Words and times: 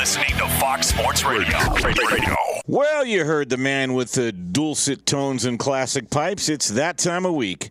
listening 0.00 0.34
to 0.38 0.48
Fox 0.58 0.86
Sports 0.86 1.24
Radio. 1.24 1.58
Radio. 1.84 2.34
Well, 2.66 3.04
you 3.04 3.26
heard 3.26 3.50
the 3.50 3.58
man 3.58 3.92
with 3.92 4.12
the 4.12 4.32
dulcet 4.32 5.04
tones 5.04 5.44
and 5.44 5.58
classic 5.58 6.08
pipes. 6.08 6.48
It's 6.48 6.68
that 6.70 6.96
time 6.96 7.26
of 7.26 7.34
week. 7.34 7.68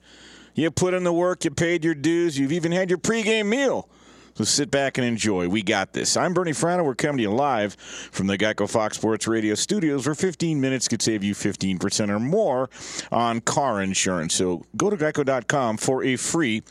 You 0.54 0.70
put 0.70 0.94
in 0.94 1.04
the 1.04 1.12
work, 1.12 1.44
you 1.44 1.50
paid 1.50 1.84
your 1.84 1.96
dues, 1.96 2.38
you've 2.38 2.52
even 2.52 2.72
had 2.72 2.92
your 2.92 3.00
pregame 3.00 3.48
meal. 3.48 3.90
So 4.36 4.44
sit 4.44 4.70
back 4.70 5.00
and 5.00 5.08
enjoy. 5.08 5.50
We 5.50 5.64
got 5.64 5.94
this. 5.94 6.16
I'm 6.16 6.36
Bernie 6.36 6.52
Fratto. 6.52 6.86
We're 6.86 6.94
coming 6.94 7.18
to 7.18 7.24
you 7.24 7.32
live 7.32 7.74
from 7.74 8.28
the 8.28 8.38
Geico 8.38 8.70
Fox 8.70 8.98
Sports 8.98 9.28
Radio 9.28 9.56
studios 9.56 10.06
where 10.06 10.14
15 10.14 10.62
minutes 10.62 10.88
could 10.88 11.02
save 11.02 11.24
you 11.24 11.34
15% 11.34 12.10
or 12.10 12.20
more 12.20 12.70
on 13.12 13.42
car 13.42 13.82
insurance. 13.82 14.36
So 14.36 14.68
go 14.78 14.92
to 14.92 14.98
geico.com 14.98 15.78
for 15.78 16.04
a 16.04 16.16
free 16.16 16.62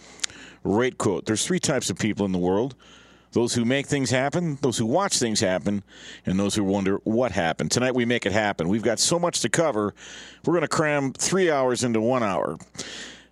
rate 0.62 0.98
quote. 0.98 1.27
There's 1.27 1.45
three 1.45 1.59
types 1.59 1.90
of 1.90 1.98
people 1.98 2.25
in 2.27 2.30
the 2.30 2.38
world 2.38 2.77
those 3.32 3.54
who 3.54 3.64
make 3.64 3.86
things 3.86 4.10
happen, 4.10 4.58
those 4.62 4.79
who 4.79 4.86
watch 4.86 5.18
things 5.18 5.40
happen, 5.40 5.82
and 6.26 6.39
those 6.39 6.54
who 6.54 6.64
wonder 6.64 6.96
what 7.04 7.32
happened. 7.32 7.70
Tonight 7.70 7.94
we 7.94 8.04
make 8.04 8.26
it 8.26 8.32
happen. 8.32 8.68
We've 8.68 8.82
got 8.82 8.98
so 8.98 9.18
much 9.18 9.40
to 9.40 9.48
cover. 9.48 9.94
We're 10.44 10.54
going 10.54 10.62
to 10.62 10.68
cram 10.68 11.12
three 11.12 11.50
hours 11.50 11.84
into 11.84 12.00
one 12.00 12.22
hour. 12.22 12.58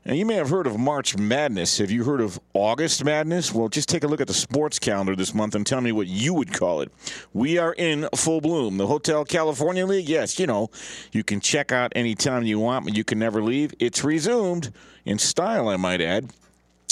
And 0.05 0.16
you 0.16 0.24
may 0.24 0.35
have 0.35 0.51
heard 0.51 0.69
of 0.69 0.79
March 0.79 1.16
Madness. 1.16 1.79
Have 1.79 1.91
you 1.91 2.05
heard 2.05 2.21
of 2.21 2.38
August 2.55 3.05
Madness? 3.05 3.52
Well, 3.52 3.69
just 3.69 3.88
take 3.88 4.05
a 4.05 4.07
look 4.07 4.21
at 4.21 4.29
the 4.29 4.35
sports 4.35 4.79
calendar 4.79 5.16
this 5.16 5.35
month 5.35 5.57
and 5.57 5.66
tell 5.66 5.80
me 5.80 5.91
what 5.91 6.07
you 6.07 6.33
would 6.33 6.52
call 6.52 6.80
it. 6.80 6.93
We 7.33 7.59
are 7.59 7.73
in 7.73 8.09
full 8.15 8.41
bloom. 8.41 8.77
The 8.77 8.87
Hotel 8.87 9.24
California 9.24 9.85
League, 9.85 10.09
yes, 10.09 10.38
you 10.38 10.47
know, 10.47 10.71
you 11.10 11.24
can 11.24 11.41
check 11.41 11.73
out 11.73 11.93
anytime 11.97 12.45
you 12.45 12.60
want, 12.60 12.85
but 12.85 12.97
you 12.97 13.02
can 13.02 13.19
never 13.19 13.43
leave. 13.43 13.74
It's 13.80 14.05
resumed 14.05 14.73
in 15.05 15.19
style, 15.19 15.69
I 15.69 15.77
might 15.77 16.01
add 16.01 16.30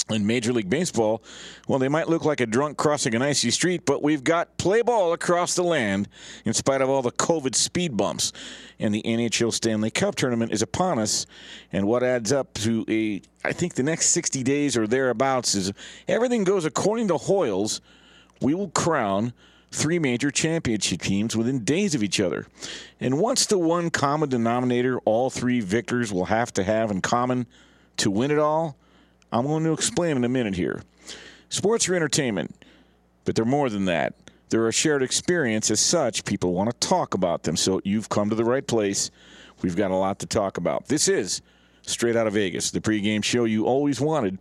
in 0.09 0.27
Major 0.27 0.53
League 0.53 0.69
Baseball, 0.69 1.23
well, 1.67 1.79
they 1.79 1.87
might 1.87 2.07
look 2.07 2.25
like 2.25 2.39
a 2.39 2.45
drunk 2.45 2.77
crossing 2.77 3.15
an 3.15 3.21
icy 3.23 3.49
street, 3.49 3.85
but 3.85 4.03
we've 4.03 4.23
got 4.23 4.57
play 4.57 4.81
ball 4.83 5.13
across 5.13 5.55
the 5.55 5.63
land 5.63 6.07
in 6.45 6.53
spite 6.53 6.81
of 6.81 6.89
all 6.89 7.01
the 7.01 7.11
COVID 7.11 7.55
speed 7.55 7.97
bumps. 7.97 8.31
And 8.79 8.93
the 8.93 9.01
NHL 9.01 9.51
Stanley 9.51 9.89
Cup 9.89 10.15
tournament 10.15 10.51
is 10.51 10.61
upon 10.61 10.99
us. 10.99 11.25
And 11.71 11.87
what 11.87 12.03
adds 12.03 12.31
up 12.31 12.53
to 12.55 12.85
a, 12.87 13.21
I 13.43 13.51
think 13.51 13.73
the 13.73 13.83
next 13.83 14.09
60 14.09 14.43
days 14.43 14.77
or 14.77 14.85
thereabouts 14.85 15.55
is 15.55 15.71
everything 16.07 16.43
goes 16.43 16.65
according 16.65 17.07
to 17.07 17.15
Hoyles. 17.15 17.81
We 18.41 18.53
will 18.53 18.69
crown 18.69 19.33
three 19.71 19.97
major 19.97 20.29
championship 20.29 21.01
teams 21.01 21.35
within 21.35 21.63
days 21.63 21.95
of 21.95 22.03
each 22.03 22.19
other. 22.19 22.45
And 22.99 23.17
what's 23.17 23.47
the 23.47 23.57
one 23.57 23.89
common 23.89 24.29
denominator 24.29 24.99
all 24.99 25.29
three 25.29 25.61
victors 25.61 26.13
will 26.13 26.25
have 26.25 26.53
to 26.53 26.63
have 26.63 26.91
in 26.91 27.01
common 27.01 27.47
to 27.97 28.11
win 28.11 28.29
it 28.29 28.39
all? 28.39 28.77
I'm 29.31 29.45
going 29.45 29.63
to 29.63 29.73
explain 29.73 30.17
in 30.17 30.23
a 30.23 30.29
minute 30.29 30.55
here. 30.55 30.81
Sports 31.49 31.87
are 31.89 31.95
entertainment, 31.95 32.55
but 33.23 33.35
they're 33.35 33.45
more 33.45 33.69
than 33.69 33.85
that. 33.85 34.13
They're 34.49 34.67
a 34.67 34.73
shared 34.73 35.03
experience. 35.03 35.71
As 35.71 35.79
such, 35.79 36.25
people 36.25 36.53
want 36.53 36.69
to 36.69 36.87
talk 36.87 37.13
about 37.13 37.43
them. 37.43 37.57
So 37.57 37.81
you've 37.83 38.09
come 38.09 38.29
to 38.29 38.35
the 38.35 38.45
right 38.45 38.65
place. 38.65 39.11
We've 39.61 39.75
got 39.75 39.91
a 39.91 39.95
lot 39.95 40.19
to 40.19 40.25
talk 40.25 40.57
about. 40.57 40.87
This 40.87 41.07
is 41.07 41.41
Straight 41.81 42.15
Out 42.15 42.27
of 42.27 42.33
Vegas, 42.33 42.71
the 42.71 42.81
pregame 42.81 43.23
show 43.23 43.45
you 43.45 43.65
always 43.65 43.99
wanted. 43.99 44.37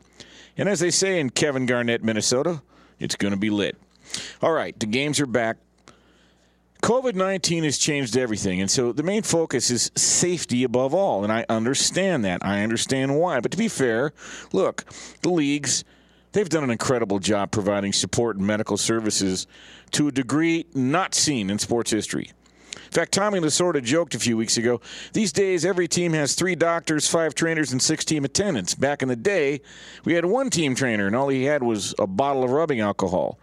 And 0.57 0.69
as 0.69 0.81
they 0.81 0.91
say 0.91 1.19
in 1.21 1.31
Kevin 1.31 1.67
Garnett, 1.67 2.05
Minnesota, 2.05 2.62
it's 2.99 3.17
going 3.17 3.33
to 3.33 3.39
be 3.39 3.51
lit. 3.51 3.77
All 4.43 4.53
right, 4.53 4.79
the 4.79 4.87
games 4.87 5.21
are 5.21 5.27
back. 5.27 5.57
COVID 6.85 7.15
19 7.15 7.65
has 7.65 7.79
changed 7.79 8.15
everything. 8.15 8.61
And 8.61 8.71
so 8.71 8.93
the 8.93 9.03
main 9.03 9.23
focus 9.23 9.71
is 9.71 9.91
safety 9.97 10.65
above 10.65 10.93
all. 10.93 11.25
And 11.25 11.33
I 11.33 11.47
understand 11.49 12.27
that. 12.27 12.45
I 12.45 12.63
understand 12.63 13.19
why. 13.19 13.41
But 13.41 13.53
to 13.53 13.57
be 13.57 13.69
fair, 13.69 14.13
look, 14.53 14.85
the 15.23 15.31
leagues, 15.31 15.83
they've 16.33 16.47
done 16.47 16.62
an 16.62 16.71
incredible 16.71 17.21
job 17.21 17.53
providing 17.53 17.95
support 17.95 18.37
and 18.37 18.47
medical 18.47 18.77
services 18.77 19.47
to 19.93 20.09
a 20.09 20.12
degree 20.12 20.67
not 20.75 21.15
seen 21.15 21.49
in 21.49 21.59
sports 21.59 21.91
history. 21.91 22.33
In 22.75 22.91
fact, 22.91 23.12
Tommy 23.12 23.41
Lasorda 23.41 23.83
joked 23.83 24.15
a 24.15 24.19
few 24.19 24.37
weeks 24.37 24.59
ago 24.59 24.83
these 25.15 25.33
days, 25.33 25.65
every 25.65 25.89
team 25.89 26.12
has 26.12 26.35
three 26.35 26.55
doctors, 26.55 27.09
five 27.09 27.35
trainers, 27.35 27.73
and 27.73 27.81
six 27.81 28.05
team 28.05 28.27
attendants. 28.27 28.75
Back 28.75 29.00
in 29.00 29.09
the 29.09 29.17
day, 29.17 29.62
we 30.05 30.12
had 30.12 30.27
one 30.27 30.50
team 30.50 30.75
trainer, 30.75 31.06
and 31.06 31.17
all 31.17 31.28
he 31.28 31.44
had 31.44 31.62
was 31.62 31.94
a 31.99 32.06
bottle 32.06 32.44
of 32.44 32.50
rubbing 32.50 32.81
alcohol, 32.81 33.39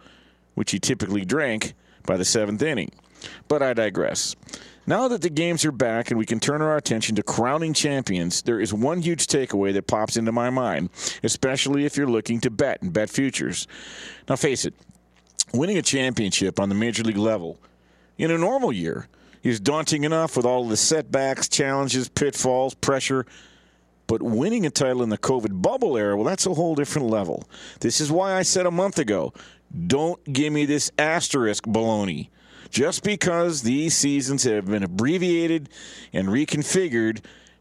which 0.54 0.70
he 0.70 0.78
typically 0.78 1.24
drank 1.24 1.74
by 2.06 2.16
the 2.16 2.24
seventh 2.24 2.62
inning. 2.62 2.92
But 3.48 3.62
I 3.62 3.72
digress. 3.72 4.36
Now 4.86 5.06
that 5.08 5.22
the 5.22 5.30
games 5.30 5.64
are 5.64 5.72
back 5.72 6.10
and 6.10 6.18
we 6.18 6.26
can 6.26 6.40
turn 6.40 6.60
our 6.60 6.76
attention 6.76 7.14
to 7.16 7.22
crowning 7.22 7.72
champions, 7.72 8.42
there 8.42 8.60
is 8.60 8.74
one 8.74 9.00
huge 9.00 9.28
takeaway 9.28 9.72
that 9.74 9.86
pops 9.86 10.16
into 10.16 10.32
my 10.32 10.50
mind, 10.50 10.90
especially 11.22 11.84
if 11.84 11.96
you're 11.96 12.08
looking 12.08 12.40
to 12.40 12.50
bet 12.50 12.82
and 12.82 12.92
bet 12.92 13.08
futures. 13.08 13.68
Now, 14.28 14.34
face 14.34 14.64
it, 14.64 14.74
winning 15.54 15.78
a 15.78 15.82
championship 15.82 16.58
on 16.58 16.68
the 16.68 16.74
major 16.74 17.04
league 17.04 17.16
level 17.16 17.60
in 18.18 18.32
a 18.32 18.38
normal 18.38 18.72
year 18.72 19.08
is 19.44 19.60
daunting 19.60 20.04
enough 20.04 20.36
with 20.36 20.46
all 20.46 20.66
the 20.66 20.76
setbacks, 20.76 21.48
challenges, 21.48 22.08
pitfalls, 22.08 22.74
pressure. 22.74 23.24
But 24.08 24.22
winning 24.22 24.66
a 24.66 24.70
title 24.70 25.02
in 25.02 25.08
the 25.08 25.18
COVID 25.18 25.62
bubble 25.62 25.96
era, 25.96 26.16
well, 26.16 26.24
that's 26.24 26.46
a 26.46 26.54
whole 26.54 26.74
different 26.74 27.08
level. 27.08 27.48
This 27.80 28.00
is 28.00 28.10
why 28.10 28.34
I 28.34 28.42
said 28.42 28.66
a 28.66 28.70
month 28.70 28.98
ago 28.98 29.32
don't 29.86 30.22
give 30.30 30.52
me 30.52 30.66
this 30.66 30.90
asterisk 30.98 31.64
baloney 31.64 32.28
just 32.72 33.04
because 33.04 33.62
these 33.62 33.94
seasons 33.94 34.42
have 34.44 34.66
been 34.66 34.82
abbreviated 34.82 35.68
and 36.12 36.28
reconfigured, 36.28 37.20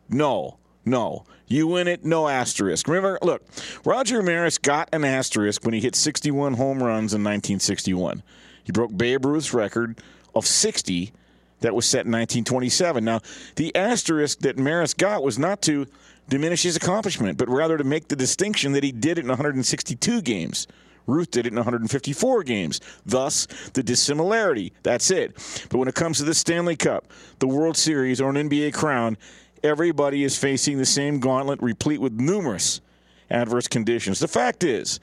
no, 0.09 0.57
no. 0.85 1.25
You 1.47 1.67
win 1.67 1.89
it, 1.89 2.05
no 2.05 2.29
asterisk. 2.29 2.87
Remember, 2.87 3.19
look, 3.21 3.43
Roger 3.83 4.23
Maris 4.23 4.57
got 4.57 4.87
an 4.93 5.03
asterisk 5.03 5.65
when 5.65 5.73
he 5.73 5.81
hit 5.81 5.97
61 5.97 6.53
home 6.53 6.81
runs 6.81 7.13
in 7.13 7.23
1961. 7.23 8.23
He 8.63 8.71
broke 8.71 8.95
Babe 8.95 9.25
Ruth's 9.25 9.53
record 9.53 10.01
of 10.33 10.47
60 10.47 11.11
that 11.59 11.75
was 11.75 11.85
set 11.85 12.05
in 12.05 12.11
1927. 12.13 13.03
Now, 13.03 13.19
the 13.57 13.75
asterisk 13.75 14.39
that 14.39 14.57
Maris 14.57 14.93
got 14.93 15.23
was 15.23 15.37
not 15.37 15.61
to 15.63 15.87
diminish 16.29 16.63
his 16.63 16.77
accomplishment, 16.77 17.37
but 17.37 17.49
rather 17.49 17.77
to 17.77 17.83
make 17.83 18.07
the 18.07 18.15
distinction 18.15 18.71
that 18.71 18.83
he 18.83 18.93
did 18.93 19.17
it 19.17 19.25
in 19.25 19.27
162 19.27 20.21
games. 20.21 20.67
Ruth 21.07 21.31
did 21.31 21.45
it 21.45 21.49
in 21.49 21.55
154 21.55 22.43
games. 22.43 22.79
Thus, 23.05 23.47
the 23.73 23.83
dissimilarity. 23.83 24.73
That's 24.83 25.11
it. 25.11 25.35
But 25.69 25.77
when 25.77 25.87
it 25.87 25.95
comes 25.95 26.17
to 26.17 26.23
the 26.23 26.33
Stanley 26.33 26.75
Cup, 26.75 27.05
the 27.39 27.47
World 27.47 27.77
Series, 27.77 28.21
or 28.21 28.29
an 28.29 28.49
NBA 28.49 28.73
crown, 28.73 29.17
everybody 29.63 30.23
is 30.23 30.37
facing 30.37 30.77
the 30.77 30.85
same 30.85 31.19
gauntlet 31.19 31.61
replete 31.61 32.01
with 32.01 32.13
numerous 32.13 32.81
adverse 33.29 33.67
conditions. 33.67 34.19
The 34.19 34.27
fact 34.27 34.63
is, 34.63 34.99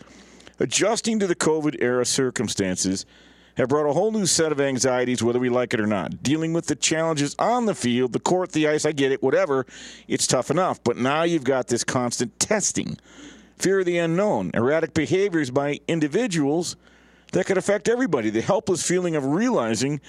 adjusting 0.58 1.19
to 1.20 1.26
the 1.26 1.34
COVID 1.34 1.76
era 1.81 2.04
circumstances 2.04 3.06
have 3.56 3.69
brought 3.69 3.91
a 3.91 3.92
whole 3.92 4.12
new 4.12 4.26
set 4.26 4.53
of 4.53 4.60
anxieties, 4.60 5.22
whether 5.22 5.41
we 5.41 5.48
like 5.48 5.75
it 5.75 5.81
or 5.81 5.87
not. 5.87 6.22
Dealing 6.22 6.53
with 6.53 6.66
the 6.66 6.76
challenges 6.76 7.34
on 7.41 7.66
the 7.66 7.75
field, 7.75 8.12
the 8.12 8.20
court, 8.20 8.53
the 8.53 8.69
ice, 8.69 8.84
I 8.84 8.92
get 8.92 9.10
it, 9.10 9.20
whatever, 9.20 9.66
it's 10.06 10.28
tough 10.28 10.50
enough. 10.50 10.82
But 10.84 10.97
now 10.97 11.25
you've 11.25 11.44
got 11.44 11.66
this 11.66 11.82
constant 11.82 12.38
testing 12.38 12.98
fear 13.58 13.80
of 13.80 13.86
the 13.86 13.98
unknown, 13.98 14.50
erratic 14.54 14.94
behaviors 14.94 15.50
by 15.50 15.80
individuals 15.88 16.76
that 17.32 17.46
could 17.46 17.58
affect 17.58 17.88
everybody. 17.88 18.30
The 18.30 18.41
helpless 18.41 18.86
feeling 18.86 19.16
of 19.16 19.24
realizing 19.24 20.00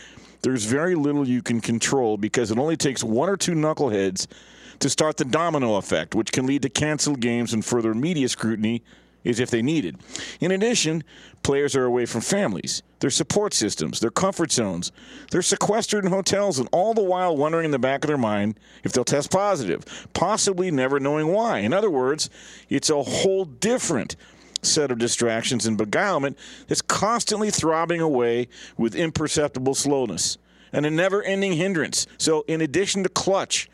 there's 0.42 0.66
very 0.66 0.96
little 0.96 1.28
you 1.28 1.42
can 1.42 1.60
control 1.60 2.18
because 2.18 2.52
it 2.52 2.58
only 2.58 2.78
takes 2.78 3.04
one 3.04 3.30
or 3.30 3.38
two 3.38 3.54
knuckleheads 3.54 4.28
to 4.80 4.90
start 4.90 5.18
the 5.18 5.26
domino 5.26 5.76
effect, 5.76 6.16
which 6.16 6.32
can 6.32 6.46
lead 6.46 6.62
to 6.62 6.70
canceled 6.70 7.20
games 7.20 7.54
and 7.54 7.66
further 7.66 7.94
media 7.94 8.30
scrutiny 8.30 8.82
is 9.24 9.40
if 9.40 9.50
they 9.50 9.62
needed. 9.62 9.98
In 10.40 10.52
addition, 10.52 11.04
players 11.44 11.76
are 11.76 11.86
away 11.86 12.06
from 12.06 12.22
families, 12.22 12.82
their 13.00 13.10
support 13.10 13.54
systems, 13.54 14.00
their 14.00 14.12
comfort 14.12 14.52
zones. 14.52 14.92
They're 15.32 15.42
sequestered 15.42 16.06
in 16.06 16.12
hotels, 16.12 16.60
and 16.60 16.70
all 16.72 16.94
the 16.94 17.04
while 17.04 17.36
wondering 17.36 17.66
in 17.66 17.72
the 17.72 17.80
back 17.80 18.04
of 18.04 18.08
their 18.08 18.18
mind 18.18 18.60
if 18.84 18.92
they'll 18.92 19.06
test 19.06 19.32
positive, 19.32 20.08
possibly 20.14 20.72
never 20.72 21.00
knowing 21.00 21.28
why. 21.28 21.60
In 21.60 21.74
other 21.74 21.90
words, 21.90 22.30
it's 22.70 22.90
a 22.90 23.04
whole 23.04 23.46
different 23.46 24.16
set 24.62 24.92
of 24.92 24.98
distractions 24.98 25.66
and 25.66 25.78
beguilement 25.78 26.38
that's 26.68 26.82
constantly 26.82 27.50
throbbing 27.50 28.02
away 28.02 28.48
with 28.78 28.96
imperceptible 28.96 29.76
slowness 29.76 30.38
and 30.74 30.86
a 30.86 30.92
never 30.92 31.24
ending 31.24 31.54
hindrance. 31.54 32.08
So, 32.18 32.44
in 32.48 32.62
addition 32.62 33.04
to 33.04 33.10
clutch, 33.10 33.70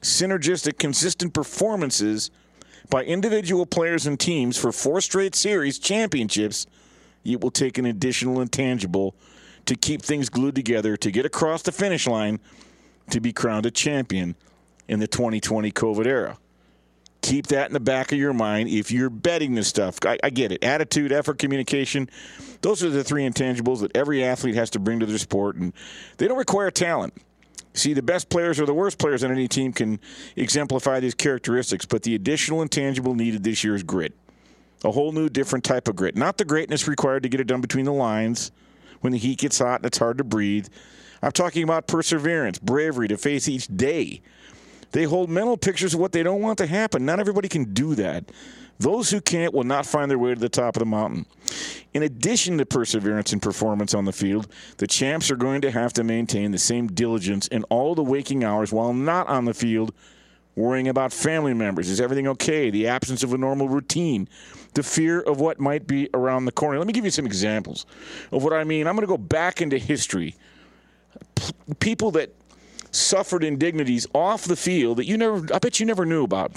synergistic, 0.00 0.78
consistent 0.78 1.34
performances, 1.34 2.30
by 2.90 3.04
individual 3.04 3.64
players 3.64 4.06
and 4.06 4.18
teams 4.18 4.56
for 4.56 4.72
four 4.72 5.00
straight 5.00 5.34
series 5.34 5.78
championships, 5.78 6.66
it 7.24 7.40
will 7.40 7.50
take 7.50 7.78
an 7.78 7.86
additional 7.86 8.40
intangible 8.40 9.14
to 9.66 9.76
keep 9.76 10.02
things 10.02 10.28
glued 10.28 10.54
together 10.54 10.96
to 10.96 11.10
get 11.10 11.24
across 11.24 11.62
the 11.62 11.72
finish 11.72 12.06
line 12.06 12.40
to 13.10 13.20
be 13.20 13.32
crowned 13.32 13.66
a 13.66 13.70
champion 13.70 14.34
in 14.88 14.98
the 14.98 15.06
2020 15.06 15.70
COVID 15.70 16.06
era. 16.06 16.38
Keep 17.22 17.48
that 17.48 17.66
in 17.66 17.74
the 17.74 17.80
back 17.80 18.12
of 18.12 18.18
your 18.18 18.32
mind 18.32 18.68
if 18.68 18.90
you're 18.90 19.10
betting 19.10 19.54
this 19.54 19.68
stuff. 19.68 19.98
I, 20.04 20.18
I 20.24 20.30
get 20.30 20.52
it. 20.52 20.64
Attitude, 20.64 21.12
effort, 21.12 21.38
communication. 21.38 22.08
Those 22.62 22.82
are 22.82 22.88
the 22.88 23.04
three 23.04 23.28
intangibles 23.28 23.80
that 23.80 23.94
every 23.94 24.24
athlete 24.24 24.54
has 24.54 24.70
to 24.70 24.78
bring 24.78 25.00
to 25.00 25.06
their 25.06 25.18
sport, 25.18 25.56
and 25.56 25.72
they 26.16 26.26
don't 26.26 26.38
require 26.38 26.70
talent. 26.70 27.14
See, 27.72 27.92
the 27.92 28.02
best 28.02 28.28
players 28.28 28.58
or 28.58 28.66
the 28.66 28.74
worst 28.74 28.98
players 28.98 29.22
on 29.22 29.30
any 29.30 29.46
team 29.46 29.72
can 29.72 30.00
exemplify 30.36 31.00
these 31.00 31.14
characteristics, 31.14 31.84
but 31.84 32.02
the 32.02 32.14
additional 32.14 32.62
intangible 32.62 33.14
needed 33.14 33.44
this 33.44 33.62
year 33.62 33.74
is 33.74 33.82
grit. 33.82 34.12
A 34.84 34.90
whole 34.90 35.12
new, 35.12 35.28
different 35.28 35.64
type 35.64 35.86
of 35.88 35.94
grit. 35.94 36.16
Not 36.16 36.36
the 36.36 36.44
greatness 36.44 36.88
required 36.88 37.22
to 37.22 37.28
get 37.28 37.38
it 37.38 37.46
done 37.46 37.60
between 37.60 37.84
the 37.84 37.92
lines 37.92 38.50
when 39.00 39.12
the 39.12 39.18
heat 39.18 39.38
gets 39.38 39.58
hot 39.58 39.80
and 39.80 39.86
it's 39.86 39.98
hard 39.98 40.18
to 40.18 40.24
breathe. 40.24 40.66
I'm 41.22 41.32
talking 41.32 41.62
about 41.62 41.86
perseverance, 41.86 42.58
bravery 42.58 43.08
to 43.08 43.16
face 43.16 43.46
each 43.48 43.66
day. 43.68 44.22
They 44.92 45.04
hold 45.04 45.30
mental 45.30 45.56
pictures 45.56 45.94
of 45.94 46.00
what 46.00 46.12
they 46.12 46.22
don't 46.22 46.40
want 46.40 46.58
to 46.58 46.66
happen. 46.66 47.04
Not 47.04 47.20
everybody 47.20 47.48
can 47.48 47.72
do 47.72 47.94
that. 47.94 48.24
Those 48.80 49.10
who 49.10 49.20
can't 49.20 49.52
will 49.52 49.64
not 49.64 49.84
find 49.84 50.10
their 50.10 50.18
way 50.18 50.32
to 50.32 50.40
the 50.40 50.48
top 50.48 50.74
of 50.74 50.80
the 50.80 50.86
mountain. 50.86 51.26
In 51.92 52.02
addition 52.02 52.56
to 52.58 52.64
perseverance 52.64 53.30
and 53.30 53.42
performance 53.42 53.92
on 53.92 54.06
the 54.06 54.12
field, 54.12 54.48
the 54.78 54.86
champs 54.86 55.30
are 55.30 55.36
going 55.36 55.60
to 55.60 55.70
have 55.70 55.92
to 55.92 56.02
maintain 56.02 56.50
the 56.50 56.58
same 56.58 56.86
diligence 56.86 57.46
in 57.48 57.62
all 57.64 57.94
the 57.94 58.02
waking 58.02 58.42
hours 58.42 58.72
while 58.72 58.94
not 58.94 59.26
on 59.28 59.44
the 59.44 59.52
field, 59.52 59.92
worrying 60.56 60.88
about 60.88 61.12
family 61.12 61.52
members. 61.52 61.90
Is 61.90 62.00
everything 62.00 62.26
okay? 62.28 62.70
The 62.70 62.88
absence 62.88 63.22
of 63.22 63.34
a 63.34 63.38
normal 63.38 63.68
routine, 63.68 64.30
the 64.72 64.82
fear 64.82 65.20
of 65.20 65.40
what 65.40 65.60
might 65.60 65.86
be 65.86 66.08
around 66.14 66.46
the 66.46 66.52
corner. 66.52 66.78
Let 66.78 66.86
me 66.86 66.94
give 66.94 67.04
you 67.04 67.10
some 67.10 67.26
examples 67.26 67.84
of 68.32 68.42
what 68.42 68.54
I 68.54 68.64
mean. 68.64 68.86
I'm 68.86 68.96
going 68.96 69.06
to 69.06 69.12
go 69.12 69.18
back 69.18 69.60
into 69.60 69.76
history. 69.76 70.36
P- 71.34 71.52
people 71.80 72.12
that 72.12 72.34
suffered 72.92 73.44
indignities 73.44 74.06
off 74.14 74.44
the 74.44 74.56
field 74.56 74.96
that 74.96 75.04
you 75.04 75.18
never, 75.18 75.54
I 75.54 75.58
bet 75.58 75.80
you 75.80 75.84
never 75.84 76.06
knew 76.06 76.24
about. 76.24 76.52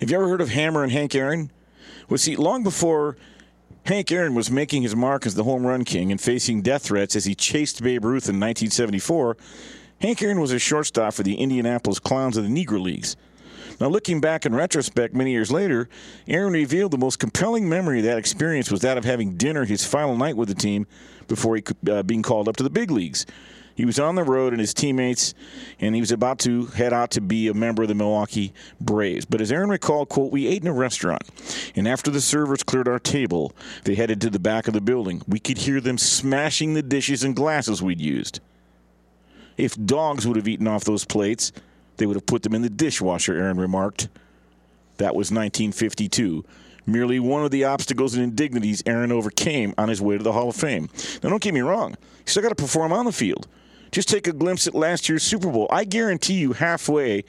Have 0.00 0.10
you 0.10 0.16
ever 0.16 0.28
heard 0.28 0.40
of 0.40 0.50
Hammerin' 0.50 0.90
Hank 0.90 1.14
Aaron? 1.14 1.50
Well, 2.08 2.18
see, 2.18 2.36
long 2.36 2.62
before 2.62 3.16
Hank 3.86 4.12
Aaron 4.12 4.34
was 4.34 4.50
making 4.50 4.82
his 4.82 4.94
mark 4.94 5.26
as 5.26 5.34
the 5.34 5.44
home 5.44 5.66
run 5.66 5.84
king 5.84 6.10
and 6.10 6.20
facing 6.20 6.62
death 6.62 6.82
threats 6.82 7.16
as 7.16 7.24
he 7.24 7.34
chased 7.34 7.82
Babe 7.82 8.04
Ruth 8.04 8.28
in 8.28 8.38
1974, 8.38 9.36
Hank 10.00 10.22
Aaron 10.22 10.40
was 10.40 10.52
a 10.52 10.58
shortstop 10.58 11.14
for 11.14 11.22
the 11.22 11.34
Indianapolis 11.34 11.98
Clowns 11.98 12.36
of 12.36 12.44
the 12.44 12.50
Negro 12.50 12.80
Leagues. 12.80 13.16
Now, 13.80 13.88
looking 13.88 14.20
back 14.20 14.46
in 14.46 14.54
retrospect 14.54 15.14
many 15.14 15.32
years 15.32 15.50
later, 15.50 15.88
Aaron 16.28 16.52
revealed 16.52 16.92
the 16.92 16.98
most 16.98 17.18
compelling 17.18 17.68
memory 17.68 17.98
of 17.98 18.04
that 18.04 18.18
experience 18.18 18.70
was 18.70 18.82
that 18.82 18.98
of 18.98 19.04
having 19.04 19.36
dinner 19.36 19.64
his 19.64 19.84
final 19.84 20.16
night 20.16 20.36
with 20.36 20.48
the 20.48 20.54
team 20.54 20.86
before 21.26 21.56
he 21.56 21.64
uh, 21.90 22.02
being 22.02 22.22
called 22.22 22.48
up 22.48 22.56
to 22.56 22.62
the 22.62 22.70
big 22.70 22.90
leagues. 22.90 23.26
He 23.74 23.84
was 23.84 23.98
on 23.98 24.14
the 24.14 24.24
road 24.24 24.52
and 24.52 24.60
his 24.60 24.74
teammates, 24.74 25.34
and 25.80 25.94
he 25.94 26.00
was 26.00 26.12
about 26.12 26.38
to 26.40 26.66
head 26.66 26.92
out 26.92 27.10
to 27.12 27.20
be 27.20 27.48
a 27.48 27.54
member 27.54 27.82
of 27.82 27.88
the 27.88 27.94
Milwaukee 27.94 28.52
Braves. 28.80 29.24
But 29.24 29.40
as 29.40 29.50
Aaron 29.50 29.70
recalled, 29.70 30.08
quote, 30.08 30.32
we 30.32 30.46
ate 30.46 30.62
in 30.62 30.68
a 30.68 30.72
restaurant, 30.72 31.22
and 31.74 31.88
after 31.88 32.10
the 32.10 32.20
servers 32.20 32.62
cleared 32.62 32.88
our 32.88 32.98
table, 32.98 33.52
they 33.84 33.94
headed 33.94 34.20
to 34.22 34.30
the 34.30 34.38
back 34.38 34.68
of 34.68 34.74
the 34.74 34.80
building. 34.80 35.22
We 35.26 35.38
could 35.38 35.58
hear 35.58 35.80
them 35.80 35.98
smashing 35.98 36.74
the 36.74 36.82
dishes 36.82 37.24
and 37.24 37.34
glasses 37.34 37.82
we'd 37.82 38.00
used. 38.00 38.40
If 39.56 39.74
dogs 39.74 40.26
would 40.26 40.36
have 40.36 40.48
eaten 40.48 40.66
off 40.68 40.84
those 40.84 41.04
plates, 41.04 41.52
they 41.96 42.06
would 42.06 42.16
have 42.16 42.26
put 42.26 42.42
them 42.42 42.54
in 42.54 42.62
the 42.62 42.70
dishwasher, 42.70 43.34
Aaron 43.34 43.58
remarked. 43.58 44.08
That 44.98 45.14
was 45.14 45.30
1952 45.30 46.44
merely 46.86 47.20
one 47.20 47.44
of 47.44 47.50
the 47.50 47.64
obstacles 47.64 48.14
and 48.14 48.22
indignities 48.22 48.82
Aaron 48.86 49.12
overcame 49.12 49.74
on 49.78 49.88
his 49.88 50.00
way 50.00 50.16
to 50.16 50.24
the 50.24 50.32
Hall 50.32 50.48
of 50.48 50.56
Fame. 50.56 50.88
Now, 51.22 51.30
don't 51.30 51.42
get 51.42 51.54
me 51.54 51.60
wrong, 51.60 51.96
he 52.24 52.30
still 52.30 52.42
got 52.42 52.50
to 52.50 52.54
perform 52.54 52.92
on 52.92 53.04
the 53.04 53.12
field. 53.12 53.46
Just 53.92 54.08
take 54.08 54.26
a 54.26 54.32
glimpse 54.32 54.66
at 54.66 54.74
last 54.74 55.08
year's 55.08 55.22
Super 55.22 55.50
Bowl. 55.50 55.68
I 55.70 55.84
guarantee 55.84 56.34
you, 56.34 56.54
halfway 56.54 57.24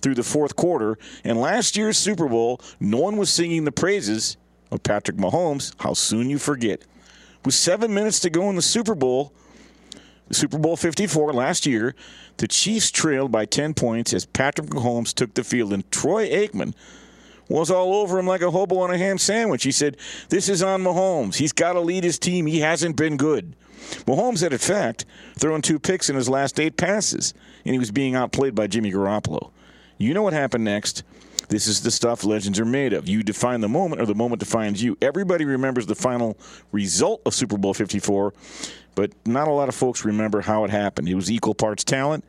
through 0.00 0.14
the 0.14 0.22
fourth 0.22 0.56
quarter, 0.56 0.98
and 1.22 1.38
last 1.38 1.76
year's 1.76 1.98
Super 1.98 2.26
Bowl, 2.26 2.60
no 2.80 2.98
one 2.98 3.16
was 3.18 3.30
singing 3.30 3.64
the 3.64 3.72
praises 3.72 4.36
of 4.70 4.82
Patrick 4.82 5.18
Mahomes. 5.18 5.74
How 5.78 5.92
soon 5.92 6.30
you 6.30 6.38
forget. 6.38 6.82
With 7.44 7.54
seven 7.54 7.94
minutes 7.94 8.18
to 8.20 8.30
go 8.30 8.48
in 8.48 8.56
the 8.56 8.62
Super 8.62 8.94
Bowl, 8.94 9.32
Super 10.30 10.58
Bowl 10.58 10.76
54 10.76 11.32
last 11.32 11.66
year, 11.66 11.94
the 12.38 12.48
Chiefs 12.48 12.90
trailed 12.90 13.30
by 13.30 13.44
10 13.44 13.74
points 13.74 14.12
as 14.12 14.26
Patrick 14.26 14.68
Mahomes 14.68 15.14
took 15.14 15.34
the 15.34 15.44
field, 15.44 15.72
and 15.72 15.88
Troy 15.92 16.28
Aikman 16.28 16.74
was 17.48 17.70
all 17.70 17.94
over 17.94 18.18
him 18.18 18.26
like 18.26 18.40
a 18.40 18.50
hobo 18.50 18.78
on 18.78 18.90
a 18.90 18.98
ham 18.98 19.18
sandwich. 19.18 19.62
He 19.62 19.70
said, 19.70 19.96
This 20.30 20.48
is 20.48 20.62
on 20.62 20.82
Mahomes. 20.82 21.36
He's 21.36 21.52
got 21.52 21.74
to 21.74 21.80
lead 21.80 22.02
his 22.02 22.18
team. 22.18 22.46
He 22.46 22.60
hasn't 22.60 22.96
been 22.96 23.16
good. 23.16 23.54
Mahomes 24.06 24.40
had, 24.40 24.52
in 24.52 24.58
fact, 24.58 25.04
thrown 25.38 25.62
two 25.62 25.78
picks 25.78 26.08
in 26.08 26.16
his 26.16 26.28
last 26.28 26.58
eight 26.60 26.76
passes, 26.76 27.34
and 27.64 27.72
he 27.72 27.78
was 27.78 27.90
being 27.90 28.14
outplayed 28.14 28.54
by 28.54 28.66
Jimmy 28.66 28.92
Garoppolo. 28.92 29.50
You 29.98 30.14
know 30.14 30.22
what 30.22 30.32
happened 30.32 30.64
next. 30.64 31.02
This 31.48 31.68
is 31.68 31.82
the 31.82 31.90
stuff 31.90 32.24
legends 32.24 32.58
are 32.58 32.64
made 32.64 32.92
of. 32.92 33.08
You 33.08 33.22
define 33.22 33.60
the 33.60 33.68
moment, 33.68 34.00
or 34.00 34.06
the 34.06 34.14
moment 34.14 34.40
defines 34.40 34.82
you. 34.82 34.98
Everybody 35.00 35.44
remembers 35.44 35.86
the 35.86 35.94
final 35.94 36.36
result 36.72 37.22
of 37.24 37.34
Super 37.34 37.56
Bowl 37.56 37.72
54, 37.72 38.34
but 38.94 39.12
not 39.24 39.46
a 39.46 39.52
lot 39.52 39.68
of 39.68 39.74
folks 39.74 40.04
remember 40.04 40.40
how 40.40 40.64
it 40.64 40.70
happened. 40.70 41.08
It 41.08 41.14
was 41.14 41.30
equal 41.30 41.54
parts 41.54 41.84
talent 41.84 42.24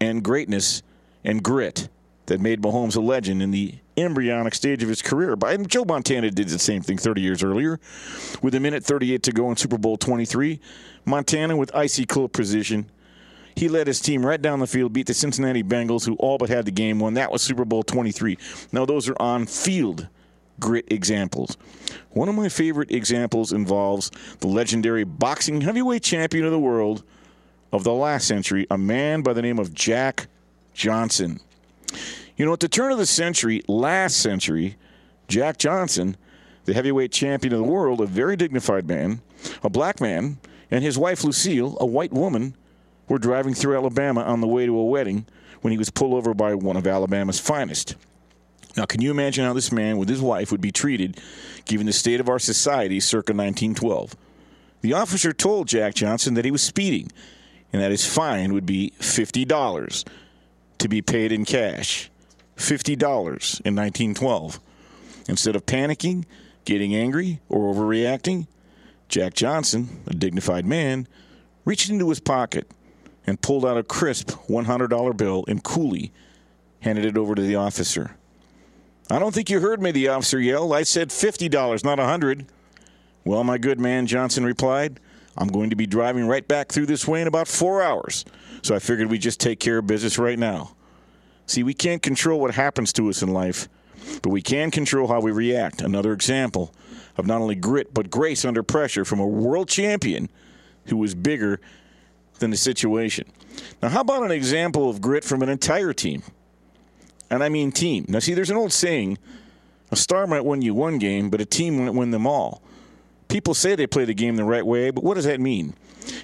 and 0.00 0.22
greatness 0.22 0.82
and 1.24 1.42
grit 1.42 1.88
that 2.26 2.40
made 2.40 2.62
Mahomes 2.62 2.96
a 2.96 3.00
legend 3.00 3.42
in 3.42 3.50
the 3.50 3.74
embryonic 3.96 4.54
stage 4.54 4.82
of 4.82 4.88
his 4.88 5.02
career. 5.02 5.36
But 5.36 5.68
Joe 5.68 5.84
Montana 5.84 6.30
did 6.30 6.48
the 6.48 6.58
same 6.58 6.82
thing 6.82 6.98
30 6.98 7.20
years 7.20 7.42
earlier. 7.42 7.80
With 8.42 8.54
a 8.54 8.60
minute 8.60 8.84
38 8.84 9.22
to 9.24 9.32
go 9.32 9.50
in 9.50 9.56
Super 9.56 9.78
Bowl 9.78 9.96
23, 9.96 10.60
Montana 11.04 11.56
with 11.56 11.74
icy 11.74 12.06
cold 12.06 12.32
precision. 12.32 12.90
He 13.54 13.68
led 13.68 13.86
his 13.86 14.00
team 14.00 14.24
right 14.24 14.40
down 14.40 14.60
the 14.60 14.66
field, 14.66 14.92
beat 14.92 15.06
the 15.06 15.14
Cincinnati 15.14 15.62
Bengals, 15.62 16.04
who 16.04 16.14
all 16.16 16.36
but 16.36 16.50
had 16.50 16.66
the 16.66 16.70
game 16.70 16.98
won. 16.98 17.14
That 17.14 17.32
was 17.32 17.40
Super 17.40 17.64
Bowl 17.64 17.82
23. 17.82 18.36
Now, 18.70 18.84
those 18.84 19.08
are 19.08 19.16
on 19.18 19.46
field 19.46 20.08
grit 20.60 20.84
examples. 20.88 21.56
One 22.10 22.28
of 22.28 22.34
my 22.34 22.48
favorite 22.48 22.90
examples 22.90 23.52
involves 23.52 24.10
the 24.40 24.46
legendary 24.46 25.04
boxing 25.04 25.62
heavyweight 25.62 26.02
champion 26.02 26.44
of 26.44 26.52
the 26.52 26.58
world 26.58 27.02
of 27.72 27.84
the 27.84 27.92
last 27.92 28.28
century, 28.28 28.66
a 28.70 28.78
man 28.78 29.22
by 29.22 29.32
the 29.32 29.42
name 29.42 29.58
of 29.58 29.74
Jack 29.74 30.28
Johnson. 30.74 31.40
You 32.36 32.44
know, 32.44 32.52
at 32.52 32.60
the 32.60 32.68
turn 32.68 32.92
of 32.92 32.98
the 32.98 33.06
century, 33.06 33.62
last 33.66 34.18
century, 34.18 34.76
Jack 35.26 35.56
Johnson, 35.56 36.16
the 36.66 36.74
heavyweight 36.74 37.12
champion 37.12 37.54
of 37.54 37.60
the 37.60 37.64
world, 37.64 38.00
a 38.00 38.06
very 38.06 38.36
dignified 38.36 38.86
man, 38.86 39.22
a 39.62 39.70
black 39.70 40.00
man, 40.00 40.38
and 40.70 40.84
his 40.84 40.98
wife 40.98 41.24
Lucille, 41.24 41.76
a 41.80 41.86
white 41.86 42.12
woman, 42.12 42.54
were 43.08 43.18
driving 43.18 43.54
through 43.54 43.76
Alabama 43.76 44.22
on 44.22 44.40
the 44.40 44.46
way 44.46 44.66
to 44.66 44.76
a 44.76 44.84
wedding 44.84 45.26
when 45.62 45.70
he 45.70 45.78
was 45.78 45.90
pulled 45.90 46.12
over 46.12 46.34
by 46.34 46.54
one 46.54 46.76
of 46.76 46.86
Alabama's 46.86 47.40
finest. 47.40 47.94
Now, 48.76 48.84
can 48.84 49.00
you 49.00 49.10
imagine 49.10 49.44
how 49.44 49.54
this 49.54 49.72
man 49.72 49.96
with 49.96 50.08
his 50.08 50.20
wife 50.20 50.52
would 50.52 50.60
be 50.60 50.72
treated 50.72 51.18
given 51.64 51.86
the 51.86 51.92
state 51.92 52.20
of 52.20 52.28
our 52.28 52.38
society 52.38 53.00
circa 53.00 53.32
1912? 53.32 54.14
The 54.82 54.92
officer 54.92 55.32
told 55.32 55.68
Jack 55.68 55.94
Johnson 55.94 56.34
that 56.34 56.44
he 56.44 56.50
was 56.50 56.62
speeding 56.62 57.10
and 57.72 57.80
that 57.80 57.90
his 57.90 58.04
fine 58.04 58.52
would 58.52 58.66
be 58.66 58.92
$50 59.00 60.04
to 60.78 60.88
be 60.88 61.00
paid 61.00 61.32
in 61.32 61.46
cash. 61.46 62.10
$50 62.56 62.92
in 62.92 63.74
1912. 63.74 64.60
Instead 65.28 65.56
of 65.56 65.66
panicking, 65.66 66.24
getting 66.64 66.94
angry, 66.94 67.40
or 67.48 67.72
overreacting, 67.72 68.46
Jack 69.08 69.34
Johnson, 69.34 70.02
a 70.06 70.14
dignified 70.14 70.66
man, 70.66 71.06
reached 71.64 71.90
into 71.90 72.08
his 72.08 72.20
pocket 72.20 72.70
and 73.26 73.40
pulled 73.40 73.64
out 73.64 73.76
a 73.76 73.82
crisp 73.82 74.30
$100 74.48 75.16
bill 75.16 75.44
and 75.48 75.62
coolly 75.62 76.12
handed 76.80 77.04
it 77.04 77.18
over 77.18 77.34
to 77.34 77.42
the 77.42 77.56
officer. 77.56 78.16
I 79.10 79.18
don't 79.18 79.34
think 79.34 79.50
you 79.50 79.60
heard 79.60 79.82
me, 79.82 79.90
the 79.92 80.08
officer 80.08 80.40
yelled. 80.40 80.72
I 80.72 80.82
said 80.82 81.10
$50, 81.10 81.84
not 81.84 81.98
a 81.98 82.02
100 82.02 82.46
Well, 83.24 83.44
my 83.44 83.58
good 83.58 83.80
man, 83.80 84.06
Johnson 84.06 84.44
replied, 84.44 85.00
I'm 85.36 85.48
going 85.48 85.70
to 85.70 85.76
be 85.76 85.86
driving 85.86 86.26
right 86.26 86.46
back 86.46 86.70
through 86.70 86.86
this 86.86 87.06
way 87.06 87.20
in 87.20 87.28
about 87.28 87.48
four 87.48 87.82
hours, 87.82 88.24
so 88.62 88.74
I 88.74 88.78
figured 88.78 89.10
we'd 89.10 89.20
just 89.20 89.40
take 89.40 89.60
care 89.60 89.78
of 89.78 89.86
business 89.86 90.18
right 90.18 90.38
now. 90.38 90.75
See, 91.46 91.62
we 91.62 91.74
can't 91.74 92.02
control 92.02 92.40
what 92.40 92.54
happens 92.54 92.92
to 92.94 93.08
us 93.08 93.22
in 93.22 93.32
life, 93.32 93.68
but 94.22 94.30
we 94.30 94.42
can 94.42 94.70
control 94.70 95.08
how 95.08 95.20
we 95.20 95.30
react. 95.30 95.80
Another 95.80 96.12
example 96.12 96.72
of 97.16 97.26
not 97.26 97.40
only 97.40 97.54
grit, 97.54 97.94
but 97.94 98.10
grace 98.10 98.44
under 98.44 98.62
pressure 98.62 99.04
from 99.04 99.20
a 99.20 99.26
world 99.26 99.68
champion 99.68 100.28
who 100.86 100.96
was 100.96 101.14
bigger 101.14 101.60
than 102.38 102.50
the 102.50 102.56
situation. 102.56 103.30
Now, 103.82 103.88
how 103.88 104.00
about 104.00 104.24
an 104.24 104.30
example 104.30 104.90
of 104.90 105.00
grit 105.00 105.24
from 105.24 105.42
an 105.42 105.48
entire 105.48 105.92
team? 105.92 106.22
And 107.30 107.42
I 107.42 107.48
mean 107.48 107.72
team. 107.72 108.04
Now, 108.08 108.18
see, 108.18 108.34
there's 108.34 108.50
an 108.50 108.56
old 108.56 108.72
saying 108.72 109.18
a 109.90 109.96
star 109.96 110.26
might 110.26 110.44
win 110.44 110.62
you 110.62 110.74
one 110.74 110.98
game, 110.98 111.30
but 111.30 111.40
a 111.40 111.44
team 111.44 111.84
might 111.84 111.94
win 111.94 112.10
them 112.10 112.26
all. 112.26 112.62
People 113.28 113.54
say 113.54 113.74
they 113.74 113.86
play 113.86 114.04
the 114.04 114.14
game 114.14 114.36
the 114.36 114.44
right 114.44 114.66
way, 114.66 114.90
but 114.90 115.02
what 115.02 115.14
does 115.14 115.24
that 115.24 115.40
mean? 115.40 115.74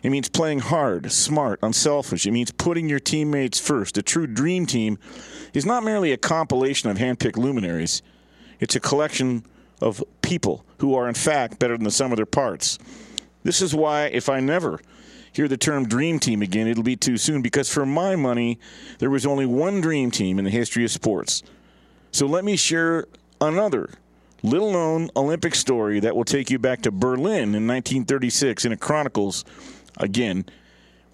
It 0.03 0.11
means 0.11 0.29
playing 0.29 0.61
hard, 0.61 1.11
smart, 1.13 1.59
unselfish. 1.63 2.27
It 2.27 2.33
means 2.33 2.51
putting 2.51 2.89
your 2.89 3.01
teammates 3.01 3.59
first. 3.59 3.99
A 3.99 4.03
true 4.03 4.27
dream 4.27 4.67
team 4.67 4.99
is 5.55 5.67
not 5.67 5.85
merely 5.85 6.13
a 6.13 6.17
compilation 6.17 6.91
of 6.91 6.99
handpicked 6.99 7.37
luminaries, 7.37 8.03
it's 8.61 8.77
a 8.77 8.81
collection 8.81 9.45
of 9.81 10.05
people 10.23 10.65
who 10.79 10.95
are, 10.95 11.09
in 11.09 11.15
fact, 11.15 11.59
better 11.59 11.77
than 11.77 11.85
the 11.85 11.91
sum 11.91 12.13
of 12.13 12.17
their 12.17 12.25
parts. 12.25 12.79
This 13.43 13.61
is 13.61 13.75
why, 13.75 14.05
if 14.05 14.29
I 14.29 14.39
never 14.39 14.81
hear 15.33 15.49
the 15.49 15.57
term 15.57 15.89
dream 15.89 16.21
team 16.21 16.43
again, 16.43 16.69
it'll 16.69 16.85
be 16.85 16.95
too 16.95 17.17
soon 17.17 17.43
because, 17.43 17.69
for 17.69 17.85
my 17.85 18.15
money, 18.15 18.61
there 18.99 19.11
was 19.11 19.27
only 19.27 19.47
one 19.47 19.81
dream 19.81 20.13
team 20.13 20.39
in 20.39 20.45
the 20.45 20.51
history 20.51 20.85
of 20.85 20.93
sports. 20.93 21.43
So 22.13 22.27
let 22.27 22.45
me 22.45 22.57
share 22.57 23.07
another 23.41 23.91
little 24.43 24.73
known 24.73 25.11
Olympic 25.17 25.55
story 25.55 26.01
that 26.01 26.17
will 26.17 26.25
take 26.25 26.51
you 26.51 26.59
back 26.59 26.83
to 26.83 26.91
Berlin 26.91 27.55
in 27.55 27.67
1936, 27.67 28.65
and 28.65 28.75
it 28.75 28.81
chronicles, 28.81 29.45
again, 29.99 30.45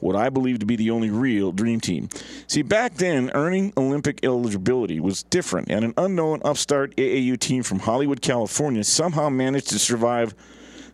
what 0.01 0.17
I 0.17 0.31
believe 0.31 0.61
to 0.61 0.67
be 0.67 0.77
the 0.77 0.91
only 0.91 1.11
real 1.11 1.53
dream 1.53 1.81
team. 1.81 2.09
See, 2.47 2.63
back 2.63 2.95
then, 2.95 3.31
earning 3.35 3.73
Olympic 3.77 4.25
eligibility 4.25 5.01
was 5.01 5.25
different, 5.25 5.71
and 5.71 5.85
an 5.85 5.95
unknown 5.97 6.41
upstart 6.45 6.95
AAU 6.97 7.39
team 7.39 7.63
from 7.63 7.81
Hollywood, 7.81 8.23
California 8.23 8.85
somehow 8.85 9.29
managed 9.29 9.69
to 9.71 9.79
survive 9.79 10.35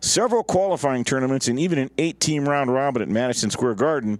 several 0.01 0.43
qualifying 0.43 1.03
tournaments, 1.03 1.47
and 1.47 1.59
even 1.59 1.77
an 1.77 1.91
eight 1.97 2.19
team 2.19 2.47
round 2.47 2.73
robin 2.73 3.01
at 3.01 3.09
Madison 3.09 3.49
Square 3.49 3.75
Garden 3.75 4.19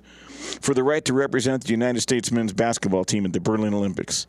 for 0.61 0.73
the 0.73 0.83
right 0.83 1.03
to 1.05 1.13
represent 1.13 1.63
the 1.63 1.71
United 1.71 2.01
States 2.01 2.31
men's 2.31 2.53
basketball 2.53 3.05
team 3.05 3.25
at 3.25 3.33
the 3.33 3.39
Berlin 3.39 3.73
Olympics. 3.73 4.27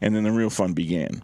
And 0.00 0.14
then 0.14 0.24
the 0.24 0.32
real 0.32 0.50
fun 0.50 0.72
began. 0.72 1.22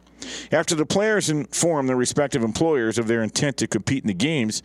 After 0.52 0.74
the 0.74 0.86
players 0.86 1.30
informed 1.30 1.88
their 1.88 1.96
respective 1.96 2.42
employers 2.42 2.98
of 2.98 3.06
their 3.06 3.22
intent 3.22 3.56
to 3.58 3.66
compete 3.66 4.02
in 4.02 4.08
the 4.08 4.14
games, 4.14 4.62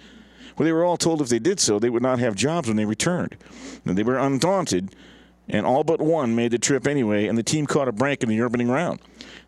well, 0.57 0.65
they 0.65 0.73
were 0.73 0.83
all 0.83 0.97
told 0.97 1.21
if 1.21 1.29
they 1.29 1.39
did 1.39 1.59
so, 1.59 1.79
they 1.79 1.89
would 1.89 2.03
not 2.03 2.19
have 2.19 2.35
jobs 2.35 2.67
when 2.67 2.77
they 2.77 2.85
returned. 2.85 3.37
And 3.85 3.97
they 3.97 4.03
were 4.03 4.17
undaunted, 4.17 4.93
and 5.47 5.65
all 5.65 5.83
but 5.83 6.01
one 6.01 6.35
made 6.35 6.51
the 6.51 6.59
trip 6.59 6.87
anyway, 6.87 7.27
and 7.27 7.37
the 7.37 7.43
team 7.43 7.65
caught 7.65 7.87
a 7.87 7.91
break 7.91 8.23
in 8.23 8.29
the 8.29 8.41
opening 8.41 8.69
round. 8.69 8.99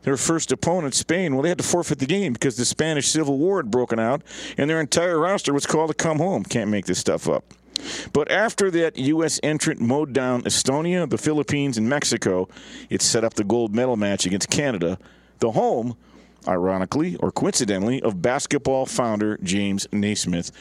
Their 0.04 0.18
first 0.18 0.52
opponent, 0.52 0.94
Spain, 0.94 1.34
well, 1.34 1.44
they 1.44 1.50
had 1.50 1.58
to 1.58 1.64
forfeit 1.64 2.00
the 2.00 2.06
game 2.06 2.34
because 2.34 2.58
the 2.58 2.66
Spanish 2.66 3.08
Civil 3.08 3.38
War 3.38 3.58
had 3.58 3.72
broken 3.72 4.00
out, 4.00 4.22
and 4.58 4.70
their 4.70 4.80
entire 4.80 5.20
roster 5.20 5.54
was 5.54 5.66
called 5.66 5.90
to 5.90 5.94
come 5.94 6.18
home. 6.18 6.44
Can't 6.44 6.70
make 6.70 6.86
this 6.86 7.00
stuff 7.00 7.28
up. 7.28 7.54
But 8.14 8.32
after 8.32 8.70
that 8.72 8.98
U.S. 8.98 9.40
entrant 9.44 9.80
mowed 9.80 10.14
down 10.14 10.44
Estonia, 10.44 11.10
the 11.10 11.18
Philippines, 11.18 11.78
and 11.78 11.90
Mexico, 11.90 12.48
it 12.90 13.02
set 13.02 13.24
up 13.24 13.34
the 13.34 13.44
gold 13.44 13.76
medal 13.76 13.98
match 13.98 14.26
against 14.26 14.50
Canada, 14.50 14.98
the 15.40 15.52
home, 15.52 15.98
ironically 16.48 17.16
or 17.18 17.32
coincidentally, 17.32 18.02
of 18.02 18.22
basketball 18.22 18.86
founder 18.86 19.38
James 19.44 19.88
Naismith, 19.92 20.52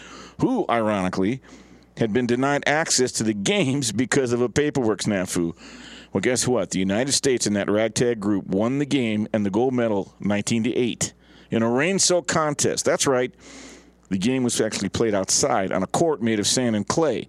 who, 0.41 0.65
ironically, 0.69 1.41
had 1.99 2.13
been 2.13 2.27
denied 2.27 2.65
access 2.67 3.13
to 3.13 3.25
the 3.25 3.35
games 3.35 3.93
because 3.93 4.33
of 4.33 4.41
a 4.41 4.49
paperwork 4.49 5.01
snafu. 5.01 5.55
Well, 6.13 6.21
guess 6.21 6.47
what? 6.47 6.71
The 6.71 6.79
United 6.79 7.13
States 7.13 7.47
in 7.47 7.55
that 7.55 7.71
ragtag 7.71 8.21
group 8.21 8.47
won 8.47 8.79
the 8.79 8.87
game 8.87 9.29
and 9.33 9.47
the 9.47 9.51
gold 9.51 9.75
medal 9.75 10.15
19 10.21 10.65
to 10.65 10.75
8 10.75 11.13
in 11.51 11.63
a 11.63 11.71
rain 11.71 11.99
soaked 11.99 12.29
contest. 12.29 12.85
That's 12.85 13.07
right. 13.07 13.33
The 14.13 14.19
game 14.19 14.45
was 14.45 14.61
actually 14.61 14.91
played 14.91 15.15
outside 15.15 15.73
on 15.73 15.83
a 15.83 15.87
court 15.87 16.21
made 16.21 16.39
of 16.39 16.47
sand 16.47 16.77
and 16.77 16.87
clay. 16.87 17.29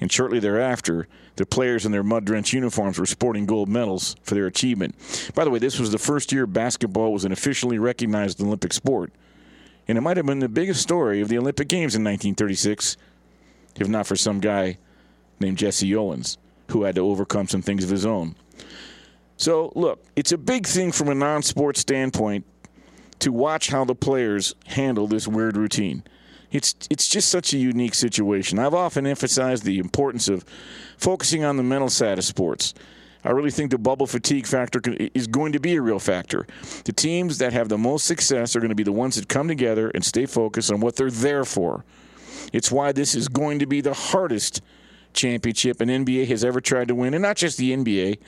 And 0.00 0.10
shortly 0.10 0.40
thereafter, 0.40 1.06
the 1.36 1.46
players 1.46 1.86
in 1.86 1.92
their 1.92 2.02
mud 2.02 2.24
drenched 2.24 2.52
uniforms 2.52 2.98
were 2.98 3.06
sporting 3.06 3.46
gold 3.46 3.68
medals 3.68 4.16
for 4.24 4.34
their 4.34 4.48
achievement. 4.48 4.96
By 5.36 5.44
the 5.44 5.50
way, 5.50 5.60
this 5.60 5.78
was 5.78 5.92
the 5.92 5.98
first 5.98 6.32
year 6.32 6.48
basketball 6.48 7.12
was 7.12 7.24
an 7.24 7.30
officially 7.30 7.78
recognized 7.78 8.40
Olympic 8.40 8.72
sport. 8.72 9.12
And 9.86 9.96
it 9.96 10.00
might 10.00 10.16
have 10.16 10.26
been 10.26 10.40
the 10.40 10.48
biggest 10.48 10.82
story 10.82 11.20
of 11.20 11.28
the 11.28 11.38
Olympic 11.38 11.68
Games 11.68 11.94
in 11.94 12.02
1936, 12.02 12.96
if 13.76 13.86
not 13.86 14.08
for 14.08 14.16
some 14.16 14.40
guy 14.40 14.78
named 15.38 15.58
Jesse 15.58 15.94
Owens, 15.94 16.38
who 16.72 16.82
had 16.82 16.96
to 16.96 17.02
overcome 17.02 17.46
some 17.46 17.62
things 17.62 17.84
of 17.84 17.90
his 17.90 18.04
own. 18.04 18.34
So, 19.36 19.70
look, 19.76 20.02
it's 20.16 20.32
a 20.32 20.38
big 20.38 20.66
thing 20.66 20.90
from 20.90 21.08
a 21.08 21.14
non 21.14 21.44
sport 21.44 21.76
standpoint 21.76 22.44
to 23.20 23.32
watch 23.32 23.68
how 23.68 23.84
the 23.84 23.94
players 23.94 24.54
handle 24.66 25.06
this 25.06 25.26
weird 25.26 25.56
routine 25.56 26.02
it's 26.50 26.74
it's 26.90 27.08
just 27.08 27.28
such 27.28 27.52
a 27.52 27.58
unique 27.58 27.94
situation. 27.94 28.58
I've 28.58 28.74
often 28.74 29.06
emphasized 29.06 29.64
the 29.64 29.78
importance 29.78 30.28
of 30.28 30.44
focusing 30.96 31.44
on 31.44 31.56
the 31.56 31.62
mental 31.62 31.88
side 31.88 32.18
of 32.18 32.24
sports. 32.24 32.74
I 33.24 33.30
really 33.30 33.50
think 33.50 33.72
the 33.72 33.78
bubble 33.78 34.06
fatigue 34.06 34.46
factor 34.46 34.80
is 35.12 35.26
going 35.26 35.52
to 35.52 35.58
be 35.58 35.74
a 35.74 35.82
real 35.82 35.98
factor. 35.98 36.46
The 36.84 36.92
teams 36.92 37.38
that 37.38 37.52
have 37.52 37.68
the 37.68 37.78
most 37.78 38.06
success 38.06 38.54
are 38.54 38.60
going 38.60 38.70
to 38.70 38.76
be 38.76 38.84
the 38.84 38.92
ones 38.92 39.16
that 39.16 39.28
come 39.28 39.48
together 39.48 39.90
and 39.90 40.04
stay 40.04 40.26
focused 40.26 40.70
on 40.70 40.80
what 40.80 40.94
they're 40.94 41.10
there 41.10 41.44
for. 41.44 41.84
It's 42.52 42.70
why 42.70 42.92
this 42.92 43.16
is 43.16 43.26
going 43.26 43.58
to 43.58 43.66
be 43.66 43.80
the 43.80 43.94
hardest 43.94 44.62
championship 45.12 45.80
an 45.80 45.88
NBA 45.88 46.28
has 46.28 46.44
ever 46.44 46.60
tried 46.60 46.88
to 46.88 46.94
win, 46.94 47.14
and 47.14 47.22
not 47.22 47.36
just 47.36 47.58
the 47.58 47.72
NBA, 47.72 48.18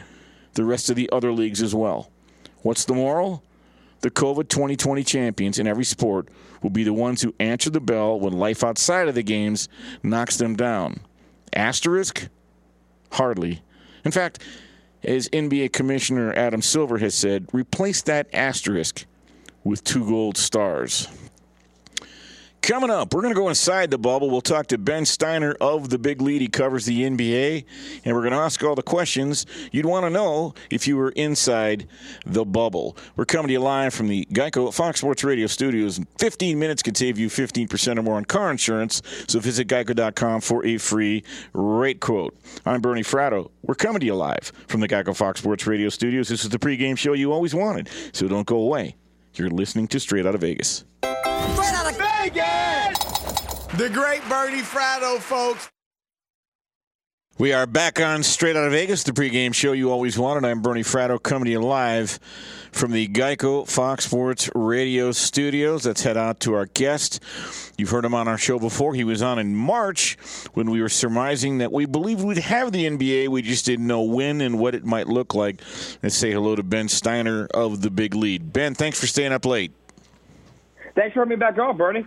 the 0.55 0.65
rest 0.65 0.91
of 0.91 0.97
the 0.97 1.09
other 1.13 1.33
leagues 1.33 1.63
as 1.63 1.75
well. 1.77 2.11
What's 2.63 2.85
the 2.85 2.95
moral? 2.95 3.45
The 4.01 4.11
COVID 4.11 4.49
2020 4.49 5.03
champions 5.03 5.59
in 5.59 5.67
every 5.67 5.85
sport 5.85 6.29
will 6.63 6.71
be 6.71 6.85
the 6.85 6.93
ones 6.93 7.23
who 7.23 7.35
answer 7.41 7.71
the 7.71 7.81
bell 7.81 8.19
when 8.19 8.33
life 8.33 8.63
outside 8.63 9.09
of 9.09 9.15
the 9.15 9.23
games 9.23 9.69
knocks 10.03 10.37
them 10.37 10.55
down. 10.55 11.01
Asterisk? 11.53 12.29
Hardly. 13.13 13.63
In 14.05 14.13
fact, 14.13 14.43
as 15.03 15.29
NBA 15.31 15.73
Commissioner 15.73 16.33
Adam 16.35 16.63
Silver 16.63 16.99
has 16.99 17.15
said, 17.15 17.49
replace 17.53 18.03
that 18.03 18.29
asterisk 18.33 19.05
with 19.65 19.83
two 19.85 20.07
gold 20.07 20.37
stars. 20.37 21.09
Coming 22.61 22.91
up, 22.91 23.15
we're 23.15 23.23
going 23.23 23.33
to 23.33 23.41
go 23.41 23.49
inside 23.49 23.91
the 23.91 23.97
bubble. 23.99 24.29
We'll 24.29 24.43
talk 24.43 24.67
to 24.67 24.79
Ben 24.79 25.07
Steiner 25.07 25.57
of 25.59 25.89
the 25.89 25.99
Big 25.99 26.21
Lead. 26.21 26.43
He 26.43 26.49
covers 26.49 26.85
the 26.85 27.03
NBA, 27.03 27.65
and 28.05 28.15
we're 28.15 28.21
going 28.21 28.33
to 28.33 28.39
ask 28.39 28.63
all 28.63 28.75
the 28.75 28.83
questions 28.83 29.47
you'd 29.73 29.87
want 29.87 30.05
to 30.05 30.11
know 30.11 30.53
if 30.69 30.87
you 30.87 30.99
were 30.99 31.11
inside 31.11 31.89
the 32.27 32.45
bubble. 32.45 32.95
We're 33.17 33.25
coming 33.25 33.47
to 33.47 33.53
you 33.55 33.61
live 33.61 33.95
from 33.95 34.09
the 34.09 34.27
Geico 34.27 34.75
Fox 34.75 35.01
Sports 35.01 35.25
Radio 35.25 35.47
studios. 35.47 35.99
15 36.19 36.59
minutes 36.59 36.83
can 36.83 36.95
save 36.95 37.19
you 37.19 37.29
15% 37.29 37.97
or 37.99 38.03
more 38.03 38.17
on 38.17 38.27
car 38.27 38.51
insurance, 38.51 39.01
so 39.29 39.39
visit 39.41 39.67
geico.com 39.67 40.43
for 40.43 40.67
a 40.67 40.77
free 40.77 41.25
rate 41.55 42.01
quote. 42.01 42.37
I'm 42.67 42.83
Bernie 42.83 43.03
Fratto. 43.03 43.51
We're 43.63 43.77
coming 43.77 44.01
to 44.01 44.07
you 44.07 44.15
live 44.15 44.53
from 44.67 44.81
the 44.81 44.89
Geico 44.89 45.17
Fox 45.17 45.41
Sports 45.41 45.67
Radio 45.67 45.89
studios. 45.89 46.29
This 46.29 46.45
is 46.45 46.51
the 46.51 46.59
pregame 46.59 46.99
show 46.99 47.15
you 47.15 47.33
always 47.33 47.55
wanted, 47.55 47.89
so 48.13 48.29
don't 48.29 48.47
go 48.47 48.59
away. 48.59 48.97
You're 49.35 49.49
listening 49.49 49.89
to 49.89 50.01
Straight 50.01 50.27
Out 50.27 50.35
of 50.35 50.43
Vegas. 50.43 50.85
Straight 51.53 51.75
out 51.75 51.91
of 51.91 51.97
Vegas! 51.97 53.67
The 53.79 53.91
great 53.91 54.23
Bernie 54.29 54.63
Fratto, 54.63 55.19
folks. 55.19 55.71
We 57.39 57.53
are 57.53 57.69
back 57.69 58.01
on 58.01 58.25
Straight 58.25 58.57
Out 58.57 58.65
of 58.65 58.73
Vegas, 58.73 59.05
the 59.05 59.13
pregame 59.13 59.55
show 59.55 59.71
you 59.71 59.93
always 59.93 60.19
wanted. 60.19 60.45
I'm 60.45 60.61
Bernie 60.61 60.83
Fratto 60.83 61.23
coming 61.23 61.45
to 61.45 61.53
you 61.53 61.61
live 61.61 62.19
from 62.73 62.91
the 62.91 63.07
Geico 63.07 63.65
Fox 63.69 64.07
Sports 64.07 64.51
Radio 64.57 65.13
studios. 65.13 65.87
Let's 65.87 66.03
head 66.03 66.17
out 66.17 66.41
to 66.41 66.55
our 66.55 66.67
guest. 66.67 67.23
You've 67.77 67.91
heard 67.91 68.05
him 68.05 68.13
on 68.13 68.27
our 68.27 68.39
show 68.39 68.59
before. 68.59 68.93
He 68.95 69.05
was 69.05 69.23
on 69.23 69.39
in 69.39 69.55
March 69.55 70.17
when 70.55 70.69
we 70.69 70.83
were 70.83 70.89
surmising 70.89 71.59
that 71.59 71.71
we 71.71 71.87
believed 71.87 72.25
we'd 72.25 72.39
have 72.39 72.73
the 72.73 72.87
NBA. 72.87 73.29
We 73.29 73.43
just 73.43 73.65
didn't 73.65 73.87
know 73.87 74.03
when 74.03 74.41
and 74.41 74.59
what 74.59 74.75
it 74.75 74.85
might 74.85 75.07
look 75.07 75.33
like. 75.33 75.63
Let's 76.03 76.17
say 76.17 76.33
hello 76.33 76.57
to 76.57 76.65
Ben 76.65 76.89
Steiner 76.89 77.47
of 77.55 77.83
the 77.83 77.91
Big 77.91 78.17
Lead. 78.17 78.53
Ben, 78.53 78.75
thanks 78.75 78.99
for 78.99 79.07
staying 79.07 79.33
up 79.33 79.47
late. 79.47 79.71
Thanks 80.99 81.15
for 81.15 81.21
having 81.21 81.31
me 81.31 81.37
back 81.37 81.57
on, 81.59 81.77
Bernie. 81.77 82.05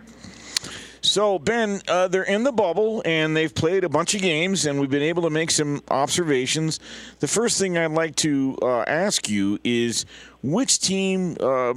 So, 1.00 1.38
Ben, 1.38 1.80
uh, 1.88 2.08
they're 2.08 2.24
in 2.24 2.44
the 2.44 2.52
bubble 2.52 3.00
and 3.06 3.34
they've 3.34 3.52
played 3.52 3.84
a 3.84 3.88
bunch 3.88 4.14
of 4.14 4.20
games, 4.20 4.66
and 4.66 4.78
we've 4.78 4.90
been 4.90 5.00
able 5.00 5.22
to 5.22 5.30
make 5.30 5.50
some 5.50 5.82
observations. 5.88 6.78
The 7.20 7.26
first 7.26 7.58
thing 7.58 7.78
I'd 7.78 7.92
like 7.92 8.16
to 8.16 8.58
uh, 8.60 8.82
ask 8.82 9.30
you 9.30 9.58
is 9.64 10.04
which 10.42 10.78
team, 10.78 11.38
uh, 11.40 11.72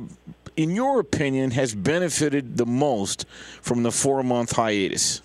in 0.57 0.71
your 0.71 0.99
opinion, 0.99 1.51
has 1.51 1.73
benefited 1.73 2.57
the 2.57 2.65
most 2.65 3.25
from 3.61 3.83
the 3.83 3.91
four 3.91 4.21
month 4.21 4.51
hiatus? 4.51 5.21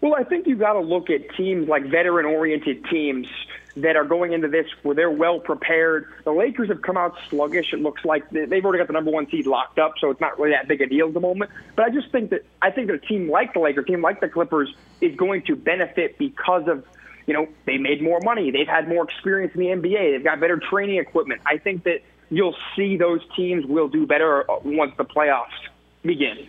Well, 0.00 0.14
I 0.14 0.24
think 0.24 0.46
you've 0.46 0.58
got 0.58 0.72
to 0.72 0.80
look 0.80 1.10
at 1.10 1.20
teams 1.36 1.68
like 1.68 1.84
veteran 1.84 2.24
oriented 2.24 2.82
teams 2.86 3.26
that 3.76 3.96
are 3.96 4.04
going 4.04 4.32
into 4.32 4.48
this 4.48 4.66
where 4.82 4.94
they're 4.94 5.10
well 5.10 5.40
prepared. 5.40 6.12
The 6.24 6.32
Lakers 6.32 6.68
have 6.68 6.82
come 6.82 6.96
out 6.96 7.16
sluggish. 7.30 7.72
It 7.72 7.80
looks 7.80 8.04
like 8.04 8.28
they've 8.30 8.64
already 8.64 8.78
got 8.78 8.86
the 8.86 8.92
number 8.92 9.10
one 9.10 9.28
seed 9.30 9.46
locked 9.46 9.78
up, 9.78 9.94
so 9.98 10.10
it's 10.10 10.20
not 10.20 10.38
really 10.38 10.52
that 10.52 10.68
big 10.68 10.80
a 10.82 10.86
deal 10.86 11.08
at 11.08 11.14
the 11.14 11.20
moment. 11.20 11.50
But 11.74 11.86
I 11.86 11.90
just 11.90 12.10
think 12.10 12.30
that 12.30 12.44
I 12.60 12.70
think 12.70 12.88
that 12.88 12.94
a 12.94 12.98
team 12.98 13.30
like 13.30 13.54
the 13.54 13.60
Lakers, 13.60 13.86
team 13.86 14.02
like 14.02 14.20
the 14.20 14.28
Clippers, 14.28 14.74
is 15.00 15.16
going 15.16 15.42
to 15.42 15.56
benefit 15.56 16.18
because 16.18 16.68
of 16.68 16.84
you 17.26 17.34
know 17.34 17.48
they 17.64 17.78
made 17.78 18.02
more 18.02 18.20
money, 18.22 18.50
they've 18.50 18.68
had 18.68 18.88
more 18.88 19.04
experience 19.04 19.54
in 19.54 19.60
the 19.60 19.66
NBA, 19.68 20.12
they've 20.12 20.24
got 20.24 20.40
better 20.40 20.58
training 20.58 20.98
equipment. 20.98 21.40
I 21.46 21.58
think 21.58 21.84
that 21.84 22.02
you'll 22.30 22.56
see 22.76 22.96
those 22.96 23.20
teams 23.36 23.64
will 23.64 23.88
do 23.88 24.06
better 24.06 24.50
uh, 24.50 24.58
once 24.64 24.92
the 24.96 25.04
playoffs 25.04 25.48
begin. 26.02 26.48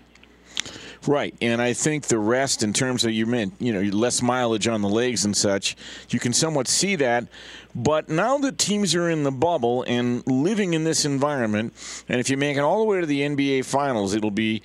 Right, 1.07 1.36
and 1.41 1.62
I 1.62 1.74
think 1.74 2.05
the 2.05 2.17
rest, 2.17 2.63
in 2.63 2.72
terms 2.72 3.03
of 3.03 3.12
you 3.12 3.25
meant, 3.25 3.55
you 3.60 3.74
know, 3.74 3.81
less 3.95 4.22
mileage 4.22 4.67
on 4.67 4.81
the 4.81 4.88
legs 4.89 5.25
and 5.25 5.36
such, 5.36 5.75
you 6.10 6.19
can 6.19 6.31
somewhat 6.31 6.67
see 6.67 6.95
that. 6.95 7.27
But 7.75 8.07
now 8.07 8.38
that 8.38 8.57
teams 8.57 8.95
are 8.95 9.10
in 9.10 9.24
the 9.24 9.31
bubble 9.31 9.83
and 9.88 10.25
living 10.27 10.74
in 10.74 10.86
this 10.86 11.03
environment, 11.03 11.74
and 12.07 12.19
if 12.19 12.29
you 12.29 12.38
make 12.38 12.55
it 12.55 12.62
all 12.62 12.79
the 12.79 12.86
way 12.86 13.01
to 13.01 13.05
the 13.05 13.22
NBA 13.22 13.65
Finals, 13.65 14.13
it'll 14.13 14.31
be 14.31 14.62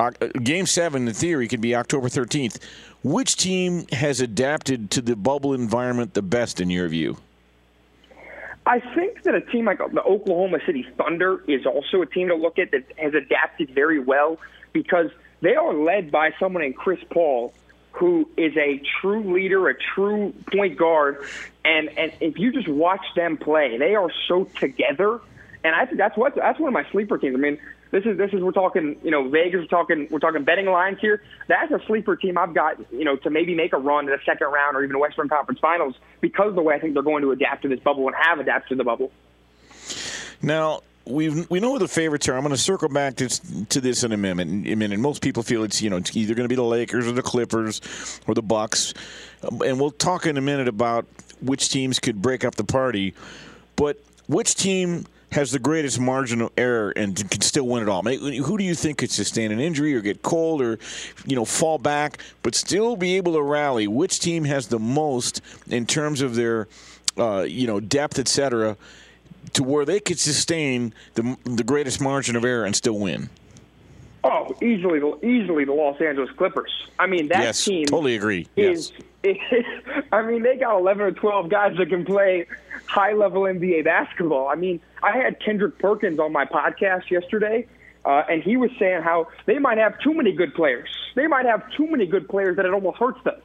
uh, 0.00 0.10
Game 0.42 0.66
Seven. 0.66 1.06
In 1.06 1.14
theory, 1.14 1.46
could 1.46 1.60
be 1.60 1.74
October 1.74 2.08
thirteenth. 2.08 2.58
Which 3.04 3.36
team 3.36 3.86
has 3.92 4.20
adapted 4.20 4.90
to 4.92 5.00
the 5.00 5.14
bubble 5.14 5.54
environment 5.54 6.14
the 6.14 6.22
best, 6.22 6.60
in 6.60 6.70
your 6.70 6.88
view? 6.88 7.18
I 8.64 8.80
think 8.80 9.22
that 9.22 9.36
a 9.36 9.40
team 9.40 9.66
like 9.66 9.78
the 9.78 10.02
Oklahoma 10.02 10.58
City 10.66 10.84
Thunder 10.98 11.44
is 11.46 11.64
also 11.66 12.02
a 12.02 12.06
team 12.06 12.28
to 12.28 12.34
look 12.34 12.58
at 12.58 12.72
that 12.72 12.84
has 12.96 13.14
adapted 13.14 13.70
very 13.70 14.00
well 14.00 14.38
because– 14.72 15.10
they 15.40 15.54
are 15.54 15.74
led 15.74 16.10
by 16.10 16.32
someone 16.38 16.62
named 16.62 16.76
Chris 16.76 17.00
Paul, 17.10 17.52
who 17.92 18.28
is 18.36 18.56
a 18.56 18.80
true 19.00 19.32
leader, 19.32 19.68
a 19.68 19.74
true 19.94 20.34
point 20.52 20.76
guard, 20.76 21.24
and 21.64 21.88
and 21.98 22.12
if 22.20 22.38
you 22.38 22.52
just 22.52 22.68
watch 22.68 23.04
them 23.14 23.36
play, 23.36 23.78
they 23.78 23.94
are 23.94 24.10
so 24.28 24.44
together. 24.44 25.20
And 25.64 25.74
I 25.74 25.84
think 25.86 25.98
that's 25.98 26.16
what 26.16 26.34
that's 26.34 26.58
one 26.60 26.68
of 26.68 26.74
my 26.74 26.88
sleeper 26.92 27.18
teams. 27.18 27.34
I 27.34 27.38
mean, 27.38 27.58
this 27.90 28.04
is 28.04 28.18
this 28.18 28.32
is 28.32 28.42
we're 28.42 28.52
talking 28.52 28.96
you 29.02 29.10
know 29.10 29.28
Vegas, 29.28 29.62
we're 29.62 29.66
talking 29.66 30.08
we're 30.10 30.18
talking 30.18 30.44
betting 30.44 30.66
lines 30.66 30.98
here. 31.00 31.22
That's 31.48 31.72
a 31.72 31.80
sleeper 31.86 32.16
team 32.16 32.38
I've 32.38 32.54
got 32.54 32.78
you 32.92 33.04
know 33.04 33.16
to 33.16 33.30
maybe 33.30 33.54
make 33.54 33.72
a 33.72 33.78
run 33.78 34.06
to 34.06 34.12
the 34.12 34.18
second 34.24 34.48
round 34.48 34.76
or 34.76 34.84
even 34.84 34.98
Western 34.98 35.28
Conference 35.28 35.60
Finals 35.60 35.94
because 36.20 36.48
of 36.48 36.54
the 36.54 36.62
way 36.62 36.74
I 36.74 36.78
think 36.78 36.94
they're 36.94 37.02
going 37.02 37.22
to 37.22 37.32
adapt 37.32 37.62
to 37.62 37.68
this 37.68 37.80
bubble 37.80 38.06
and 38.06 38.16
have 38.18 38.38
adapted 38.38 38.70
to 38.70 38.74
the 38.76 38.84
bubble. 38.84 39.10
Now, 40.42 40.82
we 41.06 41.44
we 41.44 41.60
know 41.60 41.72
who 41.72 41.78
the 41.78 41.88
favorites 41.88 42.28
are. 42.28 42.34
I'm 42.34 42.42
going 42.42 42.54
to 42.54 42.60
circle 42.60 42.88
back 42.88 43.16
to, 43.16 43.28
to 43.66 43.80
this 43.80 44.02
in 44.02 44.12
a 44.12 44.16
minute. 44.16 44.48
In 44.48 44.78
minute, 44.78 44.98
most 44.98 45.22
people 45.22 45.42
feel 45.42 45.62
it's 45.62 45.80
you 45.80 45.90
know 45.90 45.96
it's 45.96 46.16
either 46.16 46.34
going 46.34 46.44
to 46.44 46.48
be 46.48 46.56
the 46.56 46.62
Lakers 46.62 47.06
or 47.06 47.12
the 47.12 47.22
Clippers 47.22 48.20
or 48.26 48.34
the 48.34 48.42
Bucks, 48.42 48.94
and 49.42 49.80
we'll 49.80 49.90
talk 49.90 50.26
in 50.26 50.36
a 50.36 50.40
minute 50.40 50.68
about 50.68 51.06
which 51.40 51.68
teams 51.68 51.98
could 51.98 52.20
break 52.20 52.44
up 52.44 52.56
the 52.56 52.64
party. 52.64 53.14
But 53.76 54.00
which 54.26 54.54
team 54.54 55.06
has 55.32 55.50
the 55.50 55.58
greatest 55.58 56.00
margin 56.00 56.40
of 56.40 56.50
error 56.56 56.92
and 56.96 57.14
can 57.30 57.40
still 57.40 57.66
win 57.66 57.82
it 57.82 57.88
all? 57.88 58.02
Who 58.02 58.56
do 58.56 58.64
you 58.64 58.74
think 58.74 58.98
could 58.98 59.10
sustain 59.10 59.52
an 59.52 59.60
injury 59.60 59.94
or 59.94 60.00
get 60.00 60.22
cold 60.22 60.62
or, 60.62 60.78
you 61.26 61.36
know, 61.36 61.44
fall 61.44 61.78
back 61.78 62.18
but 62.42 62.54
still 62.54 62.96
be 62.96 63.16
able 63.16 63.34
to 63.34 63.42
rally? 63.42 63.86
Which 63.86 64.20
team 64.20 64.44
has 64.44 64.68
the 64.68 64.78
most 64.78 65.42
in 65.68 65.84
terms 65.84 66.22
of 66.22 66.36
their, 66.36 66.68
uh, 67.18 67.42
you 67.42 67.66
know, 67.66 67.80
depth, 67.80 68.18
et 68.18 68.28
cetera, 68.28 68.76
to 69.52 69.62
where 69.62 69.84
they 69.84 70.00
could 70.00 70.18
sustain 70.18 70.94
the 71.14 71.36
the 71.44 71.64
greatest 71.64 72.00
margin 72.00 72.36
of 72.36 72.44
error 72.44 72.64
and 72.64 72.74
still 72.74 72.98
win? 72.98 73.30
Oh, 74.24 74.56
easily, 74.60 74.98
easily 75.22 75.64
the 75.64 75.72
Los 75.72 76.00
Angeles 76.00 76.30
Clippers. 76.36 76.88
I 76.98 77.06
mean, 77.06 77.28
that 77.28 77.42
yes, 77.42 77.64
team 77.64 77.86
totally 77.86 78.16
agree. 78.16 78.48
Yes. 78.56 78.90
Is, 79.22 79.36
I 80.12 80.22
mean, 80.22 80.42
they 80.42 80.56
got 80.56 80.78
11 80.78 81.02
or 81.02 81.12
12 81.12 81.48
guys 81.48 81.76
that 81.76 81.88
can 81.88 82.04
play 82.04 82.46
high 82.86 83.12
level 83.12 83.42
NBA 83.42 83.84
basketball. 83.84 84.48
I 84.48 84.56
mean, 84.56 84.80
I 85.02 85.16
had 85.16 85.38
Kendrick 85.40 85.78
Perkins 85.78 86.18
on 86.18 86.32
my 86.32 86.44
podcast 86.44 87.10
yesterday, 87.10 87.68
uh, 88.04 88.24
and 88.28 88.42
he 88.42 88.56
was 88.56 88.70
saying 88.78 89.02
how 89.02 89.28
they 89.46 89.58
might 89.58 89.78
have 89.78 89.98
too 90.00 90.14
many 90.14 90.32
good 90.32 90.54
players. 90.54 90.88
They 91.14 91.26
might 91.28 91.46
have 91.46 91.70
too 91.72 91.86
many 91.86 92.06
good 92.06 92.28
players 92.28 92.56
that 92.56 92.66
it 92.66 92.72
almost 92.72 92.98
hurts 92.98 93.22
them. 93.22 93.40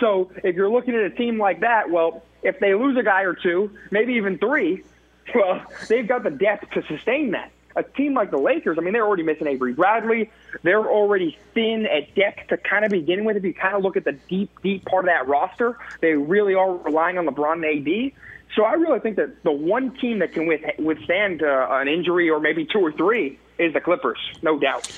So 0.00 0.30
if 0.42 0.56
you're 0.56 0.70
looking 0.70 0.94
at 0.94 1.02
a 1.02 1.10
team 1.10 1.38
like 1.38 1.60
that, 1.60 1.90
well, 1.90 2.22
if 2.42 2.58
they 2.58 2.74
lose 2.74 2.96
a 2.96 3.02
guy 3.02 3.22
or 3.22 3.34
two, 3.34 3.70
maybe 3.90 4.14
even 4.14 4.38
three, 4.38 4.82
well, 5.34 5.64
they've 5.88 6.06
got 6.06 6.22
the 6.22 6.30
depth 6.30 6.70
to 6.72 6.82
sustain 6.86 7.32
that 7.32 7.52
a 7.76 7.82
team 7.82 8.14
like 8.14 8.30
the 8.30 8.38
Lakers, 8.38 8.78
I 8.78 8.82
mean, 8.82 8.92
they're 8.92 9.06
already 9.06 9.22
missing 9.22 9.46
Avery 9.46 9.72
Bradley. 9.72 10.30
They're 10.62 10.84
already 10.84 11.38
thin 11.54 11.86
at 11.86 12.14
depth 12.14 12.48
to 12.48 12.56
kind 12.56 12.84
of 12.84 12.90
begin 12.90 13.24
with. 13.24 13.36
If 13.36 13.44
you 13.44 13.54
kind 13.54 13.74
of 13.74 13.82
look 13.82 13.96
at 13.96 14.04
the 14.04 14.12
deep, 14.12 14.50
deep 14.62 14.84
part 14.84 15.04
of 15.04 15.08
that 15.08 15.26
roster, 15.28 15.78
they 16.00 16.12
really 16.14 16.54
are 16.54 16.74
relying 16.74 17.18
on 17.18 17.26
LeBron 17.26 17.66
and 17.66 17.86
AD. 17.88 18.12
So 18.54 18.64
I 18.64 18.74
really 18.74 19.00
think 19.00 19.16
that 19.16 19.42
the 19.44 19.52
one 19.52 19.96
team 19.96 20.18
that 20.18 20.32
can 20.32 20.46
withstand 20.46 21.42
uh, 21.42 21.68
an 21.70 21.88
injury 21.88 22.28
or 22.28 22.38
maybe 22.38 22.66
two 22.66 22.80
or 22.80 22.92
three 22.92 23.38
is 23.58 23.72
the 23.72 23.80
Clippers, 23.80 24.18
no 24.42 24.58
doubt. 24.58 24.90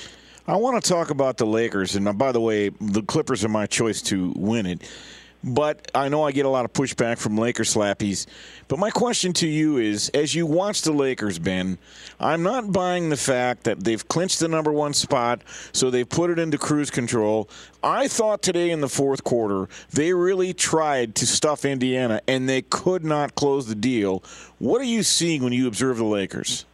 I 0.47 0.57
want 0.57 0.83
to 0.83 0.87
talk 0.87 1.09
about 1.09 1.37
the 1.37 1.45
Lakers, 1.45 1.95
and 1.95 2.07
uh, 2.07 2.13
by 2.13 2.31
the 2.31 2.41
way, 2.41 2.69
the 2.69 3.01
Clippers 3.01 3.43
are 3.45 3.49
my 3.49 3.65
choice 3.65 4.01
to 4.03 4.33
win 4.35 4.65
it. 4.65 4.83
But 5.47 5.91
I 5.93 6.09
know 6.09 6.23
I 6.23 6.31
get 6.31 6.47
a 6.47 6.49
lot 6.49 6.65
of 6.65 6.73
pushback 6.73 7.19
from 7.19 7.37
Laker 7.37 7.63
slappies. 7.63 8.25
But 8.67 8.79
my 8.79 8.89
question 8.89 9.31
to 9.33 9.47
you 9.47 9.77
is 9.77 10.09
as 10.09 10.33
you 10.33 10.47
watch 10.47 10.81
the 10.81 10.91
Lakers, 10.91 11.37
Ben, 11.37 11.77
I'm 12.19 12.41
not 12.41 12.71
buying 12.71 13.09
the 13.09 13.17
fact 13.17 13.65
that 13.65 13.83
they've 13.83 14.05
clinched 14.07 14.39
the 14.39 14.47
number 14.47 14.71
one 14.71 14.95
spot, 14.95 15.43
so 15.71 15.91
they've 15.91 16.09
put 16.09 16.31
it 16.31 16.39
into 16.39 16.57
cruise 16.57 16.89
control. 16.89 17.47
I 17.83 18.07
thought 18.07 18.41
today 18.41 18.71
in 18.71 18.81
the 18.81 18.89
fourth 18.89 19.23
quarter 19.23 19.69
they 19.91 20.13
really 20.13 20.51
tried 20.51 21.13
to 21.15 21.27
stuff 21.27 21.63
Indiana, 21.63 22.21
and 22.27 22.49
they 22.49 22.63
could 22.63 23.05
not 23.05 23.35
close 23.35 23.67
the 23.67 23.75
deal. 23.75 24.23
What 24.57 24.81
are 24.81 24.85
you 24.85 25.03
seeing 25.03 25.43
when 25.43 25.53
you 25.53 25.67
observe 25.67 25.97
the 25.97 26.05
Lakers? 26.05 26.65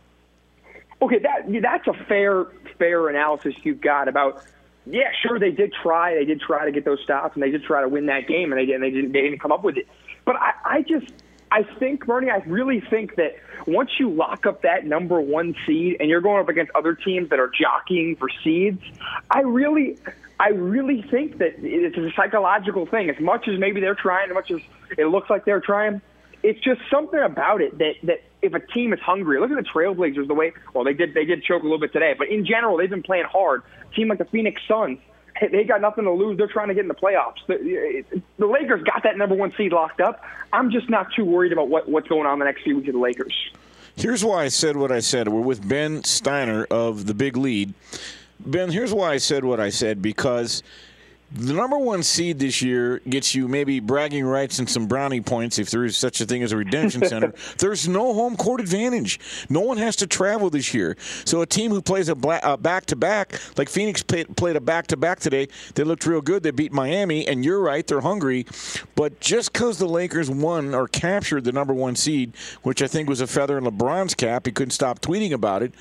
Okay, 1.01 1.19
that 1.19 1.61
that's 1.61 1.87
a 1.87 2.05
fair 2.05 2.45
fair 2.77 3.09
analysis 3.09 3.53
you've 3.63 3.81
got 3.81 4.07
about 4.07 4.43
yeah, 4.85 5.11
sure, 5.21 5.39
they 5.39 5.51
did 5.51 5.73
try. 5.81 6.15
They 6.15 6.25
did 6.25 6.41
try 6.41 6.65
to 6.65 6.71
get 6.71 6.85
those 6.85 6.99
stops, 7.03 7.35
and 7.35 7.43
they 7.43 7.51
did 7.51 7.63
try 7.63 7.81
to 7.81 7.89
win 7.89 8.07
that 8.07 8.27
game, 8.27 8.51
and 8.51 8.59
they 8.59 8.65
didn't. 8.65 8.81
They 8.81 8.89
didn't. 8.89 9.11
They 9.11 9.21
didn't 9.21 9.39
come 9.39 9.51
up 9.51 9.63
with 9.63 9.77
it. 9.77 9.87
But 10.25 10.37
I, 10.37 10.53
I 10.65 10.81
just, 10.81 11.11
I 11.51 11.63
think, 11.63 12.05
Bernie, 12.05 12.29
I 12.29 12.37
really 12.47 12.81
think 12.81 13.15
that 13.15 13.35
once 13.67 13.91
you 13.99 14.09
lock 14.09 14.45
up 14.45 14.63
that 14.63 14.85
number 14.85 15.21
one 15.21 15.55
seed, 15.65 15.97
and 15.99 16.09
you're 16.09 16.21
going 16.21 16.41
up 16.41 16.49
against 16.49 16.71
other 16.73 16.95
teams 16.95 17.29
that 17.29 17.39
are 17.39 17.49
jockeying 17.49 18.15
for 18.15 18.27
seeds, 18.43 18.81
I 19.29 19.41
really, 19.41 19.97
I 20.39 20.49
really 20.49 21.03
think 21.03 21.37
that 21.37 21.53
it's 21.59 21.97
a 21.97 22.11
psychological 22.15 22.85
thing. 22.87 23.09
As 23.09 23.19
much 23.19 23.47
as 23.47 23.59
maybe 23.59 23.81
they're 23.81 23.95
trying, 23.95 24.29
as 24.29 24.33
much 24.33 24.49
as 24.49 24.61
it 24.97 25.05
looks 25.05 25.29
like 25.29 25.45
they're 25.45 25.61
trying, 25.61 26.01
it's 26.43 26.59
just 26.61 26.81
something 26.89 27.19
about 27.19 27.61
it 27.61 27.77
that 27.77 27.93
that 28.03 28.23
if 28.41 28.53
a 28.53 28.59
team 28.59 28.93
is 28.93 28.99
hungry, 28.99 29.39
look 29.39 29.51
at 29.51 29.57
the 29.57 29.69
Trailblazers. 29.69 30.27
The 30.27 30.33
way 30.33 30.53
well 30.73 30.83
they 30.83 30.93
did 30.93 31.13
they 31.13 31.25
did 31.25 31.43
choke 31.43 31.61
a 31.61 31.65
little 31.65 31.79
bit 31.79 31.93
today, 31.93 32.15
but 32.17 32.29
in 32.29 32.45
general 32.45 32.77
they've 32.77 32.89
been 32.89 33.03
playing 33.03 33.25
hard. 33.25 33.63
A 33.89 33.95
team 33.95 34.07
like 34.07 34.17
the 34.17 34.25
Phoenix 34.25 34.61
Suns, 34.67 34.99
they 35.51 35.63
got 35.63 35.81
nothing 35.81 36.03
to 36.05 36.11
lose. 36.11 36.37
They're 36.37 36.47
trying 36.47 36.69
to 36.69 36.73
get 36.73 36.81
in 36.81 36.87
the 36.87 36.95
playoffs. 36.95 37.45
The, 37.47 38.21
the 38.37 38.45
Lakers 38.45 38.83
got 38.83 39.03
that 39.03 39.17
number 39.17 39.35
one 39.35 39.53
seed 39.57 39.71
locked 39.73 40.01
up. 40.01 40.23
I'm 40.53 40.71
just 40.71 40.89
not 40.89 41.07
too 41.15 41.25
worried 41.25 41.51
about 41.51 41.69
what, 41.69 41.89
what's 41.89 42.07
going 42.07 42.27
on 42.27 42.39
the 42.39 42.45
next 42.45 42.63
few 42.63 42.77
weeks 42.77 42.89
of 42.89 42.93
the 42.93 42.99
Lakers. 42.99 43.33
Here's 43.95 44.23
why 44.23 44.43
I 44.43 44.47
said 44.47 44.77
what 44.77 44.91
I 44.91 44.99
said. 44.99 45.27
We're 45.27 45.41
with 45.41 45.67
Ben 45.67 46.03
Steiner 46.03 46.65
of 46.65 47.05
the 47.05 47.13
Big 47.13 47.37
Lead. 47.37 47.73
Ben, 48.39 48.71
here's 48.71 48.93
why 48.93 49.11
I 49.11 49.17
said 49.17 49.45
what 49.45 49.59
I 49.59 49.69
said 49.69 50.01
because 50.01 50.63
the 51.33 51.53
number 51.53 51.77
one 51.77 52.03
seed 52.03 52.39
this 52.39 52.61
year 52.61 52.99
gets 53.07 53.33
you 53.33 53.47
maybe 53.47 53.79
bragging 53.79 54.25
rights 54.25 54.59
and 54.59 54.69
some 54.69 54.87
brownie 54.87 55.21
points 55.21 55.59
if 55.59 55.71
there 55.71 55.85
is 55.85 55.95
such 55.95 56.19
a 56.19 56.25
thing 56.25 56.43
as 56.43 56.51
a 56.51 56.57
redemption 56.57 57.05
center. 57.05 57.33
There's 57.57 57.87
no 57.87 58.13
home 58.13 58.35
court 58.35 58.59
advantage. 58.59 59.19
No 59.49 59.61
one 59.61 59.77
has 59.77 59.95
to 59.97 60.07
travel 60.07 60.49
this 60.49 60.73
year. 60.73 60.97
So 61.23 61.41
a 61.41 61.45
team 61.45 61.71
who 61.71 61.81
plays 61.81 62.09
a 62.09 62.15
back 62.15 62.85
to 62.87 62.95
back, 62.97 63.39
like 63.57 63.69
Phoenix 63.69 64.03
played, 64.03 64.35
played 64.35 64.57
a 64.57 64.61
back 64.61 64.87
to 64.87 64.97
back 64.97 65.19
today, 65.19 65.47
they 65.75 65.83
looked 65.83 66.05
real 66.05 66.21
good. 66.21 66.43
They 66.43 66.51
beat 66.51 66.73
Miami, 66.73 67.25
and 67.27 67.45
you're 67.45 67.61
right, 67.61 67.87
they're 67.87 68.01
hungry. 68.01 68.45
But 68.95 69.21
just 69.21 69.53
because 69.53 69.77
the 69.77 69.87
Lakers 69.87 70.29
won 70.29 70.75
or 70.75 70.87
captured 70.87 71.45
the 71.45 71.53
number 71.53 71.73
one 71.73 71.95
seed, 71.95 72.33
which 72.63 72.81
I 72.81 72.87
think 72.87 73.07
was 73.07 73.21
a 73.21 73.27
feather 73.27 73.57
in 73.57 73.63
LeBron's 73.63 74.15
cap, 74.15 74.45
he 74.45 74.51
couldn't 74.51 74.71
stop 74.71 74.99
tweeting 74.99 75.31
about 75.31 75.63
it 75.63 75.73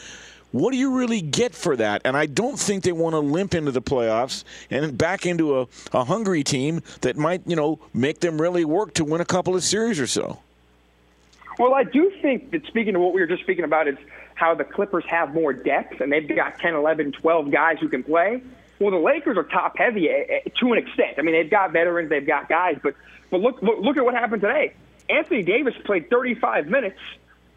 what 0.52 0.72
do 0.72 0.76
you 0.76 0.96
really 0.96 1.20
get 1.20 1.54
for 1.54 1.76
that? 1.76 2.02
And 2.04 2.16
I 2.16 2.26
don't 2.26 2.58
think 2.58 2.84
they 2.84 2.92
want 2.92 3.14
to 3.14 3.20
limp 3.20 3.54
into 3.54 3.70
the 3.70 3.82
playoffs 3.82 4.44
and 4.70 4.96
back 4.96 5.26
into 5.26 5.60
a, 5.60 5.66
a 5.92 6.04
hungry 6.04 6.42
team 6.42 6.82
that 7.02 7.16
might, 7.16 7.42
you 7.46 7.56
know, 7.56 7.78
make 7.94 8.20
them 8.20 8.40
really 8.40 8.64
work 8.64 8.94
to 8.94 9.04
win 9.04 9.20
a 9.20 9.24
couple 9.24 9.54
of 9.54 9.62
series 9.62 10.00
or 10.00 10.06
so. 10.06 10.40
Well, 11.58 11.74
I 11.74 11.84
do 11.84 12.10
think 12.22 12.52
that 12.52 12.66
speaking 12.66 12.94
to 12.94 13.00
what 13.00 13.12
we 13.12 13.20
were 13.20 13.26
just 13.26 13.42
speaking 13.42 13.64
about, 13.64 13.86
is 13.86 13.98
how 14.34 14.54
the 14.54 14.64
Clippers 14.64 15.04
have 15.08 15.34
more 15.34 15.52
depth 15.52 16.00
and 16.00 16.10
they've 16.10 16.26
got 16.26 16.58
10, 16.58 16.74
11, 16.74 17.12
12 17.12 17.50
guys 17.50 17.76
who 17.78 17.88
can 17.88 18.02
play. 18.02 18.42
Well, 18.78 18.90
the 18.90 18.96
Lakers 18.96 19.36
are 19.36 19.44
top 19.44 19.76
heavy 19.76 20.08
eh, 20.08 20.24
eh, 20.28 20.48
to 20.60 20.72
an 20.72 20.78
extent. 20.78 21.16
I 21.18 21.22
mean, 21.22 21.34
they've 21.34 21.50
got 21.50 21.72
veterans, 21.72 22.08
they've 22.08 22.26
got 22.26 22.48
guys, 22.48 22.78
but 22.82 22.94
but 23.30 23.40
look 23.40 23.60
look, 23.60 23.78
look 23.80 23.96
at 23.98 24.04
what 24.04 24.14
happened 24.14 24.40
today. 24.40 24.72
Anthony 25.10 25.42
Davis 25.42 25.74
played 25.84 26.08
35 26.08 26.68
minutes 26.68 26.98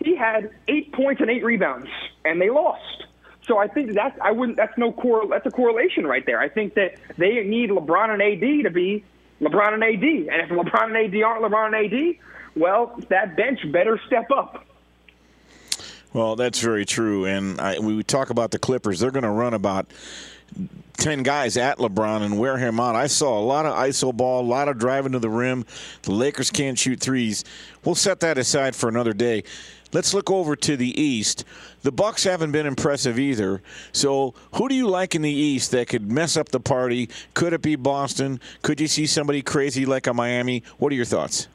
he 0.06 0.16
had 0.16 0.52
eight 0.68 0.92
points 0.94 1.22
and 1.22 1.30
eight 1.30 1.44
rebounds, 1.44 1.90
and 2.26 2.42
they 2.42 2.50
lost. 2.50 3.06
So 3.48 3.58
I 3.58 3.68
think 3.68 3.94
that's 3.94 4.18
I 4.22 4.32
wouldn't 4.32 4.58
that's 4.58 4.78
no 4.78 4.92
core 4.92 5.28
that's 5.28 5.46
a 5.46 5.52
correlation 5.52 6.08
right 6.08 6.26
there. 6.26 6.40
I 6.40 6.50
think 6.50 6.76
that 6.76 6.96
they 7.18 7.44
need 7.44 7.70
LeBron 7.70 8.10
and 8.10 8.22
AD 8.22 8.64
to 8.64 8.70
be 8.70 9.04
LeBron 9.42 9.74
and 9.74 9.84
AD, 9.84 10.04
and 10.04 10.42
if 10.42 10.50
LeBron 10.50 10.96
and 10.96 10.98
AD 10.98 11.22
aren't 11.24 11.44
LeBron 11.44 11.76
and 11.76 11.94
AD, 11.94 12.16
well, 12.56 13.00
that 13.10 13.36
bench 13.36 13.60
better 13.72 14.00
step 14.08 14.30
up. 14.32 14.66
Well, 16.14 16.36
that's 16.36 16.62
very 16.62 16.86
true, 16.86 17.26
and 17.26 17.60
I, 17.60 17.80
we 17.80 18.04
talk 18.04 18.30
about 18.30 18.52
the 18.52 18.60
Clippers. 18.60 19.00
They're 19.00 19.12
going 19.12 19.24
to 19.24 19.32
run 19.32 19.56
about 19.56 19.88
10 20.98 21.24
guys 21.24 21.58
at 21.58 21.80
LeBron 21.80 22.22
and 22.22 22.38
wear 22.38 22.58
him 22.58 22.80
out. 22.80 22.96
I 22.96 23.08
saw 23.08 23.40
a 23.40 23.42
lot 23.42 23.66
of 23.66 23.74
ISO 23.74 24.16
ball, 24.16 24.42
a 24.42 24.48
lot 24.48 24.68
of 24.68 24.78
driving 24.78 25.14
to 25.14 25.20
the 25.20 25.30
rim. 25.30 25.66
The 26.04 26.12
Lakers 26.12 26.52
can't 26.52 26.78
shoot 26.78 27.00
threes. 27.00 27.44
We'll 27.84 27.96
set 27.96 28.20
that 28.20 28.38
aside 28.38 28.76
for 28.76 28.88
another 28.88 29.14
day. 29.14 29.44
Let's 29.94 30.14
look 30.14 30.32
over 30.32 30.56
to 30.56 30.76
the 30.76 31.00
East. 31.00 31.46
The 31.84 31.92
Bucks 31.92 32.24
haven't 32.24 32.52
been 32.52 32.66
impressive 32.66 33.20
either. 33.20 33.62
So, 33.92 34.34
who 34.56 34.68
do 34.68 34.74
you 34.76 34.88
like 34.88 35.14
in 35.14 35.22
the 35.22 35.32
East 35.32 35.72
that 35.72 35.88
could 35.88 36.12
mess 36.12 36.36
up 36.36 36.50
the 36.50 36.60
party? 36.60 37.10
Could 37.36 37.54
it 37.54 37.62
be 37.62 37.76
Boston? 37.76 38.40
Could 38.64 38.82
you 38.82 38.88
see 38.88 39.06
somebody 39.06 39.42
crazy 39.42 39.86
like 39.86 40.08
a 40.08 40.14
Miami? 40.14 40.64
What 40.80 40.92
are 40.92 40.96
your 40.96 41.06
thoughts? 41.06 41.48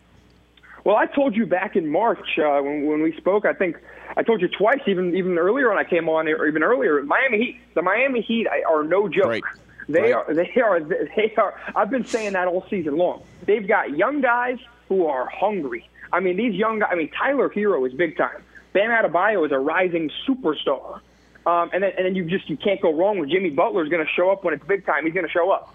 Well, 0.85 0.97
I 0.97 1.07
told 1.07 1.37
you 1.37 1.47
back 1.47 1.77
in 1.77 1.89
March 1.89 2.39
uh, 2.39 2.61
when, 2.63 2.87
when 2.87 3.03
we 3.03 3.15
spoke. 3.17 3.45
I 3.45 3.53
think 3.53 3.77
I 4.17 4.23
told 4.23 4.41
you 4.41 4.49
twice, 4.49 4.81
even 4.87 5.17
even 5.17 5.37
earlier 5.37 5.69
when 5.69 5.79
I 5.79 5.85
came 5.85 6.09
on, 6.09 6.29
or 6.29 6.47
even 6.47 6.63
earlier. 6.63 7.03
Miami 7.03 7.39
Heat, 7.39 7.61
the 7.75 7.83
Miami 7.83 8.21
Heat 8.21 8.47
are 8.69 8.85
no 8.85 9.09
joke. 9.09 9.27
Right. 9.27 9.45
They 9.89 10.13
right. 10.13 10.13
are. 10.13 10.35
They 10.35 10.61
are. 10.61 10.81
They 10.81 11.35
are. 11.37 11.61
I've 11.75 11.91
been 11.91 12.05
saying 12.05 12.35
that 12.35 12.47
all 12.47 12.65
season 12.71 12.97
long. 12.97 13.23
They've 13.47 13.67
got 13.67 13.97
young 13.97 14.21
guys 14.21 14.59
who 14.89 15.07
are 15.07 15.29
hungry. 15.29 15.89
I 16.13 16.21
mean, 16.21 16.37
these 16.37 16.55
young 16.55 16.79
guys, 16.79 16.89
I 16.93 16.97
mean, 16.97 17.11
Tyler 17.11 17.49
Herro 17.49 17.87
is 17.87 17.93
big 17.95 18.17
time. 18.17 18.43
Bam 18.73 18.91
Adebayo 18.91 19.45
is 19.45 19.53
a 19.53 19.59
rising 19.59 20.11
superstar. 20.27 21.01
Um, 21.47 21.71
and 21.73 21.83
then, 21.83 21.93
and 21.97 22.07
then 22.07 22.15
you 22.15 22.25
just 22.25 22.49
you 22.51 22.57
can't 22.57 22.81
go 22.81 22.93
wrong 22.93 23.19
with 23.19 23.31
Jimmy 23.31 23.51
Butler 23.51 23.83
is 23.83 23.89
going 23.89 24.05
to 24.05 24.13
show 24.13 24.31
up 24.31 24.45
when 24.45 24.53
it's 24.53 24.65
big 24.67 24.85
time. 24.85 25.05
He's 25.05 25.15
going 25.15 25.27
to 25.27 25.33
show 25.33 25.51
up. 25.51 25.75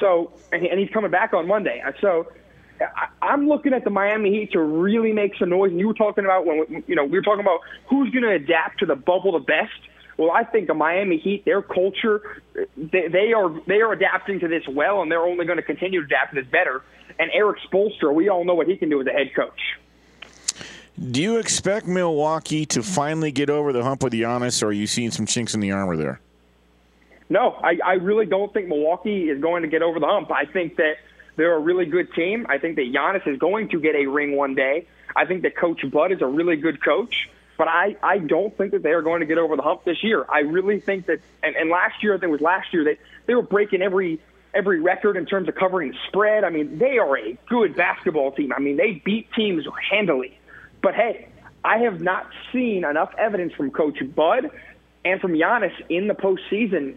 So 0.00 0.32
and, 0.52 0.62
he, 0.62 0.68
and 0.68 0.78
he's 0.78 0.90
coming 0.90 1.10
back 1.10 1.32
on 1.32 1.46
Monday. 1.46 1.82
So 2.00 2.30
I, 2.80 3.08
I'm 3.22 3.48
looking 3.48 3.72
at 3.72 3.84
the 3.84 3.90
Miami 3.90 4.30
Heat 4.30 4.52
to 4.52 4.60
really 4.60 5.12
make 5.12 5.36
some 5.38 5.50
noise. 5.50 5.70
And 5.70 5.80
you 5.80 5.86
were 5.86 5.94
talking 5.94 6.24
about 6.24 6.44
when 6.44 6.84
you 6.86 6.94
know 6.94 7.04
we 7.04 7.16
were 7.16 7.22
talking 7.22 7.40
about 7.40 7.60
who's 7.88 8.10
going 8.10 8.24
to 8.24 8.32
adapt 8.32 8.80
to 8.80 8.86
the 8.86 8.96
bubble 8.96 9.32
the 9.32 9.38
best. 9.38 9.72
Well, 10.16 10.30
I 10.30 10.44
think 10.44 10.68
the 10.68 10.74
Miami 10.74 11.18
Heat, 11.18 11.44
their 11.44 11.62
culture, 11.62 12.42
they, 12.76 13.08
they 13.08 13.32
are 13.32 13.52
they 13.66 13.80
are 13.80 13.92
adapting 13.92 14.40
to 14.40 14.48
this 14.48 14.62
well, 14.68 15.02
and 15.02 15.10
they're 15.10 15.24
only 15.24 15.44
going 15.44 15.56
to 15.58 15.62
continue 15.62 16.00
to 16.00 16.06
adapt 16.06 16.34
to 16.34 16.42
this 16.42 16.50
better. 16.50 16.82
And 17.18 17.30
Erik 17.32 17.58
Spoelstra, 17.70 18.12
we 18.14 18.28
all 18.28 18.44
know 18.44 18.54
what 18.54 18.68
he 18.68 18.76
can 18.76 18.88
do 18.88 19.00
as 19.00 19.06
a 19.06 19.12
head 19.12 19.34
coach. 19.34 19.60
Do 21.10 21.20
you 21.20 21.38
expect 21.38 21.86
Milwaukee 21.86 22.66
to 22.66 22.82
finally 22.82 23.32
get 23.32 23.50
over 23.50 23.72
the 23.72 23.82
hump 23.82 24.04
with 24.04 24.12
Giannis, 24.12 24.62
or 24.62 24.66
are 24.66 24.72
you 24.72 24.86
seeing 24.86 25.10
some 25.10 25.26
chinks 25.26 25.54
in 25.54 25.60
the 25.60 25.72
armor 25.72 25.96
there? 25.96 26.20
No, 27.28 27.52
I, 27.52 27.78
I 27.84 27.92
really 27.94 28.26
don't 28.26 28.52
think 28.52 28.68
Milwaukee 28.68 29.28
is 29.28 29.40
going 29.40 29.62
to 29.62 29.68
get 29.68 29.82
over 29.82 29.98
the 29.98 30.06
hump. 30.06 30.30
I 30.30 30.44
think 30.44 30.76
that 30.76 30.94
they're 31.36 31.54
a 31.54 31.58
really 31.58 31.86
good 31.86 32.12
team. 32.14 32.46
I 32.48 32.58
think 32.58 32.76
that 32.76 32.92
Giannis 32.92 33.26
is 33.26 33.38
going 33.38 33.70
to 33.70 33.80
get 33.80 33.96
a 33.96 34.06
ring 34.06 34.36
one 34.36 34.54
day. 34.54 34.86
I 35.16 35.24
think 35.24 35.42
that 35.42 35.56
Coach 35.56 35.80
Bud 35.90 36.12
is 36.12 36.22
a 36.22 36.26
really 36.26 36.56
good 36.56 36.84
coach, 36.84 37.28
but 37.56 37.68
I, 37.68 37.96
I 38.02 38.18
don't 38.18 38.56
think 38.56 38.72
that 38.72 38.82
they 38.82 38.90
are 38.90 39.02
going 39.02 39.20
to 39.20 39.26
get 39.26 39.38
over 39.38 39.56
the 39.56 39.62
hump 39.62 39.84
this 39.84 40.02
year. 40.02 40.24
I 40.28 40.40
really 40.40 40.80
think 40.80 41.06
that, 41.06 41.20
and, 41.42 41.54
and 41.56 41.70
last 41.70 42.02
year, 42.02 42.14
I 42.14 42.16
think 42.16 42.28
it 42.28 42.32
was 42.32 42.40
last 42.40 42.72
year, 42.72 42.84
that 42.84 42.98
they 43.26 43.34
were 43.34 43.42
breaking 43.42 43.82
every 43.82 44.20
every 44.54 44.80
record 44.80 45.16
in 45.16 45.26
terms 45.26 45.48
of 45.48 45.54
covering 45.56 45.92
spread. 46.06 46.44
I 46.44 46.50
mean, 46.50 46.78
they 46.78 46.98
are 46.98 47.18
a 47.18 47.36
good 47.48 47.74
basketball 47.74 48.30
team. 48.30 48.52
I 48.52 48.60
mean, 48.60 48.76
they 48.76 49.02
beat 49.04 49.28
teams 49.32 49.66
handily. 49.90 50.38
But 50.80 50.94
hey, 50.94 51.28
I 51.64 51.78
have 51.78 52.00
not 52.00 52.28
seen 52.52 52.84
enough 52.84 53.12
evidence 53.18 53.52
from 53.54 53.72
Coach 53.72 53.98
Bud 54.14 54.50
and 55.04 55.20
from 55.20 55.32
Giannis 55.32 55.72
in 55.88 56.06
the 56.06 56.14
postseason 56.14 56.94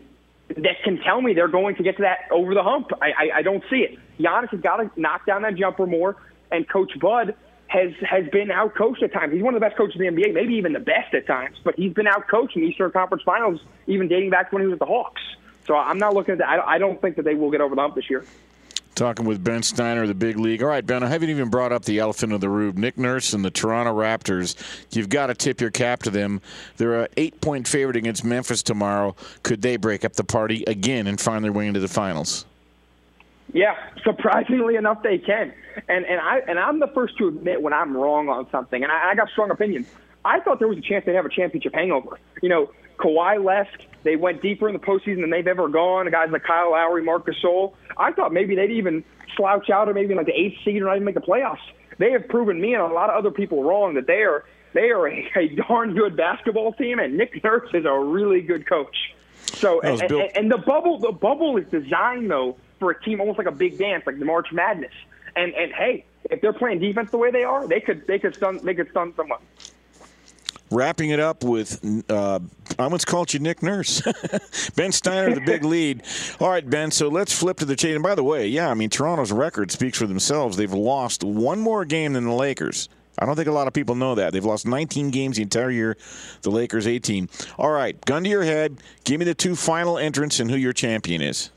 that 0.49 0.83
can 0.83 0.99
tell 0.99 1.21
me 1.21 1.33
they're 1.33 1.47
going 1.47 1.75
to 1.75 1.83
get 1.83 1.97
to 1.97 2.03
that 2.03 2.19
over 2.31 2.53
the 2.53 2.63
hump. 2.63 2.91
I, 3.01 3.07
I, 3.07 3.37
I 3.37 3.41
don't 3.41 3.63
see 3.69 3.77
it. 3.77 3.97
Giannis 4.19 4.49
has 4.49 4.61
got 4.61 4.77
to 4.77 4.91
knock 4.95 5.25
down 5.25 5.41
that 5.41 5.55
jumper 5.55 5.85
more, 5.85 6.15
and 6.51 6.67
Coach 6.69 6.97
Bud 6.99 7.35
has 7.67 7.91
has 8.01 8.27
been 8.29 8.51
out 8.51 8.75
coached 8.75 9.03
at 9.03 9.13
times. 9.13 9.33
He's 9.33 9.43
one 9.43 9.53
of 9.53 9.59
the 9.59 9.65
best 9.65 9.77
coaches 9.77 9.99
in 9.99 10.15
the 10.15 10.21
NBA, 10.21 10.33
maybe 10.33 10.55
even 10.55 10.73
the 10.73 10.79
best 10.79 11.13
at 11.13 11.27
times. 11.27 11.57
But 11.63 11.75
he's 11.75 11.93
been 11.93 12.07
out 12.07 12.27
coached 12.27 12.55
in 12.55 12.63
Eastern 12.63 12.91
Conference 12.91 13.23
Finals, 13.23 13.61
even 13.87 14.07
dating 14.07 14.29
back 14.29 14.49
to 14.49 14.55
when 14.55 14.63
he 14.63 14.67
was 14.67 14.73
at 14.73 14.79
the 14.79 14.85
Hawks. 14.85 15.21
So 15.65 15.75
I'm 15.75 15.97
not 15.97 16.13
looking 16.13 16.33
at 16.33 16.37
that. 16.39 16.65
I 16.65 16.77
don't 16.77 17.01
think 17.01 17.17
that 17.17 17.25
they 17.25 17.35
will 17.35 17.51
get 17.51 17.59
over 17.59 17.75
the 17.75 17.81
hump 17.81 17.95
this 17.95 18.09
year. 18.09 18.23
Talking 18.95 19.27
with 19.27 19.43
Ben 19.43 19.61
Steiner, 19.61 20.03
of 20.03 20.07
the 20.07 20.15
Big 20.15 20.39
Lead. 20.39 20.63
All 20.63 20.69
right, 20.69 20.83
Ben, 20.83 21.03
I 21.03 21.07
haven't 21.07 21.29
even 21.29 21.49
brought 21.49 21.71
up 21.71 21.85
the 21.85 21.99
elephant 21.99 22.33
in 22.33 22.39
the 22.39 22.49
room. 22.49 22.77
Nick 22.77 22.97
Nurse 22.97 23.33
and 23.33 23.45
the 23.45 23.51
Toronto 23.51 23.93
Raptors. 23.93 24.55
You've 24.89 25.09
got 25.09 25.27
to 25.27 25.35
tip 25.35 25.61
your 25.61 25.69
cap 25.69 26.01
to 26.03 26.09
them. 26.09 26.41
They're 26.77 27.01
an 27.01 27.07
eight 27.15 27.39
point 27.39 27.67
favorite 27.67 27.95
against 27.95 28.23
Memphis 28.23 28.63
tomorrow. 28.63 29.15
Could 29.43 29.61
they 29.61 29.77
break 29.77 30.03
up 30.03 30.13
the 30.13 30.23
party 30.23 30.63
again 30.65 31.05
and 31.05 31.21
find 31.21 31.43
their 31.43 31.51
way 31.51 31.67
into 31.67 31.79
the 31.79 31.87
finals? 31.87 32.45
Yeah, 33.53 33.75
surprisingly 34.03 34.75
enough, 34.75 35.03
they 35.03 35.17
can. 35.17 35.53
And 35.87 36.05
and 36.05 36.19
I 36.19 36.39
and 36.47 36.59
I'm 36.59 36.79
the 36.79 36.87
first 36.87 37.17
to 37.17 37.27
admit 37.27 37.61
when 37.61 37.73
I'm 37.73 37.95
wrong 37.95 38.29
on 38.29 38.49
something, 38.51 38.83
and 38.83 38.91
I, 38.91 39.11
I 39.11 39.15
got 39.15 39.29
strong 39.29 39.51
opinions. 39.51 39.87
I 40.25 40.39
thought 40.41 40.59
there 40.59 40.67
was 40.67 40.77
a 40.77 40.81
chance 40.81 41.05
they'd 41.05 41.15
have 41.15 41.25
a 41.25 41.29
championship 41.29 41.73
hangover. 41.73 42.19
You 42.41 42.49
know, 42.49 42.71
Kawhi 42.97 43.43
left. 43.43 43.85
They 44.03 44.15
went 44.15 44.41
deeper 44.41 44.67
in 44.67 44.73
the 44.73 44.79
postseason 44.79 45.21
than 45.21 45.29
they've 45.29 45.47
ever 45.47 45.69
gone. 45.69 46.09
Guys 46.11 46.29
like 46.31 46.43
Kyle 46.43 46.71
Lowry, 46.71 47.03
Marc 47.03 47.25
Gasol. 47.25 47.73
I 47.97 48.11
thought 48.11 48.33
maybe 48.33 48.55
they'd 48.55 48.71
even 48.71 49.03
slouch 49.35 49.69
out 49.69 49.87
or 49.87 49.93
maybe 49.93 50.13
like 50.13 50.25
the 50.25 50.33
eighth 50.37 50.57
seed 50.65 50.81
or 50.81 50.85
not 50.85 50.95
even 50.95 51.05
make 51.05 51.15
the 51.15 51.21
playoffs. 51.21 51.57
They 51.97 52.11
have 52.11 52.27
proven 52.27 52.59
me 52.59 52.73
and 52.73 52.83
a 52.83 52.87
lot 52.87 53.09
of 53.09 53.15
other 53.15 53.31
people 53.31 53.63
wrong 53.63 53.95
that 53.95 54.07
they 54.07 54.23
are 54.23 54.45
they 54.73 54.89
are 54.89 55.07
a, 55.07 55.31
a 55.35 55.47
darn 55.67 55.95
good 55.95 56.17
basketball 56.17 56.73
team, 56.73 56.99
and 56.99 57.17
Nick 57.17 57.43
Nurse 57.43 57.69
is 57.73 57.85
a 57.85 57.99
really 57.99 58.41
good 58.41 58.67
coach. 58.67 58.95
So 59.53 59.81
and, 59.81 60.01
and, 60.01 60.31
and 60.35 60.51
the 60.51 60.57
bubble 60.57 60.99
the 60.99 61.11
bubble 61.11 61.57
is 61.57 61.65
designed 61.71 62.29
though 62.29 62.57
for 62.79 62.91
a 62.91 63.03
team 63.03 63.19
almost 63.19 63.37
like 63.37 63.47
a 63.47 63.51
big 63.51 63.77
dance, 63.77 64.05
like 64.05 64.19
the 64.19 64.25
March 64.25 64.51
Madness. 64.51 64.93
And 65.35 65.53
and 65.53 65.71
hey, 65.71 66.05
if 66.29 66.41
they're 66.41 66.53
playing 66.53 66.79
defense 66.79 67.11
the 67.11 67.17
way 67.17 67.31
they 67.31 67.43
are, 67.43 67.67
they 67.67 67.79
could 67.79 68.05
they 68.07 68.19
could 68.19 68.35
stun 68.35 68.59
they 68.63 68.73
could 68.73 68.89
stun 68.89 69.13
someone. 69.15 69.39
Wrapping 70.69 71.11
it 71.11 71.19
up 71.21 71.45
with, 71.45 71.79
uh, 72.09 72.39
I 72.77 72.83
almost 72.83 73.07
called 73.07 73.33
you 73.33 73.39
Nick 73.39 73.63
Nurse. 73.63 74.01
ben 74.75 74.91
Steiner, 74.91 75.33
the 75.33 75.39
big 75.39 75.63
lead. 75.63 76.03
All 76.41 76.49
right, 76.49 76.69
Ben, 76.69 76.91
so 76.91 77.07
let's 77.07 77.31
flip 77.31 77.55
to 77.59 77.65
the 77.65 77.75
chain. 77.75 77.93
And 77.93 78.03
by 78.03 78.15
the 78.15 78.23
way, 78.23 78.49
yeah, 78.49 78.69
I 78.69 78.73
mean, 78.73 78.89
Toronto's 78.89 79.31
record 79.31 79.71
speaks 79.71 79.97
for 79.97 80.07
themselves. 80.07 80.57
They've 80.57 80.73
lost 80.73 81.23
one 81.23 81.61
more 81.61 81.85
game 81.85 82.13
than 82.13 82.25
the 82.25 82.33
Lakers. 82.33 82.89
I 83.17 83.25
don't 83.25 83.37
think 83.37 83.47
a 83.47 83.53
lot 83.53 83.67
of 83.67 83.73
people 83.73 83.95
know 83.95 84.15
that. 84.15 84.33
They've 84.33 84.43
lost 84.43 84.67
19 84.67 85.09
games 85.09 85.37
the 85.37 85.43
entire 85.43 85.71
year, 85.71 85.97
the 86.41 86.51
Lakers 86.51 86.85
18. 86.85 87.29
All 87.57 87.71
right, 87.71 87.99
gun 88.05 88.25
to 88.25 88.29
your 88.29 88.43
head. 88.43 88.77
Give 89.05 89.19
me 89.19 89.25
the 89.25 89.33
two 89.33 89.55
final 89.55 89.97
entrants 89.97 90.39
and 90.39 90.51
who 90.51 90.57
your 90.57 90.73
champion 90.73 91.21
is. 91.21 91.49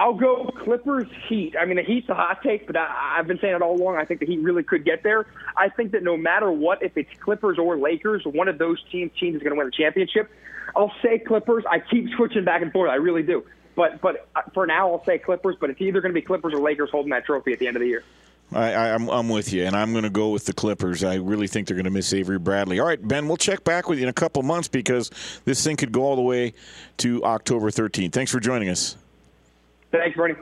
I'll 0.00 0.14
go 0.14 0.50
Clippers 0.64 1.08
Heat. 1.28 1.54
I 1.60 1.66
mean, 1.66 1.76
the 1.76 1.82
Heat's 1.82 2.08
a 2.08 2.14
hot 2.14 2.42
take, 2.42 2.66
but 2.66 2.74
I, 2.74 3.18
I've 3.18 3.26
been 3.26 3.38
saying 3.38 3.54
it 3.54 3.60
all 3.60 3.76
along. 3.76 3.96
I 3.96 4.06
think 4.06 4.20
the 4.20 4.26
Heat 4.26 4.40
really 4.40 4.62
could 4.62 4.82
get 4.82 5.02
there. 5.02 5.26
I 5.58 5.68
think 5.68 5.92
that 5.92 6.02
no 6.02 6.16
matter 6.16 6.50
what, 6.50 6.82
if 6.82 6.96
it's 6.96 7.10
Clippers 7.20 7.58
or 7.58 7.76
Lakers, 7.76 8.22
one 8.24 8.48
of 8.48 8.56
those 8.56 8.82
teams 8.90 9.10
teams 9.20 9.36
is 9.36 9.42
going 9.42 9.52
to 9.52 9.58
win 9.58 9.66
the 9.66 9.72
championship. 9.72 10.30
I'll 10.74 10.94
say 11.02 11.18
Clippers. 11.18 11.64
I 11.70 11.80
keep 11.80 12.08
switching 12.16 12.44
back 12.44 12.62
and 12.62 12.72
forth. 12.72 12.90
I 12.90 12.94
really 12.94 13.22
do. 13.22 13.44
But 13.76 14.00
but 14.00 14.26
uh, 14.34 14.40
for 14.54 14.66
now, 14.66 14.90
I'll 14.90 15.04
say 15.04 15.18
Clippers. 15.18 15.56
But 15.60 15.68
it's 15.68 15.82
either 15.82 16.00
going 16.00 16.14
to 16.14 16.18
be 16.18 16.24
Clippers 16.24 16.54
or 16.54 16.62
Lakers 16.62 16.88
holding 16.90 17.10
that 17.10 17.26
trophy 17.26 17.52
at 17.52 17.58
the 17.58 17.66
end 17.66 17.76
of 17.76 17.82
the 17.82 17.88
year. 17.88 18.02
I, 18.52 18.90
I'm, 18.90 19.06
I'm 19.08 19.28
with 19.28 19.52
you, 19.52 19.64
and 19.64 19.76
I'm 19.76 19.92
going 19.92 20.04
to 20.04 20.10
go 20.10 20.30
with 20.30 20.46
the 20.46 20.54
Clippers. 20.54 21.04
I 21.04 21.16
really 21.16 21.46
think 21.46 21.68
they're 21.68 21.76
going 21.76 21.84
to 21.84 21.90
miss 21.90 22.12
Avery 22.14 22.38
Bradley. 22.38 22.80
All 22.80 22.86
right, 22.86 23.06
Ben, 23.06 23.28
we'll 23.28 23.36
check 23.36 23.62
back 23.64 23.88
with 23.88 23.98
you 23.98 24.04
in 24.04 24.08
a 24.08 24.14
couple 24.14 24.42
months 24.42 24.66
because 24.66 25.10
this 25.44 25.62
thing 25.62 25.76
could 25.76 25.92
go 25.92 26.02
all 26.02 26.16
the 26.16 26.22
way 26.22 26.54
to 26.96 27.22
October 27.22 27.70
13th. 27.70 28.12
Thanks 28.12 28.32
for 28.32 28.40
joining 28.40 28.70
us. 28.70 28.96
Thanks, 29.92 30.16
Bernie. 30.16 30.34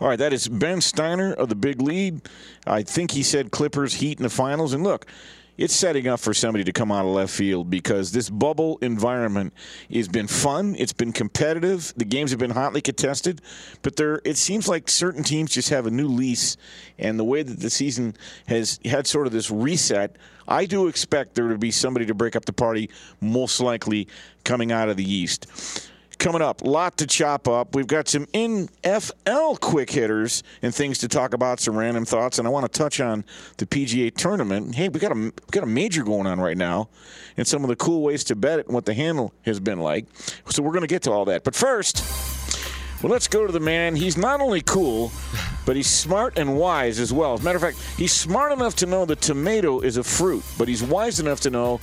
All 0.00 0.08
right, 0.08 0.18
that 0.18 0.32
is 0.32 0.48
Ben 0.48 0.80
Steiner 0.80 1.32
of 1.32 1.48
the 1.48 1.54
Big 1.54 1.82
Lead. 1.82 2.22
I 2.66 2.82
think 2.82 3.10
he 3.10 3.22
said 3.22 3.50
Clippers 3.50 3.94
Heat 3.94 4.18
in 4.18 4.22
the 4.22 4.30
finals. 4.30 4.72
And 4.72 4.82
look, 4.82 5.06
it's 5.58 5.74
setting 5.74 6.06
up 6.06 6.20
for 6.20 6.32
somebody 6.32 6.64
to 6.64 6.72
come 6.72 6.92
out 6.92 7.04
of 7.04 7.10
left 7.10 7.32
field 7.32 7.68
because 7.68 8.12
this 8.12 8.30
bubble 8.30 8.78
environment 8.80 9.52
has 9.92 10.08
been 10.08 10.28
fun. 10.28 10.76
It's 10.78 10.92
been 10.92 11.12
competitive. 11.12 11.92
The 11.96 12.04
games 12.04 12.30
have 12.30 12.38
been 12.38 12.52
hotly 12.52 12.80
contested, 12.80 13.42
but 13.82 13.96
there 13.96 14.20
it 14.24 14.36
seems 14.36 14.68
like 14.68 14.88
certain 14.88 15.24
teams 15.24 15.50
just 15.50 15.68
have 15.70 15.86
a 15.86 15.90
new 15.90 16.06
lease, 16.06 16.56
and 16.96 17.18
the 17.18 17.24
way 17.24 17.42
that 17.42 17.58
the 17.58 17.70
season 17.70 18.14
has 18.46 18.78
had 18.84 19.06
sort 19.06 19.26
of 19.26 19.32
this 19.32 19.50
reset. 19.50 20.16
I 20.46 20.64
do 20.64 20.86
expect 20.86 21.34
there 21.34 21.48
to 21.48 21.58
be 21.58 21.72
somebody 21.72 22.06
to 22.06 22.14
break 22.14 22.34
up 22.34 22.46
the 22.46 22.52
party, 22.54 22.88
most 23.20 23.60
likely 23.60 24.08
coming 24.44 24.72
out 24.72 24.88
of 24.88 24.96
the 24.96 25.12
East 25.12 25.90
coming 26.18 26.42
up. 26.42 26.64
lot 26.64 26.96
to 26.98 27.06
chop 27.06 27.48
up. 27.48 27.74
We've 27.74 27.86
got 27.86 28.08
some 28.08 28.26
NFL 28.26 29.60
quick 29.60 29.90
hitters 29.90 30.42
and 30.62 30.74
things 30.74 30.98
to 30.98 31.08
talk 31.08 31.34
about, 31.34 31.60
some 31.60 31.76
random 31.76 32.04
thoughts, 32.04 32.38
and 32.38 32.46
I 32.46 32.50
want 32.50 32.70
to 32.70 32.78
touch 32.78 33.00
on 33.00 33.24
the 33.56 33.66
PGA 33.66 34.14
tournament. 34.14 34.74
Hey, 34.74 34.88
we 34.88 35.00
got 35.00 35.12
a 35.12 35.14
we 35.14 35.32
got 35.50 35.62
a 35.62 35.66
major 35.66 36.02
going 36.02 36.26
on 36.26 36.40
right 36.40 36.56
now, 36.56 36.88
and 37.36 37.46
some 37.46 37.62
of 37.62 37.68
the 37.68 37.76
cool 37.76 38.02
ways 38.02 38.24
to 38.24 38.36
bet 38.36 38.58
it 38.58 38.66
and 38.66 38.74
what 38.74 38.84
the 38.84 38.94
handle 38.94 39.32
has 39.42 39.60
been 39.60 39.80
like. 39.80 40.06
So 40.48 40.62
we're 40.62 40.72
going 40.72 40.82
to 40.82 40.88
get 40.88 41.02
to 41.02 41.12
all 41.12 41.24
that. 41.26 41.44
But 41.44 41.54
first, 41.54 42.04
well, 43.02 43.12
let's 43.12 43.28
go 43.28 43.46
to 43.46 43.52
the 43.52 43.60
man. 43.60 43.94
He's 43.94 44.16
not 44.16 44.40
only 44.40 44.60
cool, 44.60 45.12
but 45.64 45.76
he's 45.76 45.86
smart 45.86 46.36
and 46.36 46.58
wise 46.58 46.98
as 46.98 47.12
well. 47.12 47.34
As 47.34 47.40
a 47.40 47.44
matter 47.44 47.56
of 47.56 47.62
fact, 47.62 47.78
he's 47.96 48.12
smart 48.12 48.52
enough 48.52 48.74
to 48.76 48.86
know 48.86 49.04
that 49.04 49.20
tomato 49.20 49.80
is 49.80 49.96
a 49.98 50.02
fruit, 50.02 50.44
but 50.58 50.66
he's 50.66 50.82
wise 50.82 51.20
enough 51.20 51.40
to 51.40 51.50
know 51.50 51.80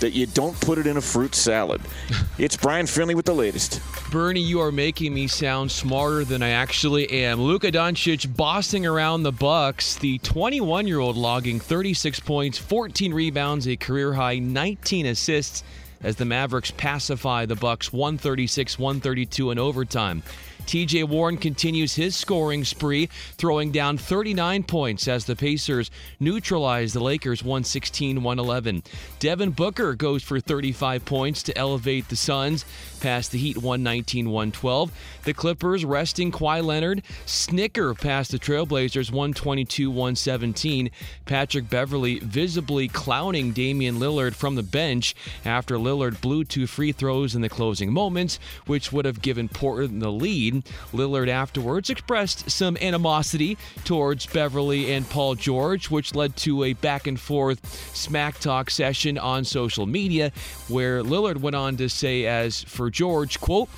that 0.00 0.12
you 0.12 0.26
don't 0.26 0.58
put 0.60 0.78
it 0.78 0.86
in 0.86 0.96
a 0.96 1.00
fruit 1.00 1.34
salad. 1.34 1.80
It's 2.38 2.56
Brian 2.56 2.86
Finley 2.86 3.16
with 3.16 3.26
the 3.26 3.34
latest. 3.34 3.80
Bernie, 4.12 4.40
you 4.40 4.60
are 4.60 4.70
making 4.70 5.12
me 5.12 5.26
sound 5.26 5.72
smarter 5.72 6.24
than 6.24 6.40
I 6.40 6.50
actually 6.50 7.10
am. 7.10 7.40
Luka 7.40 7.72
Doncic 7.72 8.36
bossing 8.36 8.86
around 8.86 9.24
the 9.24 9.32
Bucks. 9.32 9.96
The 9.96 10.20
21-year-old 10.20 11.16
logging 11.16 11.58
36 11.58 12.20
points, 12.20 12.56
14 12.58 13.12
rebounds, 13.12 13.66
a 13.66 13.76
career 13.76 14.12
high 14.12 14.38
19 14.38 15.06
assists 15.06 15.64
as 16.00 16.14
the 16.14 16.24
Mavericks 16.24 16.70
pacify 16.70 17.44
the 17.44 17.56
Bucks 17.56 17.90
136-132 17.90 19.50
in 19.50 19.58
overtime. 19.58 20.22
TJ 20.68 21.08
Warren 21.08 21.38
continues 21.38 21.94
his 21.94 22.14
scoring 22.14 22.62
spree, 22.62 23.06
throwing 23.38 23.72
down 23.72 23.96
39 23.96 24.64
points 24.64 25.08
as 25.08 25.24
the 25.24 25.34
Pacers 25.34 25.90
neutralize 26.20 26.92
the 26.92 27.00
Lakers 27.00 27.42
116 27.42 28.22
111. 28.22 28.82
Devin 29.18 29.52
Booker 29.52 29.94
goes 29.94 30.22
for 30.22 30.40
35 30.40 31.06
points 31.06 31.42
to 31.44 31.56
elevate 31.56 32.10
the 32.10 32.16
Suns 32.16 32.66
past 33.00 33.32
the 33.32 33.38
Heat 33.38 33.56
119 33.56 34.28
112. 34.28 34.92
The 35.24 35.32
Clippers 35.32 35.86
resting 35.86 36.30
Kawhi 36.30 36.62
Leonard, 36.62 37.02
snicker 37.24 37.94
past 37.94 38.30
the 38.30 38.38
Trailblazers 38.38 39.10
122 39.10 39.90
117. 39.90 40.90
Patrick 41.24 41.70
Beverley 41.70 42.18
visibly 42.18 42.88
clowning 42.88 43.52
Damian 43.52 43.98
Lillard 43.98 44.34
from 44.34 44.54
the 44.54 44.62
bench 44.62 45.14
after 45.46 45.76
Lillard 45.76 46.20
blew 46.20 46.44
two 46.44 46.66
free 46.66 46.92
throws 46.92 47.34
in 47.34 47.40
the 47.40 47.48
closing 47.48 47.90
moments, 47.90 48.38
which 48.66 48.92
would 48.92 49.06
have 49.06 49.22
given 49.22 49.48
Portland 49.48 50.02
the 50.02 50.12
lead. 50.12 50.57
Lillard 50.92 51.28
afterwards 51.28 51.90
expressed 51.90 52.50
some 52.50 52.76
animosity 52.78 53.56
towards 53.84 54.26
Beverley 54.26 54.92
and 54.92 55.08
Paul 55.08 55.34
George, 55.34 55.90
which 55.90 56.14
led 56.14 56.36
to 56.38 56.64
a 56.64 56.72
back 56.74 57.06
and 57.06 57.18
forth 57.18 57.94
smack 57.94 58.38
talk 58.38 58.70
session 58.70 59.18
on 59.18 59.44
social 59.44 59.86
media, 59.86 60.32
where 60.68 61.02
Lillard 61.02 61.38
went 61.38 61.56
on 61.56 61.76
to 61.76 61.88
say, 61.88 62.26
as 62.26 62.62
for 62.62 62.90
George, 62.90 63.40
quote, 63.40 63.68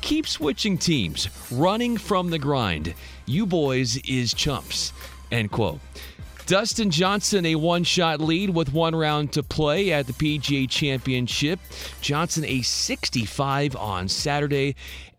keep 0.00 0.26
switching 0.26 0.78
teams, 0.78 1.28
running 1.50 1.96
from 1.96 2.30
the 2.30 2.38
grind. 2.38 2.94
You 3.26 3.46
boys 3.46 3.96
is 3.98 4.32
chumps, 4.34 4.92
end 5.30 5.50
quote. 5.50 5.80
Dustin 6.48 6.90
Johnson, 6.90 7.44
a 7.44 7.56
one 7.56 7.84
shot 7.84 8.22
lead 8.22 8.48
with 8.48 8.72
one 8.72 8.94
round 8.94 9.34
to 9.34 9.42
play 9.42 9.92
at 9.92 10.06
the 10.06 10.14
PGA 10.14 10.66
Championship. 10.66 11.60
Johnson, 12.00 12.42
a 12.46 12.62
65 12.62 13.76
on 13.76 14.08
Saturday 14.08 14.74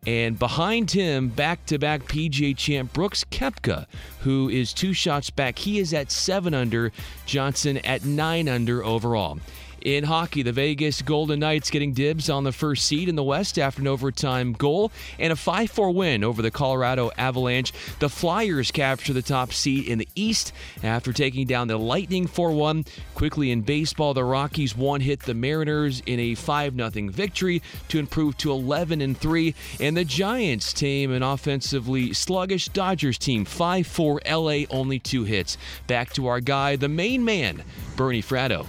And 0.05 0.39
behind 0.39 0.91
him, 0.91 1.27
back 1.27 1.65
to 1.65 1.77
back 1.77 2.03
PGA 2.03 2.55
champ 2.55 2.93
Brooks 2.93 3.25
Koepka, 3.25 3.85
who 4.21 4.49
is 4.49 4.73
two 4.73 4.93
shots 4.93 5.29
back. 5.29 5.59
He 5.59 5.77
is 5.77 5.93
at 5.93 6.11
7 6.11 6.53
under, 6.53 6.91
Johnson 7.25 7.77
at 7.79 8.05
9 8.05 8.47
under 8.47 8.83
overall. 8.83 9.39
In 9.81 10.03
hockey, 10.03 10.43
the 10.43 10.51
Vegas 10.51 11.01
Golden 11.01 11.39
Knights 11.39 11.69
getting 11.69 11.93
dibs 11.93 12.29
on 12.29 12.43
the 12.43 12.51
first 12.51 12.85
seed 12.85 13.07
in 13.07 13.15
the 13.15 13.23
West 13.23 13.57
after 13.57 13.81
an 13.81 13.87
overtime 13.87 14.51
goal 14.51 14.91
and 15.17 15.31
a 15.31 15.35
5 15.35 15.71
4 15.71 15.91
win 15.91 16.23
over 16.23 16.41
the 16.41 16.51
Colorado 16.51 17.11
Avalanche. 17.17 17.71
The 17.99 18.09
Flyers 18.09 18.71
capture 18.71 19.13
the 19.13 19.21
top 19.21 19.53
seed 19.53 19.87
in 19.87 19.97
the 19.97 20.07
East 20.15 20.51
after 20.83 21.13
taking 21.13 21.47
down 21.47 21.69
the 21.69 21.77
Lightning 21.77 22.27
4 22.27 22.51
1. 22.51 22.85
Quickly 23.15 23.51
in 23.51 23.61
baseball, 23.61 24.13
the 24.13 24.23
Rockies 24.23 24.75
one 24.75 24.99
hit 24.99 25.21
the 25.21 25.33
Mariners 25.33 26.01
in 26.05 26.19
a 26.19 26.35
5 26.35 26.75
0 26.75 27.09
victory 27.09 27.61
to 27.87 27.99
improve 27.99 28.35
to 28.37 28.51
11 28.51 28.99
and 28.99 29.17
3. 29.17 29.55
And 29.79 29.95
the 29.95 30.03
Giants 30.03 30.73
tame 30.73 31.11
an 31.11 31.23
offensively 31.23 32.13
sluggish 32.13 32.67
Dodgers 32.69 33.17
team 33.17 33.45
5 33.45 33.87
4 33.87 34.21
LA, 34.29 34.63
only 34.69 34.99
two 34.99 35.23
hits. 35.23 35.57
Back 35.87 36.11
to 36.13 36.27
our 36.27 36.41
guy, 36.41 36.75
the 36.75 36.89
main 36.89 37.23
man, 37.23 37.63
Bernie 37.95 38.21
Fratto. 38.21 38.65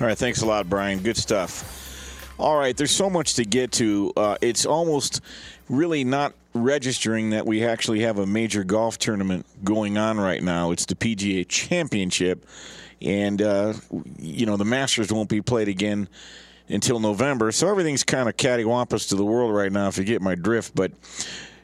All 0.00 0.06
right, 0.06 0.16
thanks 0.16 0.42
a 0.42 0.46
lot, 0.46 0.70
Brian. 0.70 1.00
Good 1.00 1.16
stuff. 1.16 2.32
All 2.38 2.56
right, 2.56 2.76
there's 2.76 2.92
so 2.92 3.10
much 3.10 3.34
to 3.34 3.44
get 3.44 3.72
to. 3.72 4.12
Uh, 4.16 4.36
it's 4.40 4.64
almost 4.64 5.20
really 5.68 6.04
not 6.04 6.34
registering 6.54 7.30
that 7.30 7.44
we 7.46 7.64
actually 7.64 8.00
have 8.02 8.18
a 8.18 8.26
major 8.26 8.62
golf 8.62 8.96
tournament 8.98 9.44
going 9.64 9.98
on 9.98 10.20
right 10.20 10.40
now. 10.40 10.70
It's 10.70 10.86
the 10.86 10.94
PGA 10.94 11.48
Championship, 11.48 12.46
and 13.02 13.42
uh, 13.42 13.74
you 14.20 14.46
know 14.46 14.56
the 14.56 14.64
Masters 14.64 15.12
won't 15.12 15.28
be 15.28 15.42
played 15.42 15.66
again 15.66 16.08
until 16.68 17.00
November, 17.00 17.50
so 17.50 17.68
everything's 17.68 18.04
kind 18.04 18.28
of 18.28 18.36
cattywampus 18.36 19.08
to 19.08 19.16
the 19.16 19.24
world 19.24 19.52
right 19.52 19.72
now, 19.72 19.88
if 19.88 19.98
you 19.98 20.04
get 20.04 20.22
my 20.22 20.36
drift. 20.36 20.76
But 20.76 20.92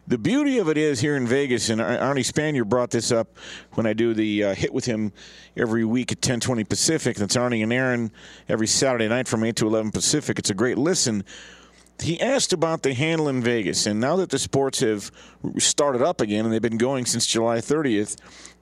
the 0.06 0.18
beauty 0.18 0.58
of 0.58 0.68
it 0.68 0.76
is 0.76 1.00
here 1.00 1.16
in 1.16 1.26
Vegas, 1.26 1.70
and 1.70 1.80
Arnie 1.80 2.24
Spanier 2.24 2.66
brought 2.66 2.90
this 2.90 3.10
up 3.10 3.38
when 3.72 3.86
I 3.86 3.94
do 3.94 4.12
the 4.12 4.44
uh, 4.44 4.54
hit 4.54 4.74
with 4.74 4.84
him 4.84 5.12
every 5.56 5.84
week 5.84 6.12
at 6.12 6.20
10:20 6.20 6.68
Pacific. 6.68 7.16
That's 7.16 7.36
Arnie 7.36 7.62
and 7.62 7.72
Aaron 7.72 8.12
every 8.48 8.66
Saturday 8.66 9.08
night 9.08 9.28
from 9.28 9.44
8 9.44 9.56
to 9.56 9.66
11 9.66 9.92
Pacific. 9.92 10.38
It's 10.38 10.50
a 10.50 10.54
great 10.54 10.76
listen. 10.76 11.24
He 12.00 12.20
asked 12.20 12.52
about 12.52 12.82
the 12.82 12.92
handle 12.92 13.28
in 13.28 13.40
Vegas, 13.40 13.86
and 13.86 14.00
now 14.00 14.16
that 14.16 14.28
the 14.28 14.38
sports 14.38 14.80
have 14.80 15.10
started 15.58 16.02
up 16.02 16.20
again 16.20 16.44
and 16.44 16.52
they've 16.52 16.60
been 16.60 16.76
going 16.76 17.06
since 17.06 17.24
July 17.24 17.58
30th, 17.58 18.16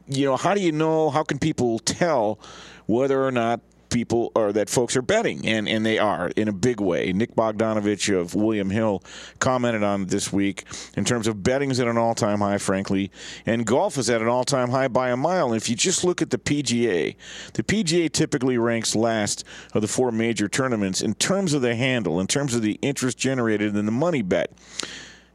you 0.06 0.26
know, 0.26 0.36
how 0.36 0.54
do 0.54 0.60
you 0.60 0.72
know? 0.72 1.10
How 1.10 1.24
can 1.24 1.38
people 1.38 1.78
tell 1.80 2.38
whether 2.86 3.24
or 3.24 3.32
not 3.32 3.60
people 3.92 4.32
or 4.34 4.52
that 4.52 4.70
folks 4.70 4.96
are 4.96 5.02
betting, 5.02 5.46
and, 5.46 5.68
and 5.68 5.84
they 5.84 5.98
are 5.98 6.30
in 6.36 6.48
a 6.48 6.52
big 6.52 6.80
way. 6.80 7.12
Nick 7.12 7.34
Bogdanovich 7.34 8.14
of 8.18 8.34
William 8.34 8.70
Hill 8.70 9.02
commented 9.38 9.82
on 9.82 10.06
this 10.06 10.32
week 10.32 10.64
in 10.96 11.04
terms 11.04 11.26
of 11.26 11.42
betting 11.42 11.70
is 11.70 11.80
at 11.80 11.86
an 11.86 11.98
all 11.98 12.14
time 12.14 12.40
high, 12.40 12.58
frankly, 12.58 13.10
and 13.46 13.66
golf 13.66 13.98
is 13.98 14.10
at 14.10 14.22
an 14.22 14.28
all 14.28 14.44
time 14.44 14.70
high 14.70 14.88
by 14.88 15.10
a 15.10 15.16
mile. 15.16 15.52
And 15.52 15.56
if 15.56 15.68
you 15.68 15.76
just 15.76 16.04
look 16.04 16.22
at 16.22 16.30
the 16.30 16.38
PGA, 16.38 17.16
the 17.54 17.62
PGA 17.62 18.10
typically 18.10 18.58
ranks 18.58 18.96
last 18.96 19.44
of 19.74 19.82
the 19.82 19.88
four 19.88 20.10
major 20.10 20.48
tournaments 20.48 21.02
in 21.02 21.14
terms 21.14 21.52
of 21.54 21.62
the 21.62 21.74
handle, 21.74 22.20
in 22.20 22.26
terms 22.26 22.54
of 22.54 22.62
the 22.62 22.78
interest 22.82 23.18
generated 23.18 23.76
in 23.76 23.86
the 23.86 23.92
money 23.92 24.22
bet. 24.22 24.52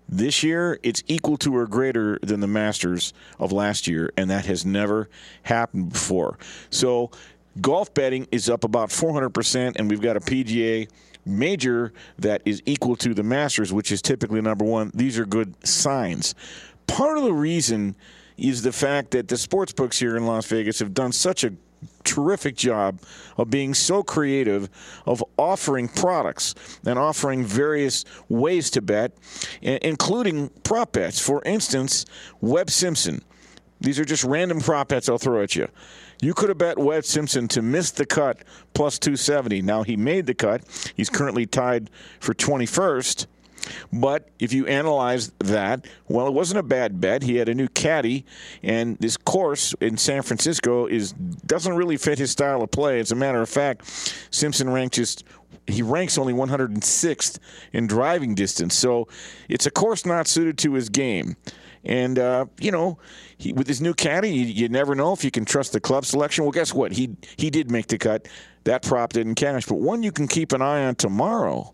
This 0.10 0.42
year, 0.42 0.80
it's 0.84 1.04
equal 1.08 1.36
to 1.38 1.56
or 1.58 1.68
greater 1.68 2.18
than 2.24 2.40
the 2.40 2.48
Masters 2.48 3.14
of 3.40 3.52
last 3.52 3.88
year, 3.88 4.14
and 4.16 4.30
that 4.30 4.46
has 4.46 4.66
never 4.66 5.10
happened 5.44 5.92
before. 5.92 6.38
So 6.70 7.12
Golf 7.62 7.94
betting 7.94 8.28
is 8.32 8.50
up 8.50 8.64
about 8.64 8.90
400%, 8.90 9.76
and 9.76 9.90
we've 9.90 10.02
got 10.02 10.18
a 10.18 10.20
PGA 10.20 10.90
major 11.26 11.94
that 12.20 12.42
is 12.46 12.62
equal 12.66 12.96
to 12.98 13.14
the 13.14 13.24
Masters, 13.24 13.74
which 13.74 13.92
is 13.92 14.02
typically 14.02 14.42
number 14.42 14.66
one. 14.66 14.92
These 14.94 15.20
are 15.20 15.26
good 15.26 15.56
signs. 15.66 16.36
Part 16.88 17.18
of 17.18 17.24
the 17.24 17.34
reason 17.34 17.96
is 18.38 18.62
the 18.62 18.72
fact 18.72 19.12
that 19.12 19.28
the 19.28 19.38
sports 19.38 19.74
books 19.74 20.00
here 20.00 20.16
in 20.16 20.26
Las 20.26 20.46
Vegas 20.46 20.80
have 20.80 20.94
done 20.94 21.12
such 21.12 21.44
a 21.44 21.54
terrific 22.04 22.56
job 22.56 23.00
of 23.38 23.50
being 23.50 23.74
so 23.74 24.02
creative 24.02 24.70
of 25.06 25.24
offering 25.38 25.88
products 25.88 26.56
and 26.86 26.98
offering 26.98 27.44
various 27.44 28.06
ways 28.30 28.72
to 28.72 28.82
bet 28.82 29.12
including 29.62 30.50
prop 30.64 30.94
bets 30.94 31.20
for 31.20 31.44
instance 31.44 32.06
webb 32.42 32.72
simpson 32.72 33.22
these 33.80 34.00
are 34.00 34.06
just 34.06 34.24
random 34.24 34.60
prop 34.60 34.88
bets 34.88 35.08
i'll 35.08 35.20
throw 35.20 35.44
at 35.44 35.56
you 35.56 35.68
you 36.22 36.34
could 36.34 36.50
have 36.50 36.58
bet 36.58 36.78
Webb 36.78 37.06
Simpson 37.06 37.48
to 37.50 37.62
miss 37.62 37.92
the 37.92 38.06
cut 38.06 38.44
plus 38.74 39.00
270. 39.00 39.62
Now 39.62 39.84
he 39.84 39.96
made 39.96 40.26
the 40.26 40.34
cut. 40.34 40.64
He's 40.96 41.10
currently 41.10 41.46
tied 41.46 41.90
for 42.20 42.34
21st. 42.34 43.28
But 43.92 44.30
if 44.40 44.54
you 44.54 44.66
analyze 44.68 45.32
that, 45.40 45.86
well, 46.08 46.28
it 46.28 46.34
wasn't 46.34 46.60
a 46.60 46.64
bad 46.64 47.02
bet. 47.02 47.24
He 47.24 47.36
had 47.36 47.50
a 47.50 47.54
new 47.54 47.68
caddy, 47.68 48.26
and 48.64 48.98
this 49.00 49.18
course 49.18 49.74
in 49.82 49.98
San 49.98 50.22
Francisco 50.22 50.86
is 50.86 51.12
doesn't 51.12 51.76
really 51.76 51.98
fit 51.98 52.18
his 52.18 52.32
style 52.32 52.62
of 52.62 52.72
play. 52.72 53.00
As 53.00 53.12
a 53.12 53.16
matter 53.16 53.42
of 53.42 53.50
fact, 53.50 53.86
Simpson 54.32 54.70
ranked 54.70 54.96
just 54.96 55.26
he 55.66 55.82
ranks 55.82 56.18
only 56.18 56.34
106th 56.34 57.40
in 57.74 57.88
driving 57.88 58.36
distance, 58.36 58.74
so 58.74 59.08
it's 59.50 59.66
a 59.66 59.72
course 59.72 60.06
not 60.06 60.28
suited 60.28 60.58
to 60.60 60.74
his 60.74 60.88
game. 60.88 61.36
And 61.88 62.20
uh, 62.20 62.46
you 62.60 62.70
know, 62.70 63.00
he, 63.38 63.54
with 63.54 63.68
his 63.68 63.82
new 63.82 63.94
caddy, 63.94 64.30
you, 64.30 64.46
you, 64.46 64.70
never 64.70 64.94
know 64.94 65.14
if 65.14 65.24
you 65.24 65.32
can 65.32 65.46
trust 65.46 65.72
the 65.72 65.80
club 65.80 66.06
selection. 66.06 66.44
Well, 66.44 66.52
guess 66.52 66.74
what? 66.74 66.92
He 66.92 67.16
he 67.38 67.50
did 67.50 67.72
make 67.72 67.88
the 67.88 67.98
cut. 67.98 68.28
That 68.66 68.84
prop 68.84 69.14
didn't 69.14 69.36
cash. 69.36 69.66
But 69.66 69.76
one 69.76 70.04
you 70.04 70.12
can 70.12 70.28
keep 70.28 70.52
an 70.52 70.62
eye 70.62 70.84
on 70.84 70.96
tomorrow 70.96 71.74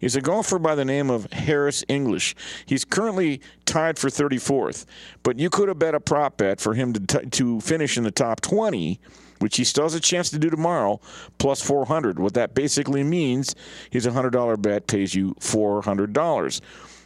is 0.00 0.14
a 0.14 0.20
golfer 0.20 0.60
by 0.60 0.76
the 0.76 0.84
name 0.84 1.10
of 1.10 1.30
Harris 1.32 1.84
English. 1.88 2.36
He's 2.64 2.84
currently 2.84 3.40
tied 3.66 3.98
for 3.98 4.08
34th, 4.08 4.86
but 5.24 5.38
you 5.38 5.50
could 5.50 5.68
have 5.68 5.78
bet 5.80 5.94
a 5.94 6.00
prop 6.00 6.38
bet 6.38 6.60
for 6.60 6.74
him 6.74 6.92
to 6.92 7.00
t- 7.00 7.28
to 7.28 7.60
finish 7.60 7.98
in 7.98 8.04
the 8.04 8.12
top 8.12 8.40
20 8.40 9.00
which 9.40 9.56
he 9.56 9.64
still 9.64 9.84
has 9.84 9.94
a 9.94 10.00
chance 10.00 10.30
to 10.30 10.38
do 10.38 10.50
tomorrow, 10.50 11.00
plus 11.38 11.62
400. 11.62 12.18
What 12.18 12.34
that 12.34 12.54
basically 12.54 13.04
means 13.04 13.54
is 13.92 14.04
a 14.04 14.10
$100 14.10 14.60
bet 14.60 14.88
pays 14.88 15.14
you 15.14 15.34
$400. 15.34 16.60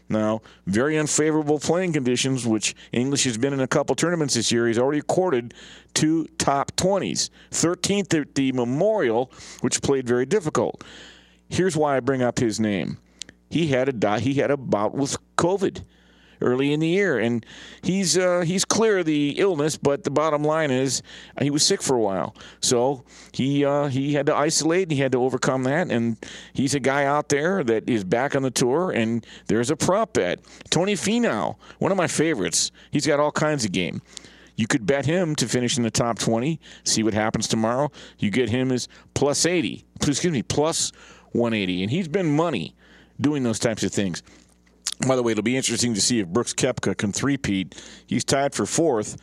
Now, 0.09 0.43
very 0.67 0.99
unfavorable 0.99 1.59
playing 1.59 1.93
conditions, 1.93 2.47
which 2.47 2.75
English 2.93 3.25
has 3.25 3.39
been 3.39 3.53
in 3.53 3.61
a 3.61 3.67
couple 3.67 3.95
tournaments 3.95 4.35
this 4.35 4.53
year. 4.53 4.67
He's 4.67 4.79
already 4.79 5.01
recorded 5.01 5.55
two 5.95 6.27
top 6.39 6.73
20s. 6.77 7.31
13th 7.51 8.21
at 8.21 8.35
the 8.35 8.53
Memorial, 8.53 9.31
which 9.61 9.81
played 9.83 10.07
very 10.07 10.27
difficult. 10.27 10.85
Here's 11.49 11.77
why 11.77 11.97
I 11.97 12.01
bring 12.01 12.23
up 12.23 12.39
his 12.39 12.59
name. 12.61 12.99
He 13.51 13.69
had 13.69 14.05
a 14.05 14.19
he 14.19 14.35
had 14.35 14.51
a 14.51 14.57
bout 14.57 14.95
with 14.95 15.17
COVID 15.37 15.85
early 16.43 16.73
in 16.73 16.81
the 16.81 16.89
year, 16.89 17.19
and 17.19 17.45
he's 17.83 18.19
uh, 18.19 18.41
he's 18.41 18.65
clear 18.65 18.99
of 18.99 19.07
the 19.07 19.31
illness. 19.39 19.77
But 19.77 20.05
the 20.05 20.11
bottom 20.11 20.45
line 20.45 20.71
is 20.71 21.03
he 21.41 21.51
was 21.51 21.65
sick 21.65 21.83
for 21.83 21.97
a 21.97 22.01
while, 22.01 22.35
so 22.61 23.05
he 23.33 23.65
uh, 23.65 23.87
he 23.87 24.15
had 24.15 24.27
to 24.27 24.35
isolate 24.35 24.85
and 24.85 24.93
he 24.93 24.99
had 24.99 25.13
to 25.13 25.23
overcome 25.23 25.63
that. 25.65 25.91
And 25.91 26.17
he's 26.53 26.75
a 26.75 26.81
guy 26.81 27.05
out 27.05 27.29
there 27.29 27.65
that 27.65 27.89
is 27.89 28.05
back 28.05 28.37
on 28.37 28.43
the 28.43 28.51
tour, 28.51 28.91
and 28.91 29.27
there's 29.47 29.71
a 29.71 29.77
prop 29.77 30.15
bet. 30.15 30.41
Tony 30.71 30.95
Finau, 30.95 31.57
one 31.79 31.93
of 31.93 31.99
my 31.99 32.07
favorites. 32.09 32.71
He's 32.91 33.07
got 33.07 33.21
all 33.21 33.33
kinds 33.33 33.65
of 33.65 33.73
game. 33.73 34.03
You 34.57 34.67
could 34.67 34.87
bet 34.87 35.07
him 35.07 35.35
to 35.37 35.49
finish 35.49 35.77
in 35.77 35.83
the 35.83 35.91
top 35.91 36.19
20, 36.19 36.61
see 36.85 37.03
what 37.03 37.15
happens 37.15 37.49
tomorrow. 37.49 37.91
You 38.19 38.31
get 38.31 38.51
him 38.51 38.71
as 38.71 38.87
plus 39.15 39.47
80, 39.47 39.85
excuse 39.97 40.33
me, 40.33 40.43
plus 40.43 40.93
180. 41.33 41.83
And 41.83 41.91
he's 41.91 42.09
been 42.09 42.37
money 42.37 42.75
doing 43.21 43.43
those 43.43 43.59
types 43.59 43.83
of 43.83 43.93
things. 43.93 44.23
By 45.07 45.17
the 45.17 45.23
way, 45.23 45.33
it'll 45.33 45.43
be 45.43 45.57
interesting 45.57 45.95
to 45.95 46.01
see 46.01 46.21
if 46.21 46.29
Brooks 46.29 46.55
Koepka 46.55 46.97
can 46.97 47.13
threepeat. 47.13 47.81
He's 48.07 48.25
tied 48.25 48.55
for 48.55 48.67
fourth. 48.67 49.17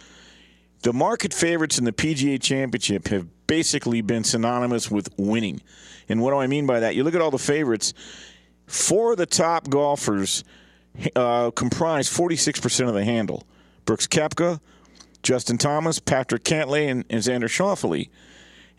The 0.81 0.93
market 0.93 1.33
favorites 1.33 1.77
in 1.77 1.85
the 1.85 1.91
PGA 1.91 2.41
Championship 2.41 3.07
have 3.09 3.27
basically 3.47 4.01
been 4.01 4.23
synonymous 4.23 4.91
with 4.91 5.09
winning. 5.17 5.61
And 6.07 6.21
what 6.21 6.31
do 6.31 6.37
I 6.37 6.47
mean 6.47 6.65
by 6.65 6.79
that? 6.81 6.95
You 6.95 7.03
look 7.03 7.15
at 7.15 7.21
all 7.21 7.31
the 7.31 7.37
favorites. 7.37 7.93
Four 8.67 9.13
of 9.13 9.17
the 9.17 9.25
top 9.25 9.69
golfers 9.69 10.43
uh, 11.15 11.51
comprise 11.51 12.09
46% 12.09 12.87
of 12.87 12.93
the 12.93 13.03
handle. 13.03 13.43
Brooks 13.85 14.07
Koepka, 14.07 14.59
Justin 15.23 15.57
Thomas, 15.57 15.99
Patrick 15.99 16.43
Cantlay, 16.43 16.89
and, 16.89 17.05
and 17.09 17.21
Xander 17.21 17.49
Schauffele. 17.49 18.09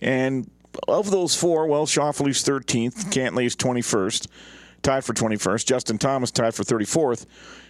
And 0.00 0.50
of 0.86 1.10
those 1.10 1.34
four, 1.34 1.66
well, 1.66 1.86
Schauffele's 1.86 2.44
13th, 2.44 3.10
Cantlay's 3.10 3.56
21st 3.56 4.26
tied 4.82 5.04
for 5.04 5.12
21st. 5.14 5.66
Justin 5.66 5.98
Thomas 5.98 6.30
tied 6.30 6.54
for 6.54 6.62
34th. 6.62 7.26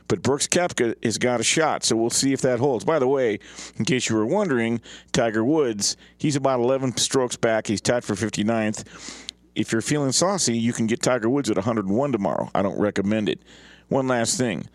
But 0.08 0.22
Brooks 0.22 0.48
Koepka 0.48 1.02
has 1.04 1.18
got 1.18 1.38
a 1.38 1.44
shot, 1.44 1.84
so 1.84 1.94
we'll 1.94 2.10
see 2.10 2.32
if 2.32 2.40
that 2.40 2.58
holds. 2.58 2.84
By 2.84 2.98
the 2.98 3.06
way, 3.06 3.38
in 3.76 3.84
case 3.84 4.08
you 4.08 4.16
were 4.16 4.26
wondering, 4.26 4.80
Tiger 5.12 5.44
Woods, 5.44 5.96
he's 6.18 6.34
about 6.34 6.58
11 6.58 6.96
strokes 6.96 7.36
back. 7.36 7.68
He's 7.68 7.80
tied 7.80 8.02
for 8.02 8.14
59th. 8.14 8.84
If 9.54 9.70
you're 9.70 9.82
feeling 9.82 10.12
saucy, 10.12 10.58
you 10.58 10.72
can 10.72 10.88
get 10.88 11.00
Tiger 11.00 11.28
Woods 11.28 11.48
at 11.48 11.56
101 11.56 12.12
tomorrow. 12.12 12.50
I 12.54 12.62
don't 12.62 12.78
recommend 12.78 13.28
it. 13.28 13.40
One 13.88 14.08
last 14.08 14.36
thing. 14.36 14.68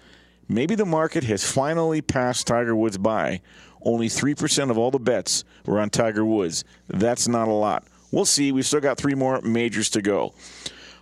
Maybe 0.48 0.76
the 0.76 0.86
market 0.86 1.24
has 1.26 1.50
finally 1.50 2.02
passed 2.02 2.48
Tiger 2.48 2.76
Woods 2.76 2.98
by. 2.98 3.42
Only 3.82 4.08
3% 4.08 4.70
of 4.70 4.78
all 4.78 4.92
the 4.92 5.00
bets 5.00 5.44
were 5.66 5.80
on 5.80 5.90
Tiger 5.90 6.24
Woods. 6.24 6.64
That's 6.88 7.28
not 7.28 7.48
a 7.48 7.54
lot. 7.54 7.86
We'll 8.12 8.26
see. 8.26 8.52
We've 8.52 8.66
still 8.66 8.80
got 8.80 8.98
three 8.98 9.16
more 9.16 9.42
majors 9.42 9.90
to 9.92 10.02
go. 10.02 10.34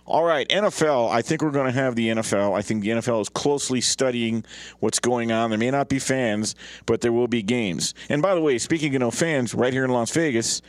All 0.06 0.22
right, 0.22 0.46
NFL. 0.50 1.10
I 1.10 1.22
think 1.22 1.40
we're 1.40 1.50
going 1.50 1.64
to 1.64 1.72
have 1.72 1.96
the 1.96 2.08
NFL. 2.08 2.54
I 2.54 2.60
think 2.60 2.82
the 2.82 2.90
NFL 2.90 3.22
is 3.22 3.30
closely 3.30 3.80
studying 3.80 4.44
what's 4.80 4.98
going 4.98 5.32
on. 5.32 5.48
There 5.48 5.58
may 5.58 5.70
not 5.70 5.88
be 5.88 5.98
fans, 5.98 6.54
but 6.84 7.00
there 7.00 7.12
will 7.12 7.26
be 7.26 7.40
games. 7.40 7.94
And 8.10 8.20
by 8.20 8.34
the 8.34 8.42
way, 8.42 8.58
speaking 8.58 8.94
of 8.94 9.00
no 9.00 9.10
fans, 9.10 9.54
right 9.54 9.72
here 9.72 9.82
in 9.82 9.90
Las 9.90 10.10
Vegas, 10.10 10.60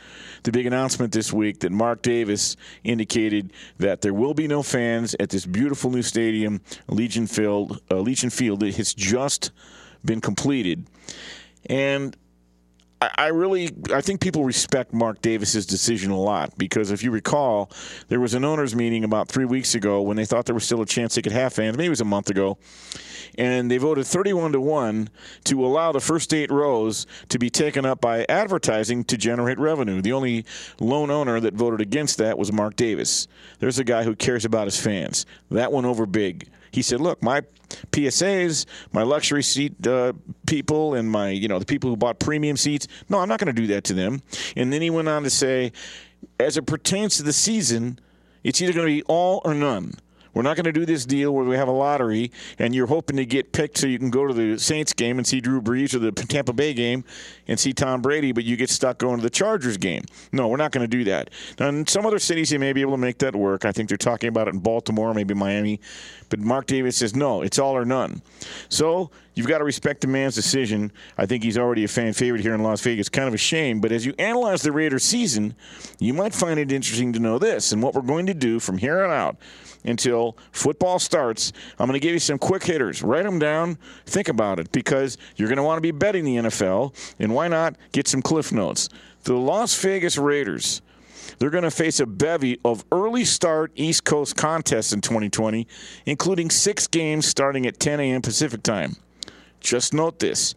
the 0.44 0.52
big 0.52 0.64
announcement 0.64 1.12
this 1.12 1.34
week 1.34 1.60
that 1.60 1.70
Mark 1.70 2.00
Davis 2.00 2.56
indicated 2.82 3.52
that 3.76 4.00
there 4.00 4.14
will 4.14 4.32
be 4.32 4.48
no 4.48 4.62
fans 4.62 5.14
at 5.20 5.28
this 5.28 5.44
beautiful 5.44 5.90
new 5.90 6.02
stadium, 6.02 6.62
Legion 6.88 7.26
Field. 7.26 7.82
Uh, 7.90 7.96
Legion 7.96 8.30
Field. 8.30 8.62
It 8.62 8.76
has 8.76 8.94
just 8.94 9.50
been 10.02 10.22
completed, 10.22 10.86
and 11.68 12.16
I 13.02 13.26
really, 13.26 13.70
I 13.92 14.00
think 14.00 14.22
people 14.22 14.44
respect 14.44 14.94
Mark 14.94 15.20
Davis's 15.20 15.66
decision 15.66 16.10
a 16.10 16.18
lot 16.18 16.56
because 16.56 16.90
if 16.90 17.02
you 17.02 17.10
recall, 17.10 17.70
there 18.08 18.20
was 18.20 18.32
an 18.32 18.42
owners' 18.42 18.74
meeting 18.74 19.04
about 19.04 19.28
three 19.28 19.44
weeks 19.44 19.74
ago 19.74 20.00
when 20.00 20.16
they 20.16 20.24
thought 20.24 20.46
there 20.46 20.54
was 20.54 20.64
still 20.64 20.80
a 20.80 20.86
chance 20.86 21.14
they 21.14 21.20
could 21.20 21.32
have 21.32 21.52
fans. 21.52 21.76
Maybe 21.76 21.88
it 21.88 21.90
was 21.90 22.00
a 22.00 22.06
month 22.06 22.30
ago, 22.30 22.56
and 23.36 23.70
they 23.70 23.76
voted 23.76 24.06
31 24.06 24.52
to 24.52 24.60
one 24.62 25.10
to 25.44 25.64
allow 25.66 25.92
the 25.92 26.00
first 26.00 26.32
eight 26.32 26.50
rows 26.50 27.06
to 27.28 27.38
be 27.38 27.50
taken 27.50 27.84
up 27.84 28.00
by 28.00 28.24
advertising 28.30 29.04
to 29.04 29.18
generate 29.18 29.58
revenue. 29.58 30.00
The 30.00 30.12
only 30.12 30.46
lone 30.80 31.10
owner 31.10 31.38
that 31.38 31.52
voted 31.52 31.82
against 31.82 32.16
that 32.16 32.38
was 32.38 32.50
Mark 32.50 32.76
Davis. 32.76 33.28
There's 33.58 33.78
a 33.78 33.84
guy 33.84 34.04
who 34.04 34.16
cares 34.16 34.46
about 34.46 34.68
his 34.68 34.80
fans. 34.80 35.26
That 35.50 35.70
went 35.70 35.86
over 35.86 36.06
big. 36.06 36.48
He 36.76 36.82
said, 36.82 37.00
"Look, 37.00 37.22
my 37.22 37.40
PSAs, 37.90 38.66
my 38.92 39.02
luxury 39.02 39.42
seat 39.42 39.86
uh, 39.86 40.12
people, 40.46 40.92
and 40.92 41.10
my 41.10 41.30
you 41.30 41.48
know 41.48 41.58
the 41.58 41.64
people 41.64 41.88
who 41.88 41.96
bought 41.96 42.18
premium 42.18 42.58
seats. 42.58 42.86
No, 43.08 43.18
I'm 43.18 43.30
not 43.30 43.40
going 43.40 43.52
to 43.52 43.58
do 43.58 43.66
that 43.68 43.84
to 43.84 43.94
them." 43.94 44.20
And 44.56 44.70
then 44.70 44.82
he 44.82 44.90
went 44.90 45.08
on 45.08 45.22
to 45.22 45.30
say, 45.30 45.72
"As 46.38 46.58
it 46.58 46.66
pertains 46.66 47.16
to 47.16 47.22
the 47.22 47.32
season, 47.32 47.98
it's 48.44 48.60
either 48.60 48.74
going 48.74 48.86
to 48.86 48.92
be 48.92 49.02
all 49.04 49.40
or 49.42 49.54
none." 49.54 49.94
We're 50.36 50.42
not 50.42 50.54
going 50.54 50.66
to 50.66 50.72
do 50.72 50.84
this 50.84 51.06
deal 51.06 51.32
where 51.32 51.46
we 51.46 51.56
have 51.56 51.66
a 51.66 51.72
lottery 51.72 52.30
and 52.58 52.74
you're 52.74 52.88
hoping 52.88 53.16
to 53.16 53.24
get 53.24 53.52
picked 53.52 53.78
so 53.78 53.86
you 53.86 53.98
can 53.98 54.10
go 54.10 54.26
to 54.26 54.34
the 54.34 54.58
Saints 54.58 54.92
game 54.92 55.16
and 55.16 55.26
see 55.26 55.40
Drew 55.40 55.62
Brees 55.62 55.94
or 55.94 55.98
the 55.98 56.12
Tampa 56.12 56.52
Bay 56.52 56.74
game 56.74 57.04
and 57.48 57.58
see 57.58 57.72
Tom 57.72 58.02
Brady, 58.02 58.32
but 58.32 58.44
you 58.44 58.54
get 58.58 58.68
stuck 58.68 58.98
going 58.98 59.16
to 59.16 59.22
the 59.22 59.30
Chargers 59.30 59.78
game. 59.78 60.04
No, 60.32 60.48
we're 60.48 60.58
not 60.58 60.72
going 60.72 60.84
to 60.84 60.94
do 60.94 61.04
that. 61.04 61.30
Now, 61.58 61.68
in 61.68 61.86
some 61.86 62.04
other 62.04 62.18
cities, 62.18 62.50
they 62.50 62.58
may 62.58 62.74
be 62.74 62.82
able 62.82 62.92
to 62.92 62.98
make 62.98 63.16
that 63.20 63.34
work. 63.34 63.64
I 63.64 63.72
think 63.72 63.88
they're 63.88 63.96
talking 63.96 64.28
about 64.28 64.46
it 64.46 64.52
in 64.52 64.60
Baltimore, 64.60 65.14
maybe 65.14 65.32
Miami. 65.32 65.80
But 66.28 66.40
Mark 66.40 66.66
Davis 66.66 66.98
says, 66.98 67.16
no, 67.16 67.40
it's 67.40 67.58
all 67.58 67.74
or 67.74 67.86
none. 67.86 68.20
So 68.68 69.10
you've 69.36 69.46
got 69.46 69.58
to 69.58 69.64
respect 69.64 70.02
the 70.02 70.08
man's 70.08 70.34
decision. 70.34 70.92
I 71.16 71.24
think 71.24 71.44
he's 71.44 71.56
already 71.56 71.84
a 71.84 71.88
fan 71.88 72.12
favorite 72.12 72.42
here 72.42 72.54
in 72.54 72.62
Las 72.62 72.82
Vegas. 72.82 73.08
Kind 73.08 73.28
of 73.28 73.32
a 73.32 73.38
shame. 73.38 73.80
But 73.80 73.90
as 73.90 74.04
you 74.04 74.12
analyze 74.18 74.60
the 74.60 74.72
Raiders 74.72 75.02
season, 75.02 75.54
you 75.98 76.12
might 76.12 76.34
find 76.34 76.60
it 76.60 76.70
interesting 76.72 77.14
to 77.14 77.20
know 77.20 77.38
this. 77.38 77.72
And 77.72 77.82
what 77.82 77.94
we're 77.94 78.02
going 78.02 78.26
to 78.26 78.34
do 78.34 78.60
from 78.60 78.76
here 78.76 79.02
on 79.02 79.10
out 79.10 79.38
until 79.86 80.36
football 80.52 80.98
starts. 80.98 81.52
I'm 81.78 81.86
going 81.86 81.98
to 81.98 82.04
give 82.04 82.12
you 82.12 82.18
some 82.18 82.38
quick 82.38 82.64
hitters. 82.64 83.02
Write 83.02 83.24
them 83.24 83.38
down. 83.38 83.78
Think 84.04 84.28
about 84.28 84.58
it 84.58 84.72
because 84.72 85.16
you're 85.36 85.48
going 85.48 85.56
to 85.56 85.62
want 85.62 85.78
to 85.78 85.82
be 85.82 85.92
betting 85.92 86.24
the 86.24 86.36
NFL. 86.36 86.94
And 87.18 87.34
why 87.34 87.48
not 87.48 87.76
get 87.92 88.08
some 88.08 88.22
cliff 88.22 88.52
notes? 88.52 88.88
The 89.24 89.34
Las 89.34 89.80
Vegas 89.80 90.18
Raiders. 90.18 90.82
They're 91.38 91.50
going 91.50 91.64
to 91.64 91.70
face 91.70 92.00
a 92.00 92.06
bevy 92.06 92.58
of 92.64 92.84
early 92.92 93.24
start 93.24 93.72
East 93.74 94.04
Coast 94.04 94.36
contests 94.36 94.92
in 94.92 95.00
2020, 95.00 95.66
including 96.06 96.50
six 96.50 96.86
games 96.86 97.26
starting 97.26 97.66
at 97.66 97.80
10 97.80 98.00
a.m. 98.00 98.22
Pacific 98.22 98.62
time. 98.62 98.96
Just 99.60 99.92
note 99.92 100.18
this 100.20 100.54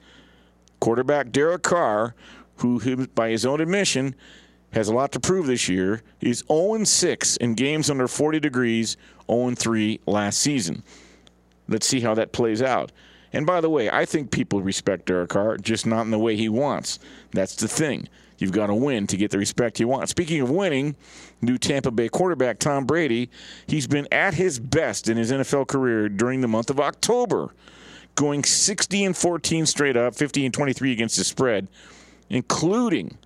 quarterback 0.80 1.32
Derek 1.32 1.64
Carr, 1.64 2.16
who, 2.58 3.08
by 3.08 3.30
his 3.30 3.46
own 3.46 3.62
admission, 3.62 4.16
has 4.72 4.88
a 4.88 4.94
lot 4.94 5.12
to 5.14 5.20
prove 5.20 5.48
this 5.48 5.68
year. 5.68 6.02
He's 6.20 6.44
0 6.48 6.84
6 6.84 7.38
in 7.38 7.56
games 7.56 7.90
under 7.90 8.08
40 8.08 8.40
degrees, 8.40 8.98
0 9.30 9.56
3 9.56 10.00
last 10.06 10.40
season. 10.40 10.84
Let's 11.68 11.88
see 11.88 12.00
how 12.02 12.16
that 12.16 12.32
plays 12.32 12.62
out. 12.62 12.92
And 13.32 13.46
by 13.46 13.62
the 13.62 13.70
way, 13.70 13.90
I 13.90 14.06
think 14.06 14.32
people 14.32 14.62
respect 14.62 15.06
Derek 15.06 15.30
Carr, 15.30 15.58
just 15.58 15.86
not 15.86 16.02
in 16.02 16.12
the 16.12 16.20
way 16.20 16.36
he 16.36 16.50
wants. 16.50 17.00
That's 17.32 17.56
the 17.56 17.68
thing. 17.68 18.08
You've 18.40 18.52
got 18.54 18.68
to 18.68 18.76
win 18.76 19.06
to 19.08 19.18
get 19.18 19.32
the 19.32 19.38
respect 19.38 19.80
you 19.80 19.88
want. 19.88 20.10
Speaking 20.10 20.42
of 20.42 20.50
winning, 20.50 20.96
new 21.42 21.58
Tampa 21.58 21.92
Bay 21.92 22.10
quarterback 22.10 22.58
Tom 22.58 22.86
Brady, 22.86 23.30
he's 23.68 23.86
been 23.86 24.08
at 24.12 24.34
his 24.34 24.60
best 24.60 25.10
in 25.10 25.18
his 25.18 25.32
NFL 25.32 25.68
career 25.68 26.10
during 26.10 26.42
the 26.42 26.48
month 26.48 26.70
of 26.70 26.80
October, 26.80 27.54
going 28.16 28.44
60 28.44 29.04
and 29.04 29.16
14 29.16 29.66
straight 29.66 29.98
up, 29.98 30.16
50 30.16 30.46
and 30.46 30.54
23 30.54 30.92
against 30.92 31.18
the 31.18 31.24
spread, 31.24 31.68
including 32.30 33.18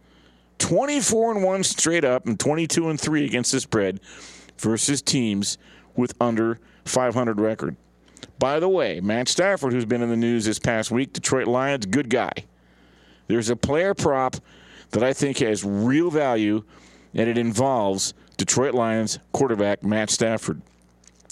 24 0.60 1.34
and 1.34 1.44
1 1.44 1.64
straight 1.64 2.06
up 2.06 2.26
and 2.26 2.40
22 2.40 2.90
and 2.90 3.00
3 3.00 3.26
against 3.26 3.52
the 3.52 3.60
spread 3.60 4.00
versus 4.58 5.02
teams 5.02 5.58
with 5.96 6.14
under 6.22 6.60
500 6.86 7.40
record. 7.40 7.76
By 8.40 8.60
the 8.60 8.70
way, 8.70 9.00
Matt 9.00 9.28
Stafford, 9.28 9.74
who's 9.74 9.86
been 9.86 10.02
in 10.02 10.10
the 10.10 10.18
news 10.18 10.46
this 10.46 10.60
past 10.60 10.92
week, 10.92 11.14
Detroit 11.14 11.48
Lions, 11.48 11.86
good 11.86 12.10
guy. 12.10 12.32
There's 13.28 13.50
a 13.50 13.56
player 13.56 13.94
prop 13.94 14.36
that 14.92 15.04
I 15.04 15.14
think 15.14 15.40
has 15.40 15.64
real 15.64 16.10
value, 16.10 16.64
and 17.14 17.30
it 17.30 17.38
involves 17.38 18.14
Detroit 18.38 18.74
Lions 18.74 19.20
quarterback 19.32 19.84
Matt 19.84 20.10
Stafford. 20.10 20.62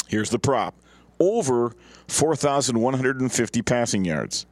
Here's 0.07 0.29
the 0.29 0.39
prop 0.39 0.75
over 1.19 1.73
4,150 2.07 3.61
passing 3.61 4.05
yards. 4.05 4.45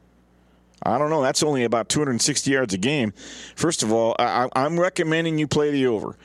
I 0.82 0.98
don't 0.98 1.10
know. 1.10 1.22
That's 1.22 1.42
only 1.42 1.64
about 1.64 1.88
260 1.88 2.50
yards 2.50 2.74
a 2.74 2.78
game. 2.78 3.12
First 3.54 3.82
of 3.82 3.92
all, 3.92 4.16
I, 4.18 4.48
am 4.54 4.80
recommending 4.80 5.38
you 5.38 5.46
play 5.46 5.70
the 5.70 5.86
over. 5.86 6.16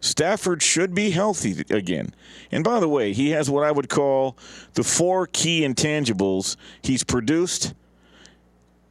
Stafford 0.00 0.62
should 0.62 0.94
be 0.94 1.10
healthy 1.10 1.64
again. 1.70 2.14
And 2.50 2.64
by 2.64 2.80
the 2.80 2.88
way, 2.88 3.12
he 3.12 3.30
has 3.30 3.50
what 3.50 3.64
I 3.64 3.70
would 3.70 3.88
call 3.88 4.36
the 4.74 4.82
four 4.82 5.26
key 5.26 5.60
intangibles. 5.60 6.56
He's 6.82 7.04
produced, 7.04 7.74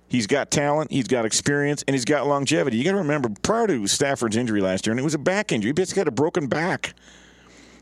he's 0.08 0.28
got 0.28 0.52
talent, 0.52 0.92
he's 0.92 1.08
got 1.08 1.26
experience, 1.26 1.84
and 1.88 1.96
he's 1.96 2.06
got 2.06 2.28
longevity. 2.28 2.78
You 2.78 2.84
got 2.84 2.92
to 2.92 2.98
remember, 2.98 3.30
prior 3.42 3.68
to 3.68 3.88
Stafford's 3.88 4.36
injury 4.36 4.62
last 4.62 4.86
year, 4.86 4.92
and 4.92 5.00
it 5.00 5.04
was 5.04 5.16
a 5.16 5.20
back 5.20 5.52
injury, 5.52 5.70
he 5.70 5.74
basically 5.74 6.02
had 6.02 6.08
a 6.08 6.12
broken 6.12 6.48
back. 6.48 6.94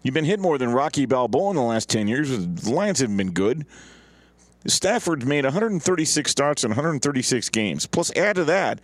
You've 0.03 0.13
been 0.13 0.25
hit 0.25 0.39
more 0.39 0.57
than 0.57 0.71
Rocky 0.71 1.05
Balboa 1.05 1.49
in 1.49 1.55
the 1.57 1.61
last 1.63 1.89
10 1.89 2.07
years. 2.07 2.29
The 2.29 2.71
Lions 2.71 2.99
haven't 2.99 3.17
been 3.17 3.31
good. 3.31 3.65
Stafford's 4.65 5.25
made 5.25 5.45
136 5.45 6.29
starts 6.29 6.63
in 6.63 6.71
136 6.71 7.49
games. 7.49 7.85
Plus, 7.85 8.15
add 8.15 8.35
to 8.35 8.43
that, 8.45 8.79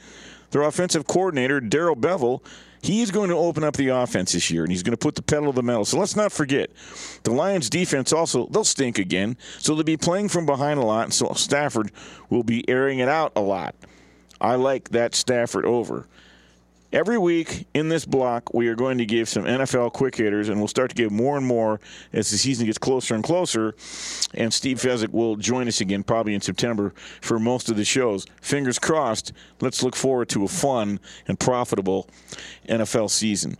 their 0.51 0.62
offensive 0.62 1.07
coordinator, 1.07 1.59
Darrell 1.59 1.95
Bevell, 1.95 2.41
he's 2.81 3.12
going 3.12 3.29
to 3.29 3.36
open 3.36 3.63
up 3.63 3.75
the 3.75 3.89
offense 3.89 4.33
this 4.33 4.51
year, 4.51 4.63
and 4.63 4.71
he's 4.71 4.83
going 4.83 4.91
to 4.91 4.97
put 4.97 5.15
the 5.15 5.21
pedal 5.21 5.51
to 5.51 5.55
the 5.55 5.63
metal. 5.63 5.86
So 5.86 5.97
let's 5.97 6.15
not 6.15 6.31
forget, 6.31 6.69
the 7.23 7.31
Lions' 7.31 7.69
defense 7.69 8.13
also, 8.13 8.47
they'll 8.47 8.63
stink 8.63 8.99
again. 8.99 9.38
So 9.57 9.73
they'll 9.73 9.83
be 9.83 9.97
playing 9.97 10.29
from 10.29 10.45
behind 10.45 10.79
a 10.79 10.83
lot, 10.83 11.05
and 11.05 11.13
so 11.13 11.33
Stafford 11.33 11.91
will 12.29 12.43
be 12.43 12.67
airing 12.69 12.99
it 12.99 13.09
out 13.09 13.31
a 13.36 13.41
lot. 13.41 13.75
I 14.39 14.55
like 14.55 14.89
that 14.89 15.15
Stafford 15.15 15.65
over. 15.65 16.07
Every 16.93 17.17
week 17.17 17.65
in 17.73 17.89
this 17.89 18.06
block, 18.06 18.53
we 18.53 18.67
are 18.67 18.75
going 18.75 18.99
to 18.99 19.06
give 19.06 19.27
some 19.27 19.45
NFL 19.45 19.93
quick 19.93 20.15
hitters, 20.15 20.49
and 20.49 20.60
we'll 20.60 20.67
start 20.67 20.91
to 20.91 20.95
give 20.95 21.12
more 21.12 21.38
and 21.38 21.45
more 21.45 21.79
as 22.13 22.29
the 22.29 22.38
season 22.38 22.67
gets 22.67 22.77
closer 22.77 23.15
and 23.15 23.23
closer. 23.23 23.73
And 24.36 24.53
Steve 24.53 24.77
Fezzik 24.77 25.12
will 25.12 25.36
join 25.36 25.67
us 25.67 25.82
again 25.82 26.03
probably 26.03 26.36
in 26.36 26.41
September 26.41 26.93
for 27.19 27.39
most 27.39 27.67
of 27.71 27.77
the 27.77 27.84
shows. 27.84 28.27
Fingers 28.41 28.77
crossed. 28.77 29.34
Let's 29.60 29.82
look 29.82 29.95
forward 29.95 30.29
to 30.29 30.43
a 30.43 30.47
fun 30.47 30.99
and 31.27 31.39
profitable 31.39 32.08
NFL 32.69 33.10
season. 33.10 33.58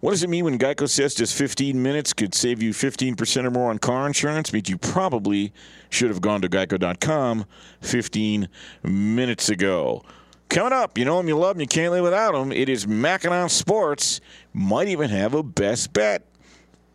What 0.00 0.12
does 0.12 0.22
it 0.22 0.30
mean 0.30 0.46
when 0.46 0.58
Geico 0.58 0.88
says 0.88 1.14
just 1.14 1.36
15 1.36 1.82
minutes 1.82 2.14
could 2.14 2.34
save 2.34 2.62
you 2.62 2.70
15% 2.70 3.44
or 3.44 3.50
more 3.50 3.68
on 3.68 3.78
car 3.78 4.06
insurance? 4.06 4.48
It 4.48 4.54
means 4.54 4.70
you 4.70 4.78
probably 4.78 5.52
should 5.90 6.08
have 6.08 6.22
gone 6.22 6.40
to 6.40 6.48
geico.com 6.48 7.44
15 7.82 8.48
minutes 8.82 9.50
ago. 9.50 10.02
Coming 10.50 10.72
up, 10.72 10.98
you 10.98 11.04
know 11.04 11.16
them, 11.16 11.28
you 11.28 11.38
love 11.38 11.54
them, 11.54 11.60
you 11.60 11.68
can't 11.68 11.92
live 11.92 12.02
without 12.02 12.32
them. 12.32 12.50
It 12.50 12.68
is 12.68 12.84
Mackinac 12.84 13.50
Sports. 13.50 14.20
Might 14.52 14.88
even 14.88 15.08
have 15.08 15.32
a 15.32 15.44
best 15.44 15.92
bet. 15.92 16.26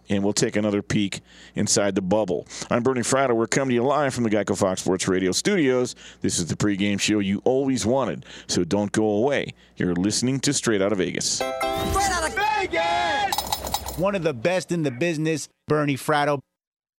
And 0.10 0.26
we'll 0.26 0.34
take 0.34 0.58
another 0.58 0.82
peek 0.82 1.22
inside 1.56 1.96
the 1.96 2.02
bubble. 2.02 2.46
I'm 2.70 2.84
Bernie 2.84 3.00
Fratto. 3.00 3.34
We're 3.34 3.48
coming 3.48 3.70
to 3.70 3.76
you 3.76 3.84
live 3.84 4.14
from 4.14 4.26
the 4.26 4.30
Geico 4.30 4.58
Fox 4.58 4.82
Sports 4.82 5.08
Radio 5.08 5.32
studios. 5.32 5.96
This 6.20 6.38
is 6.38 6.48
the 6.48 6.58
pregame 6.58 7.00
show 7.00 7.20
you 7.20 7.42
always 7.46 7.86
wanted, 7.86 8.26
so 8.46 8.66
don't 8.66 8.92
go 8.92 9.08
away. 9.08 9.54
You're 9.78 9.96
listening 9.96 10.42
to 10.42 10.54
Straight 10.54 10.82
Outta 10.82 10.96
Vegas. 10.96 11.36
Straight 11.36 11.56
Outta 11.56 12.36
Vegas! 12.36 13.98
One 13.98 14.16
of 14.16 14.24
the 14.24 14.34
best 14.34 14.74
in 14.74 14.84
the 14.84 14.92
business, 14.92 15.48
Bernie 15.70 15.96
Fratto. 15.96 16.42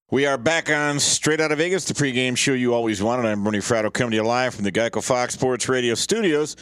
We 0.08 0.24
are 0.24 0.38
back 0.38 0.70
on 0.70 1.00
Straight 1.00 1.40
Outta 1.40 1.56
Vegas, 1.56 1.84
the 1.84 1.92
pregame 1.92 2.36
show 2.36 2.52
you 2.52 2.74
always 2.74 3.02
wanted. 3.02 3.26
I'm 3.26 3.42
Bernie 3.42 3.58
Fratto 3.58 3.92
coming 3.92 4.12
to 4.12 4.18
you 4.18 4.22
live 4.22 4.54
from 4.54 4.62
the 4.62 4.70
Geico 4.70 5.02
Fox 5.02 5.34
Sports 5.34 5.68
Radio 5.68 5.96
studios. 5.96 6.54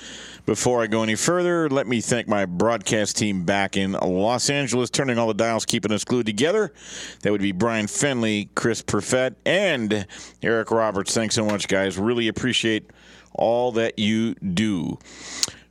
Before 0.47 0.83
I 0.83 0.87
go 0.87 1.03
any 1.03 1.15
further, 1.15 1.69
let 1.69 1.87
me 1.87 2.01
thank 2.01 2.27
my 2.27 2.47
broadcast 2.47 3.19
team 3.19 3.45
back 3.45 3.77
in 3.77 3.93
Los 3.93 4.49
Angeles, 4.49 4.89
turning 4.89 5.19
all 5.19 5.29
the 5.29 5.35
dials, 5.35 5.67
keeping 5.67 5.93
us 5.93 6.05
glued 6.05 6.25
together. 6.25 6.73
That 7.21 7.33
would 7.33 7.43
be 7.43 7.53
Brian 7.53 7.87
Finley, 7.87 8.49
Chris 8.55 8.81
Perfett, 8.81 9.35
and 9.45 10.07
Eric 10.43 10.71
Roberts. 10.71 11.13
Thanks 11.13 11.35
so 11.35 11.45
much, 11.45 11.69
guys. 11.69 11.99
Really 11.99 12.29
appreciate 12.29 12.93
all 13.35 13.73
that 13.73 13.99
you 13.99 14.37
do. 14.37 14.99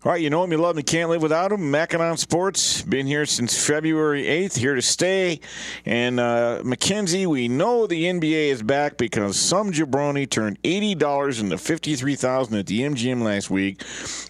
All 0.06 0.12
right, 0.12 0.20
you 0.20 0.30
know 0.30 0.44
him, 0.44 0.52
you 0.52 0.58
love 0.58 0.76
him, 0.76 0.80
you 0.80 0.84
can't 0.84 1.10
live 1.10 1.22
without 1.22 1.54
him. 1.54 1.72
Mackinon 1.72 2.18
Sports, 2.18 2.82
been 2.82 3.08
here 3.08 3.26
since 3.26 3.66
February 3.66 4.24
8th, 4.24 4.58
here 4.58 4.76
to 4.76 4.82
stay. 4.82 5.40
And 5.86 6.20
uh, 6.20 6.60
Mackenzie, 6.62 7.26
we 7.26 7.48
know 7.48 7.88
the 7.88 8.04
NBA 8.04 8.50
is 8.50 8.62
back 8.62 8.98
because 8.98 9.40
some 9.40 9.72
jabroni 9.72 10.30
turned 10.30 10.62
$80 10.64 11.40
into 11.40 11.58
53,000 11.58 12.58
at 12.58 12.68
the 12.68 12.82
MGM 12.82 13.22
last 13.22 13.50
week 13.50 13.82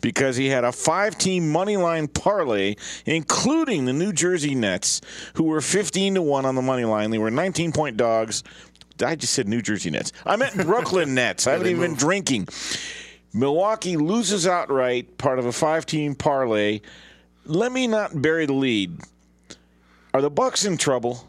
because 0.02 0.38
he 0.38 0.46
had 0.50 0.64
a 0.64 0.72
five-team 0.72 1.52
money 1.52 1.78
line 1.78 2.08
parlay, 2.08 2.76
including 3.08 3.86
the 3.86 3.94
New 3.94 4.14
Jersey 4.14 4.54
Nets, 4.54 5.02
who 5.34 5.46
were 5.46 5.60
15 5.60 6.14
to 6.14 6.22
1 6.22 6.46
on 6.46 6.54
the 6.54 6.62
money 6.62 6.86
line. 6.86 7.10
They 7.10 7.18
were 7.18 7.32
19-point 7.32 7.98
dogs. 7.98 8.44
I 9.04 9.16
just 9.16 9.34
said 9.34 9.48
New 9.48 9.64
Jersey 9.64 9.90
Nets. 9.90 10.12
I 10.24 10.36
meant 10.36 10.56
Brooklyn 10.68 11.16
Nets. 11.16 11.48
I 11.48 11.54
haven't 11.54 11.66
even 11.66 11.82
been 11.82 11.96
drinking. 11.96 12.48
Milwaukee 13.34 13.98
loses 13.98 14.46
outright, 14.46 15.18
part 15.18 15.40
of 15.40 15.46
a 15.46 15.52
five-team 15.52 16.14
parlay. 16.16 16.82
Let 17.46 17.72
me 17.72 17.88
not 17.88 18.22
bury 18.22 18.46
the 18.46 18.54
lead. 18.54 19.00
Are 20.14 20.22
the 20.22 20.30
Bucks 20.30 20.66
in 20.66 20.78
trouble? 20.78 21.28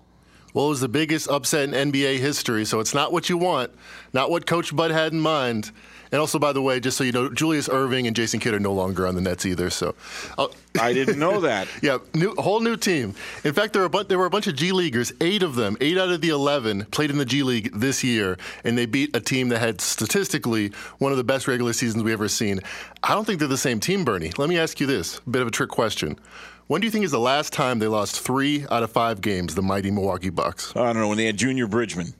Well, 0.52 0.66
it 0.66 0.68
was 0.68 0.80
the 0.80 0.88
biggest 0.88 1.28
upset 1.28 1.72
in 1.72 1.90
NBA 1.92 2.18
history, 2.18 2.66
so 2.66 2.78
it's 2.78 2.94
not 2.94 3.10
what 3.10 3.28
you 3.28 3.38
want, 3.38 3.72
not 4.12 4.30
what 4.30 4.46
Coach 4.46 4.76
Bud 4.76 4.90
had 4.90 5.12
in 5.12 5.20
mind. 5.20 5.72
And 6.14 6.20
also, 6.20 6.38
by 6.38 6.52
the 6.52 6.62
way, 6.62 6.78
just 6.78 6.96
so 6.96 7.02
you 7.02 7.10
know, 7.10 7.28
Julius 7.28 7.66
Erving 7.68 8.06
and 8.06 8.14
Jason 8.14 8.38
Kidd 8.38 8.54
are 8.54 8.60
no 8.60 8.72
longer 8.72 9.04
on 9.04 9.16
the 9.16 9.20
Nets 9.20 9.44
either. 9.44 9.68
So, 9.68 9.96
uh, 10.38 10.46
I 10.80 10.92
didn't 10.92 11.18
know 11.18 11.40
that. 11.40 11.66
yeah, 11.82 11.98
new, 12.14 12.32
whole 12.36 12.60
new 12.60 12.76
team. 12.76 13.16
In 13.42 13.52
fact, 13.52 13.72
there 13.72 13.82
were, 13.82 13.88
bu- 13.88 14.04
there 14.04 14.16
were 14.16 14.26
a 14.26 14.30
bunch 14.30 14.46
of 14.46 14.54
G 14.54 14.70
Leaguers. 14.70 15.12
Eight 15.20 15.42
of 15.42 15.56
them, 15.56 15.76
eight 15.80 15.98
out 15.98 16.10
of 16.10 16.20
the 16.20 16.28
eleven, 16.28 16.84
played 16.92 17.10
in 17.10 17.18
the 17.18 17.24
G 17.24 17.42
League 17.42 17.72
this 17.74 18.04
year, 18.04 18.38
and 18.62 18.78
they 18.78 18.86
beat 18.86 19.16
a 19.16 19.18
team 19.18 19.48
that 19.48 19.58
had 19.58 19.80
statistically 19.80 20.68
one 20.98 21.10
of 21.10 21.18
the 21.18 21.24
best 21.24 21.48
regular 21.48 21.72
seasons 21.72 22.04
we've 22.04 22.12
ever 22.12 22.28
seen. 22.28 22.60
I 23.02 23.12
don't 23.12 23.24
think 23.24 23.40
they're 23.40 23.48
the 23.48 23.58
same 23.58 23.80
team, 23.80 24.04
Bernie. 24.04 24.30
Let 24.38 24.48
me 24.48 24.56
ask 24.56 24.78
you 24.78 24.86
this: 24.86 25.18
a 25.18 25.30
bit 25.30 25.42
of 25.42 25.48
a 25.48 25.50
trick 25.50 25.70
question. 25.70 26.16
When 26.68 26.80
do 26.80 26.86
you 26.86 26.92
think 26.92 27.04
is 27.04 27.10
the 27.10 27.18
last 27.18 27.52
time 27.52 27.80
they 27.80 27.88
lost 27.88 28.20
three 28.20 28.66
out 28.70 28.84
of 28.84 28.92
five 28.92 29.20
games, 29.20 29.56
the 29.56 29.62
mighty 29.62 29.90
Milwaukee 29.90 30.30
Bucks? 30.30 30.76
I 30.76 30.92
don't 30.92 31.02
know, 31.02 31.08
when 31.08 31.18
they 31.18 31.26
had 31.26 31.36
Junior 31.36 31.66
Bridgeman. 31.66 32.14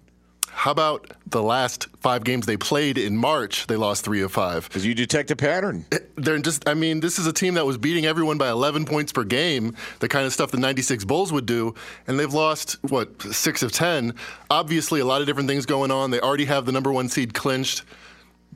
How 0.55 0.71
about 0.71 1.11
the 1.27 1.43
last 1.43 1.89
five 2.01 2.23
games 2.23 2.47
they 2.47 2.57
played 2.57 2.97
in 2.97 3.17
March? 3.17 3.67
They 3.67 3.77
lost 3.77 4.05
three 4.05 4.23
of 4.23 4.33
five. 4.33 4.69
Because 4.69 4.87
you 4.87 4.95
detect 4.95 5.31
a 5.33 5.37
pattern. 5.37 5.85
They're 6.15 6.39
just, 6.39 6.67
I 6.69 6.75
mean, 6.75 7.01
this 7.01 7.19
is 7.19 7.27
a 7.27 7.33
team 7.33 7.55
that 7.55 7.67
was 7.67 7.77
beating 7.77 8.07
everyone 8.07 8.39
by 8.39 8.49
11 8.49 8.85
points 8.85 9.13
per 9.13 9.25
game, 9.25 9.77
the 9.99 10.09
kind 10.09 10.25
of 10.25 10.33
stuff 10.33 10.53
the 10.53 10.59
96 10.59 11.05
Bulls 11.05 11.33
would 11.33 11.45
do, 11.45 11.75
and 12.07 12.19
they've 12.19 12.33
lost, 12.33 12.79
what, 12.89 13.21
six 13.21 13.63
of 13.63 13.73
10. 13.73 14.15
Obviously, 14.49 15.01
a 15.01 15.05
lot 15.05 15.21
of 15.21 15.27
different 15.27 15.49
things 15.49 15.67
going 15.67 15.91
on. 15.91 16.13
They 16.13 16.21
already 16.21 16.45
have 16.45 16.67
the 16.67 16.73
number 16.73 16.93
one 16.93 17.09
seed 17.09 17.35
clinched 17.35 17.83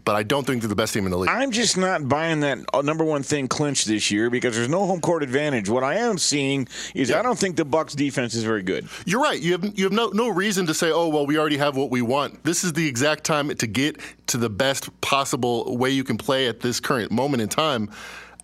but 0.05 0.17
I 0.17 0.23
don't 0.23 0.47
think 0.47 0.63
they're 0.63 0.69
the 0.69 0.75
best 0.75 0.95
team 0.95 1.05
in 1.05 1.11
the 1.11 1.19
league. 1.19 1.31
I'm 1.31 1.51
just 1.51 1.77
not 1.77 2.09
buying 2.09 2.41
that 2.41 2.59
uh, 2.73 2.83
number 2.83 3.05
one 3.05 3.23
thing 3.23 3.49
clinched 3.49 3.87
this 3.87 4.11
year 4.11 4.31
because 4.31 4.57
there's 4.57 4.69
no 4.69 4.87
home 4.87 5.01
court 5.01 5.23
advantage. 5.23 5.69
What 5.69 5.85
I 5.85 5.95
am 5.97 6.19
seeing 6.19 6.69
is 6.95 7.11
yeah. 7.11 7.19
I 7.19 7.23
don't 7.23 7.39
think 7.39 7.57
the 7.57 7.65
Bucks 7.65 7.95
defense 7.95 8.35
is 8.35 8.45
very 8.45 8.63
good. 8.63 8.89
You're 9.07 9.23
right. 9.23 9.41
You 9.41 9.53
have 9.53 9.79
you 9.79 9.85
have 9.85 9.93
no 9.93 10.09
no 10.09 10.29
reason 10.29 10.67
to 10.67 10.75
say, 10.75 10.91
oh 10.91 11.09
well, 11.09 11.27
we 11.27 11.39
already 11.39 11.59
have 11.59 11.77
what 11.77 11.91
we 11.91 12.03
want. 12.03 12.45
This 12.45 12.65
is 12.65 12.73
the 12.73 12.87
exact 12.87 13.25
time 13.25 13.55
to 13.55 13.67
get 13.67 14.01
to 14.29 14.37
the 14.37 14.51
best 14.51 14.89
possible 15.01 15.77
way 15.77 15.91
you 15.91 16.05
can 16.05 16.19
play 16.19 16.49
at 16.49 16.61
this 16.61 16.81
current 16.81 17.11
moment 17.11 17.43
in 17.43 17.49
time. 17.49 17.91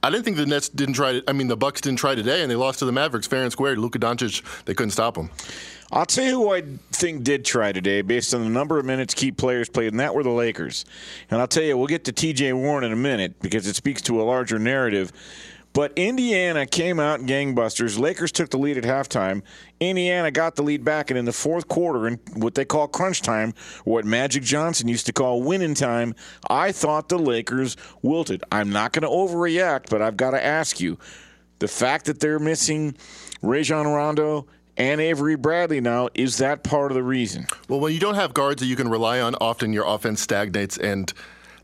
I 0.05 0.11
didn't 0.11 0.25
think 0.25 0.37
the 0.37 0.45
Nets 0.45 0.69
didn't 0.69 0.95
try. 0.95 1.13
To, 1.13 1.25
I 1.27 1.33
mean, 1.33 1.49
the 1.49 1.57
Bucks 1.57 1.81
didn't 1.81 1.99
try 1.99 2.15
today, 2.15 2.43
and 2.43 2.51
they 2.51 2.57
lost 2.57 2.81
to 2.81 2.85
the 2.85 2.93
Mavericks 2.93 3.27
fair 3.27 3.43
and 3.43 3.51
square. 3.51 3.75
Luka 3.77 3.99
Doncic, 3.99 4.43
they 4.67 4.75
couldn't 4.75 4.91
stop 4.91 5.15
them. 5.15 5.31
I'll 5.95 6.05
tell 6.05 6.25
you 6.25 6.31
who 6.33 6.53
I 6.53 6.63
think 6.91 7.23
did 7.23 7.45
try 7.45 7.71
today, 7.71 8.03
based 8.03 8.35
on 8.35 8.43
the 8.43 8.49
number 8.49 8.81
of 8.81 8.85
minutes 8.85 9.15
key 9.15 9.31
players 9.31 9.69
played, 9.69 9.93
and 9.93 10.01
that 10.01 10.13
were 10.13 10.25
the 10.25 10.31
Lakers. 10.31 10.85
And 11.31 11.41
I'll 11.41 11.47
tell 11.47 11.63
you, 11.63 11.79
we'll 11.79 11.87
get 11.87 12.03
to 12.07 12.13
T.J. 12.13 12.53
Warren 12.53 12.83
in 12.83 12.91
a 12.91 12.97
minute 12.97 13.41
because 13.41 13.69
it 13.69 13.77
speaks 13.77 14.03
to 14.03 14.21
a 14.21 14.25
larger 14.25 14.59
narrative. 14.59 15.13
But 15.73 15.93
Indiana 15.95 16.67
came 16.67 16.99
out 16.99 17.21
gangbusters. 17.21 17.97
Lakers 17.97 18.33
took 18.33 18.51
the 18.51 18.59
lead 18.59 18.77
at 18.77 18.83
halftime. 18.83 19.43
Indiana 19.79 20.33
got 20.33 20.57
the 20.57 20.65
lead 20.65 20.85
back, 20.85 21.13
and 21.13 21.19
in 21.19 21.27
the 21.27 21.33
fourth 21.33 21.69
quarter, 21.69 22.09
in 22.09 22.19
what 22.35 22.57
they 22.57 22.65
call 22.65 22.89
crunch 22.89 23.23
time, 23.23 23.55
what 23.85 24.05
Magic 24.05 24.43
Johnson 24.43 24.89
used 24.89 25.07
to 25.07 25.13
call 25.13 25.45
winning 25.45 25.75
time, 25.75 26.17
I 26.51 26.73
thought 26.73 27.09
the 27.09 27.21
Lakers 27.21 27.77
wilted. 28.03 28.43
I'm 28.51 28.71
not 28.71 28.93
going 28.93 29.03
to 29.03 29.09
overreact, 29.09 29.91
but 29.91 30.03
I've 30.03 30.17
got 30.17 30.33
to 30.33 30.45
ask 30.45 30.81
you 30.81 30.99
the 31.61 31.69
fact 31.69 32.07
that 32.07 32.19
they're 32.19 32.41
missing 32.41 32.97
Rajon 33.43 33.87
Rondo 33.87 34.49
and 34.77 35.01
Avery 35.01 35.37
Bradley 35.37 35.81
now. 35.81 36.09
Is 36.15 36.39
that 36.39 36.63
part 36.65 36.91
of 36.91 36.95
the 36.95 37.03
reason? 37.03 37.47
Well, 37.69 37.81
when 37.81 37.93
you 37.93 38.01
don't 38.01 38.15
have 38.15 38.35
guards 38.35 38.61
that 38.61 38.67
you 38.67 38.77
can 38.77 38.89
rely 38.89 39.21
on, 39.21 39.35
often 39.37 39.73
your 39.73 39.87
offense 39.87 40.21
stagnates 40.21 40.77
and 40.79 41.13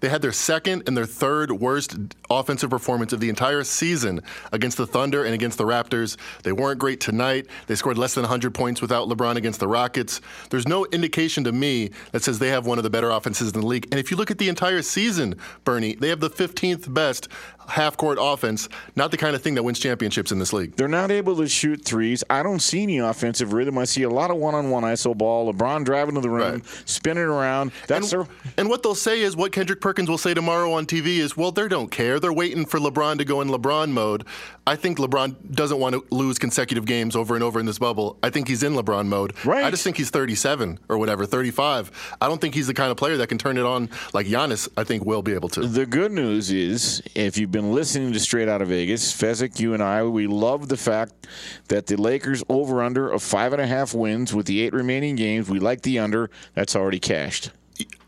they 0.00 0.08
had 0.08 0.22
their 0.22 0.32
second 0.32 0.84
and 0.86 0.96
their 0.96 1.06
third 1.06 1.52
worst 1.52 1.96
offensive 2.28 2.70
performance 2.70 3.12
of 3.12 3.20
the 3.20 3.28
entire 3.28 3.64
season 3.64 4.22
against 4.50 4.76
the 4.76 4.86
Thunder 4.86 5.24
and 5.24 5.34
against 5.34 5.58
the 5.58 5.64
Raptors. 5.64 6.16
They 6.42 6.52
weren't 6.52 6.80
great 6.80 7.00
tonight. 7.00 7.46
They 7.66 7.74
scored 7.74 7.98
less 7.98 8.14
than 8.14 8.22
100 8.22 8.54
points 8.54 8.80
without 8.80 9.08
LeBron 9.08 9.36
against 9.36 9.60
the 9.60 9.68
Rockets. 9.68 10.20
There's 10.48 10.66
no 10.66 10.86
indication 10.86 11.44
to 11.44 11.52
me 11.52 11.90
that 12.12 12.22
says 12.22 12.38
they 12.38 12.48
have 12.48 12.66
one 12.66 12.78
of 12.78 12.84
the 12.84 12.90
better 12.90 13.10
offenses 13.10 13.52
in 13.52 13.60
the 13.60 13.66
league. 13.66 13.88
And 13.90 14.00
if 14.00 14.10
you 14.10 14.16
look 14.16 14.30
at 14.30 14.38
the 14.38 14.48
entire 14.48 14.82
season, 14.82 15.34
Bernie, 15.64 15.94
they 15.94 16.08
have 16.08 16.20
the 16.20 16.30
15th 16.30 16.92
best 16.92 17.28
half 17.68 17.96
court 17.96 18.18
offense, 18.20 18.68
not 18.96 19.10
the 19.10 19.16
kind 19.16 19.36
of 19.36 19.42
thing 19.42 19.54
that 19.54 19.62
wins 19.62 19.78
championships 19.78 20.32
in 20.32 20.38
this 20.38 20.52
league. 20.52 20.76
They're 20.76 20.88
not 20.88 21.10
able 21.10 21.36
to 21.36 21.48
shoot 21.48 21.84
threes. 21.84 22.24
I 22.28 22.42
don't 22.42 22.60
see 22.60 22.82
any 22.82 22.98
offensive 22.98 23.52
rhythm. 23.52 23.78
I 23.78 23.84
see 23.84 24.02
a 24.02 24.10
lot 24.10 24.30
of 24.30 24.36
one 24.36 24.54
on 24.54 24.70
one 24.70 24.82
ISO 24.82 25.16
ball. 25.16 25.52
LeBron 25.52 25.84
driving 25.84 26.14
to 26.16 26.20
the 26.20 26.30
rim, 26.30 26.54
right. 26.54 26.66
spinning 26.84 27.24
around. 27.24 27.72
That's 27.86 28.12
and, 28.12 28.26
their... 28.26 28.34
and 28.56 28.68
what 28.68 28.82
they'll 28.82 28.94
say 28.94 29.20
is 29.20 29.36
what 29.36 29.52
Kendrick 29.52 29.80
Perkins 29.80 30.08
will 30.08 30.18
say 30.18 30.34
tomorrow 30.34 30.72
on 30.72 30.86
TV 30.86 31.18
is, 31.18 31.36
well, 31.36 31.52
they 31.52 31.68
don't 31.68 31.90
care. 31.90 32.18
They're 32.20 32.32
waiting 32.32 32.66
for 32.66 32.78
LeBron 32.78 33.18
to 33.18 33.24
go 33.24 33.40
in 33.40 33.48
LeBron 33.48 33.90
mode. 33.90 34.24
I 34.70 34.76
think 34.76 34.98
LeBron 34.98 35.52
doesn't 35.52 35.80
want 35.80 35.96
to 35.96 36.04
lose 36.14 36.38
consecutive 36.38 36.84
games 36.84 37.16
over 37.16 37.34
and 37.34 37.42
over 37.42 37.58
in 37.58 37.66
this 37.66 37.80
bubble. 37.80 38.16
I 38.22 38.30
think 38.30 38.46
he's 38.46 38.62
in 38.62 38.74
LeBron 38.74 39.08
mode. 39.08 39.34
Right. 39.44 39.64
I 39.64 39.70
just 39.72 39.82
think 39.82 39.96
he's 39.96 40.10
37 40.10 40.78
or 40.88 40.96
whatever, 40.96 41.26
35. 41.26 42.16
I 42.20 42.28
don't 42.28 42.40
think 42.40 42.54
he's 42.54 42.68
the 42.68 42.74
kind 42.74 42.92
of 42.92 42.96
player 42.96 43.16
that 43.16 43.26
can 43.26 43.36
turn 43.36 43.58
it 43.58 43.64
on 43.64 43.90
like 44.12 44.28
Giannis, 44.28 44.68
I 44.76 44.84
think, 44.84 45.04
will 45.04 45.22
be 45.22 45.32
able 45.32 45.48
to. 45.48 45.66
The 45.66 45.86
good 45.86 46.12
news 46.12 46.52
is, 46.52 47.02
if 47.16 47.36
you've 47.36 47.50
been 47.50 47.72
listening 47.72 48.12
to 48.12 48.20
Straight 48.20 48.48
Outta 48.48 48.64
Vegas, 48.64 49.12
Fezzik, 49.12 49.58
you 49.58 49.74
and 49.74 49.82
I, 49.82 50.04
we 50.04 50.28
love 50.28 50.68
the 50.68 50.76
fact 50.76 51.26
that 51.66 51.88
the 51.88 51.96
Lakers 51.96 52.44
over 52.48 52.80
under 52.80 53.10
of 53.10 53.24
five 53.24 53.52
and 53.52 53.60
a 53.60 53.66
half 53.66 53.92
wins 53.92 54.32
with 54.32 54.46
the 54.46 54.60
eight 54.60 54.72
remaining 54.72 55.16
games. 55.16 55.50
We 55.50 55.58
like 55.58 55.82
the 55.82 55.98
under. 55.98 56.30
That's 56.54 56.76
already 56.76 57.00
cashed. 57.00 57.50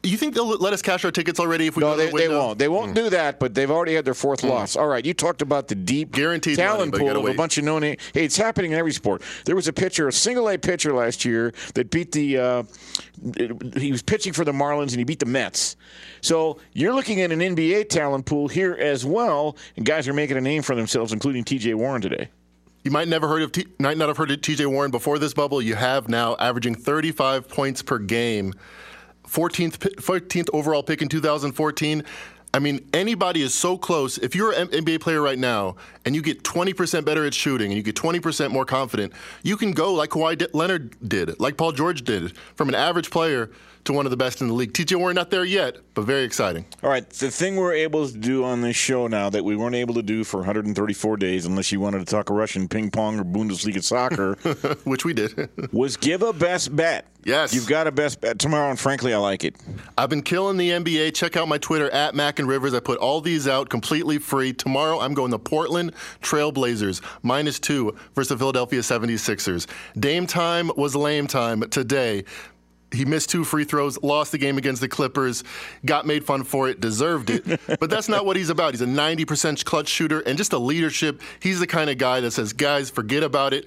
You 0.02 0.16
think 0.16 0.34
they'll 0.34 0.48
let 0.48 0.72
us 0.72 0.82
cash 0.82 1.04
our 1.04 1.10
tickets 1.10 1.38
already 1.38 1.66
if 1.66 1.76
we 1.76 1.82
no, 1.82 1.96
they, 1.96 2.10
the 2.10 2.16
they, 2.16 2.28
won't. 2.28 2.58
They 2.58 2.68
won't 2.68 2.92
mm. 2.92 2.94
do 2.94 3.10
that, 3.10 3.38
but 3.38 3.54
they've 3.54 3.70
already 3.70 3.94
had 3.94 4.04
their 4.04 4.14
fourth 4.14 4.42
mm. 4.42 4.50
loss. 4.50 4.76
All 4.76 4.86
right, 4.86 5.04
you 5.04 5.14
talked 5.14 5.42
about 5.42 5.68
the 5.68 5.74
deep 5.74 6.12
Guaranteed 6.12 6.56
talent 6.56 6.92
money, 6.92 7.04
pool 7.04 7.16
of 7.16 7.22
wait. 7.24 7.34
a 7.34 7.36
bunch 7.36 7.58
of 7.58 7.64
known. 7.64 7.82
Hey, 7.82 7.98
it's 8.14 8.36
happening 8.36 8.72
in 8.72 8.78
every 8.78 8.92
sport. 8.92 9.22
There 9.44 9.56
was 9.56 9.68
a 9.68 9.72
pitcher, 9.72 10.08
a 10.08 10.12
single 10.12 10.48
A 10.48 10.58
pitcher 10.58 10.92
last 10.92 11.24
year 11.24 11.52
that 11.74 11.90
beat 11.90 12.12
the. 12.12 12.38
Uh, 12.38 12.62
he 13.76 13.92
was 13.92 14.02
pitching 14.02 14.32
for 14.32 14.44
the 14.44 14.52
Marlins 14.52 14.90
and 14.90 14.98
he 14.98 15.04
beat 15.04 15.20
the 15.20 15.26
Mets. 15.26 15.76
So 16.20 16.58
you're 16.72 16.94
looking 16.94 17.20
at 17.20 17.30
an 17.30 17.40
NBA 17.40 17.88
talent 17.88 18.26
pool 18.26 18.48
here 18.48 18.74
as 18.74 19.04
well, 19.04 19.56
and 19.76 19.86
guys 19.86 20.08
are 20.08 20.12
making 20.12 20.36
a 20.36 20.40
name 20.40 20.62
for 20.62 20.74
themselves, 20.74 21.12
including 21.12 21.44
T.J. 21.44 21.74
Warren 21.74 22.02
today. 22.02 22.28
You 22.84 22.90
might 22.90 23.06
never 23.06 23.28
heard 23.28 23.42
of 23.42 23.52
T- 23.52 23.66
might 23.78 23.96
not 23.96 24.08
have 24.08 24.16
heard 24.16 24.30
of 24.32 24.40
T.J. 24.40 24.66
Warren 24.66 24.90
before 24.90 25.18
this 25.18 25.34
bubble. 25.34 25.62
You 25.62 25.76
have 25.76 26.08
now, 26.08 26.36
averaging 26.38 26.74
35 26.74 27.48
points 27.48 27.80
per 27.80 27.98
game. 27.98 28.54
14th, 29.32 29.78
14th 29.96 30.48
overall 30.52 30.82
pick 30.82 31.00
in 31.00 31.08
2014. 31.08 32.04
I 32.54 32.58
mean, 32.58 32.86
anybody 32.92 33.40
is 33.40 33.54
so 33.54 33.78
close. 33.78 34.18
If 34.18 34.34
you're 34.34 34.52
an 34.52 34.68
NBA 34.68 35.00
player 35.00 35.22
right 35.22 35.38
now 35.38 35.76
and 36.04 36.14
you 36.14 36.20
get 36.20 36.42
20% 36.42 37.02
better 37.04 37.24
at 37.24 37.32
shooting 37.32 37.70
and 37.70 37.76
you 37.76 37.82
get 37.82 37.96
20% 37.96 38.50
more 38.50 38.66
confident, 38.66 39.14
you 39.42 39.56
can 39.56 39.72
go 39.72 39.94
like 39.94 40.10
Kawhi 40.10 40.46
Leonard 40.52 40.96
did, 41.08 41.40
like 41.40 41.56
Paul 41.56 41.72
George 41.72 42.02
did, 42.02 42.36
from 42.54 42.68
an 42.68 42.74
average 42.74 43.10
player 43.10 43.50
to 43.84 43.92
one 43.92 44.06
of 44.06 44.10
the 44.10 44.16
best 44.16 44.40
in 44.40 44.48
the 44.48 44.54
league. 44.54 44.72
TJ, 44.72 44.96
we're 44.96 45.12
not 45.12 45.30
there 45.30 45.44
yet, 45.44 45.76
but 45.94 46.02
very 46.02 46.22
exciting. 46.22 46.64
All 46.82 46.90
right, 46.90 47.08
the 47.08 47.30
thing 47.30 47.56
we're 47.56 47.74
able 47.74 48.08
to 48.08 48.16
do 48.16 48.44
on 48.44 48.60
this 48.60 48.76
show 48.76 49.08
now 49.08 49.28
that 49.30 49.44
we 49.44 49.56
weren't 49.56 49.74
able 49.74 49.94
to 49.94 50.02
do 50.02 50.24
for 50.24 50.38
134 50.38 51.16
days, 51.16 51.46
unless 51.46 51.72
you 51.72 51.80
wanted 51.80 51.98
to 51.98 52.04
talk 52.04 52.30
Russian 52.30 52.68
ping 52.68 52.90
pong 52.90 53.18
or 53.18 53.24
Bundesliga 53.24 53.82
soccer, 53.82 54.34
which 54.84 55.04
we 55.04 55.12
did, 55.12 55.48
was 55.72 55.96
give 55.96 56.22
a 56.22 56.32
best 56.32 56.74
bet. 56.74 57.06
Yes. 57.24 57.54
You've 57.54 57.68
got 57.68 57.86
a 57.86 57.92
best 57.92 58.20
bet 58.20 58.38
tomorrow, 58.38 58.70
and 58.70 58.78
frankly, 58.78 59.14
I 59.14 59.18
like 59.18 59.44
it. 59.44 59.54
I've 59.96 60.10
been 60.10 60.22
killing 60.22 60.56
the 60.56 60.70
NBA. 60.70 61.14
Check 61.14 61.36
out 61.36 61.46
my 61.46 61.58
Twitter 61.58 61.88
at 61.90 62.16
Mac 62.16 62.40
and 62.40 62.48
Rivers. 62.48 62.74
I 62.74 62.80
put 62.80 62.98
all 62.98 63.20
these 63.20 63.46
out 63.46 63.68
completely 63.68 64.18
free. 64.18 64.52
Tomorrow, 64.52 64.98
I'm 64.98 65.14
going 65.14 65.30
to 65.30 65.38
Portland 65.38 65.92
Trailblazers, 66.20 67.00
minus 67.22 67.60
two 67.60 67.96
versus 68.14 68.30
the 68.30 68.38
Philadelphia 68.38 68.80
76ers. 68.80 69.68
Dame 69.98 70.26
time 70.26 70.70
was 70.76 70.96
lame 70.96 71.28
time 71.28 71.60
today 71.70 72.24
he 72.92 73.04
missed 73.04 73.30
two 73.30 73.44
free 73.44 73.64
throws, 73.64 74.00
lost 74.02 74.32
the 74.32 74.38
game 74.38 74.58
against 74.58 74.80
the 74.80 74.88
Clippers, 74.88 75.44
got 75.84 76.06
made 76.06 76.24
fun 76.24 76.44
for 76.44 76.68
it, 76.68 76.80
deserved 76.80 77.30
it. 77.30 77.60
but 77.80 77.90
that's 77.90 78.08
not 78.08 78.26
what 78.26 78.36
he's 78.36 78.50
about. 78.50 78.74
He's 78.74 78.80
a 78.80 78.86
90% 78.86 79.64
clutch 79.64 79.88
shooter 79.88 80.20
and 80.20 80.36
just 80.38 80.52
a 80.52 80.58
leadership. 80.58 81.20
He's 81.40 81.60
the 81.60 81.66
kind 81.66 81.90
of 81.90 81.98
guy 81.98 82.20
that 82.20 82.32
says, 82.32 82.52
guys, 82.52 82.90
forget 82.90 83.22
about 83.22 83.52
it. 83.52 83.66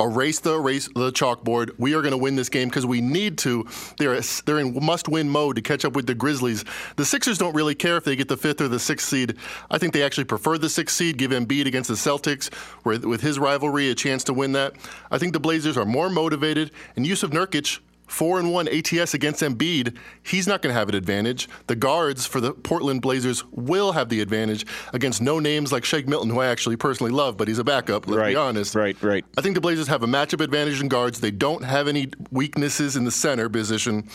erase 0.00 0.40
the 0.40 0.54
erase 0.54 0.88
the 0.94 1.12
chalkboard. 1.12 1.72
We 1.78 1.94
are 1.94 2.00
going 2.00 2.12
to 2.12 2.18
win 2.18 2.36
this 2.36 2.48
game 2.48 2.68
because 2.68 2.86
we 2.86 3.00
need 3.00 3.38
to. 3.38 3.66
They're 3.98 4.20
they're 4.46 4.58
in 4.58 4.78
must-win 4.82 5.28
mode 5.28 5.56
to 5.56 5.62
catch 5.62 5.84
up 5.84 5.94
with 5.94 6.06
the 6.06 6.14
Grizzlies. 6.14 6.64
The 6.96 7.04
Sixers 7.04 7.38
don't 7.38 7.54
really 7.54 7.74
care 7.74 7.96
if 7.96 8.04
they 8.04 8.16
get 8.16 8.28
the 8.28 8.36
fifth 8.36 8.60
or 8.60 8.68
the 8.68 8.78
sixth 8.78 9.08
seed. 9.08 9.36
I 9.70 9.78
think 9.78 9.92
they 9.92 10.02
actually 10.02 10.24
prefer 10.24 10.58
the 10.58 10.70
sixth 10.70 10.96
seed. 10.96 11.18
Give 11.18 11.32
Embiid 11.32 11.66
against 11.66 11.88
the 11.88 11.96
Celtics, 11.96 12.50
with 12.84 13.20
his 13.20 13.38
rivalry, 13.38 13.90
a 13.90 13.94
chance 13.94 14.24
to 14.24 14.32
win 14.32 14.52
that. 14.52 14.74
I 15.10 15.18
think 15.18 15.32
the 15.32 15.40
Blazers 15.40 15.76
are 15.76 15.84
more 15.84 16.08
motivated, 16.08 16.70
and 16.96 17.04
Jusuf 17.04 17.30
Nurkic 17.30 17.80
four 18.10 18.38
and 18.40 18.52
one 18.52 18.68
ATS 18.68 19.14
against 19.14 19.40
Embiid, 19.40 19.96
he's 20.22 20.46
not 20.46 20.62
going 20.62 20.72
to 20.74 20.78
have 20.78 20.88
an 20.88 20.94
advantage. 20.94 21.48
The 21.68 21.76
guards 21.76 22.26
for 22.26 22.40
the 22.40 22.52
Portland 22.52 23.02
Blazers 23.02 23.44
will 23.52 23.92
have 23.92 24.08
the 24.08 24.20
advantage 24.20 24.66
against 24.92 25.22
no 25.22 25.38
names 25.38 25.70
like 25.72 25.84
Shake 25.84 26.08
Milton, 26.08 26.28
who 26.30 26.40
I 26.40 26.46
actually 26.46 26.76
personally 26.76 27.12
love, 27.12 27.36
but 27.36 27.46
he's 27.46 27.58
a 27.58 27.64
backup. 27.64 28.06
Let's 28.08 28.18
right, 28.18 28.30
be 28.30 28.36
honest. 28.36 28.74
Right, 28.74 29.00
right. 29.02 29.24
I 29.38 29.42
think 29.42 29.54
the 29.54 29.60
Blazers 29.60 29.86
have 29.86 30.02
a 30.02 30.06
matchup 30.06 30.42
advantage 30.42 30.80
in 30.80 30.88
guards. 30.88 31.20
They 31.20 31.30
don't 31.30 31.62
have 31.62 31.86
any 31.86 32.08
weaknesses 32.30 32.96
in 32.96 33.04
the 33.04 33.10
center 33.12 33.48
position. 33.48 34.08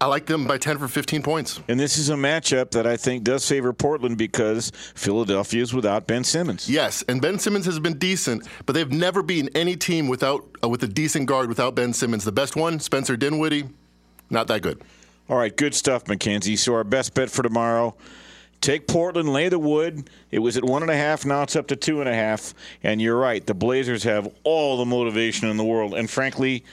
I 0.00 0.06
like 0.06 0.26
them 0.26 0.46
by 0.46 0.58
10 0.58 0.78
for 0.78 0.86
15 0.86 1.22
points. 1.22 1.60
And 1.66 1.78
this 1.78 1.98
is 1.98 2.08
a 2.08 2.14
matchup 2.14 2.70
that 2.70 2.86
I 2.86 2.96
think 2.96 3.24
does 3.24 3.46
favor 3.48 3.72
Portland 3.72 4.16
because 4.16 4.70
Philadelphia 4.94 5.60
is 5.60 5.74
without 5.74 6.06
Ben 6.06 6.22
Simmons. 6.22 6.70
Yes, 6.70 7.02
and 7.08 7.20
Ben 7.20 7.38
Simmons 7.40 7.66
has 7.66 7.80
been 7.80 7.98
decent, 7.98 8.46
but 8.64 8.74
they've 8.74 8.92
never 8.92 9.22
beaten 9.22 9.50
any 9.56 9.74
team 9.74 10.06
without 10.06 10.44
uh, 10.62 10.68
with 10.68 10.84
a 10.84 10.88
decent 10.88 11.26
guard 11.26 11.48
without 11.48 11.74
Ben 11.74 11.92
Simmons. 11.92 12.24
The 12.24 12.32
best 12.32 12.54
one, 12.54 12.78
Spencer 12.78 13.16
Dinwiddie, 13.16 13.64
not 14.30 14.46
that 14.46 14.62
good. 14.62 14.82
All 15.28 15.36
right, 15.36 15.54
good 15.54 15.74
stuff, 15.74 16.04
McKenzie. 16.04 16.56
So 16.56 16.74
our 16.74 16.84
best 16.84 17.14
bet 17.14 17.28
for 17.28 17.42
tomorrow. 17.42 17.96
Take 18.60 18.88
Portland, 18.88 19.32
lay 19.32 19.48
the 19.48 19.58
wood. 19.58 20.10
It 20.30 20.40
was 20.40 20.56
at 20.56 20.64
one 20.64 20.82
and 20.82 20.90
a 20.90 20.96
half, 20.96 21.24
now 21.24 21.42
it's 21.42 21.54
up 21.54 21.68
to 21.68 21.76
two 21.76 22.00
and 22.00 22.08
a 22.08 22.14
half. 22.14 22.54
And 22.82 23.00
you're 23.00 23.16
right, 23.16 23.44
the 23.44 23.54
Blazers 23.54 24.02
have 24.04 24.32
all 24.42 24.78
the 24.78 24.84
motivation 24.84 25.48
in 25.48 25.56
the 25.56 25.64
world. 25.64 25.94
And 25.94 26.10
frankly, 26.10 26.64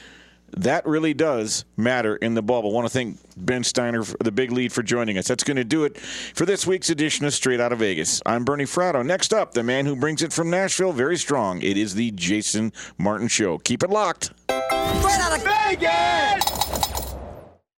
that 0.56 0.86
really 0.88 1.14
does 1.14 1.66
matter 1.78 2.16
in 2.16 2.34
the 2.34 2.42
bubble. 2.42 2.72
I 2.72 2.74
want 2.74 2.88
to 2.88 2.94
thank 2.94 3.20
Ben 3.38 3.64
Steiner 3.64 4.04
for 4.04 4.18
the 4.24 4.32
big 4.32 4.52
lead 4.52 4.72
for 4.72 4.84
joining 4.84 5.18
us. 5.18 5.28
That's 5.28 5.44
going 5.44 5.58
to 5.58 5.64
do 5.64 5.84
it 5.84 5.98
for 5.98 6.46
this 6.46 6.66
week's 6.66 6.90
edition 6.90 7.26
of 7.26 7.34
Straight 7.34 7.60
Outta 7.60 7.76
Vegas. 7.76 8.22
I'm 8.26 8.46
Bernie 8.46 8.66
Fratto. 8.66 9.06
Next 9.06 9.34
up, 9.34 9.54
the 9.54 9.64
man 9.64 9.86
who 9.86 9.96
brings 9.96 10.22
it 10.22 10.32
from 10.32 10.50
Nashville 10.50 10.94
very 10.94 11.18
strong. 11.18 11.62
It 11.62 11.78
is 11.78 11.96
the 11.96 12.12
Jason 12.12 12.72
Martin 12.98 13.28
Show. 13.28 13.58
Keep 13.60 13.84
it 13.84 13.90
locked. 13.90 14.32
Straight 14.48 15.20
Outta 15.20 15.44
Vegas! 15.44 16.65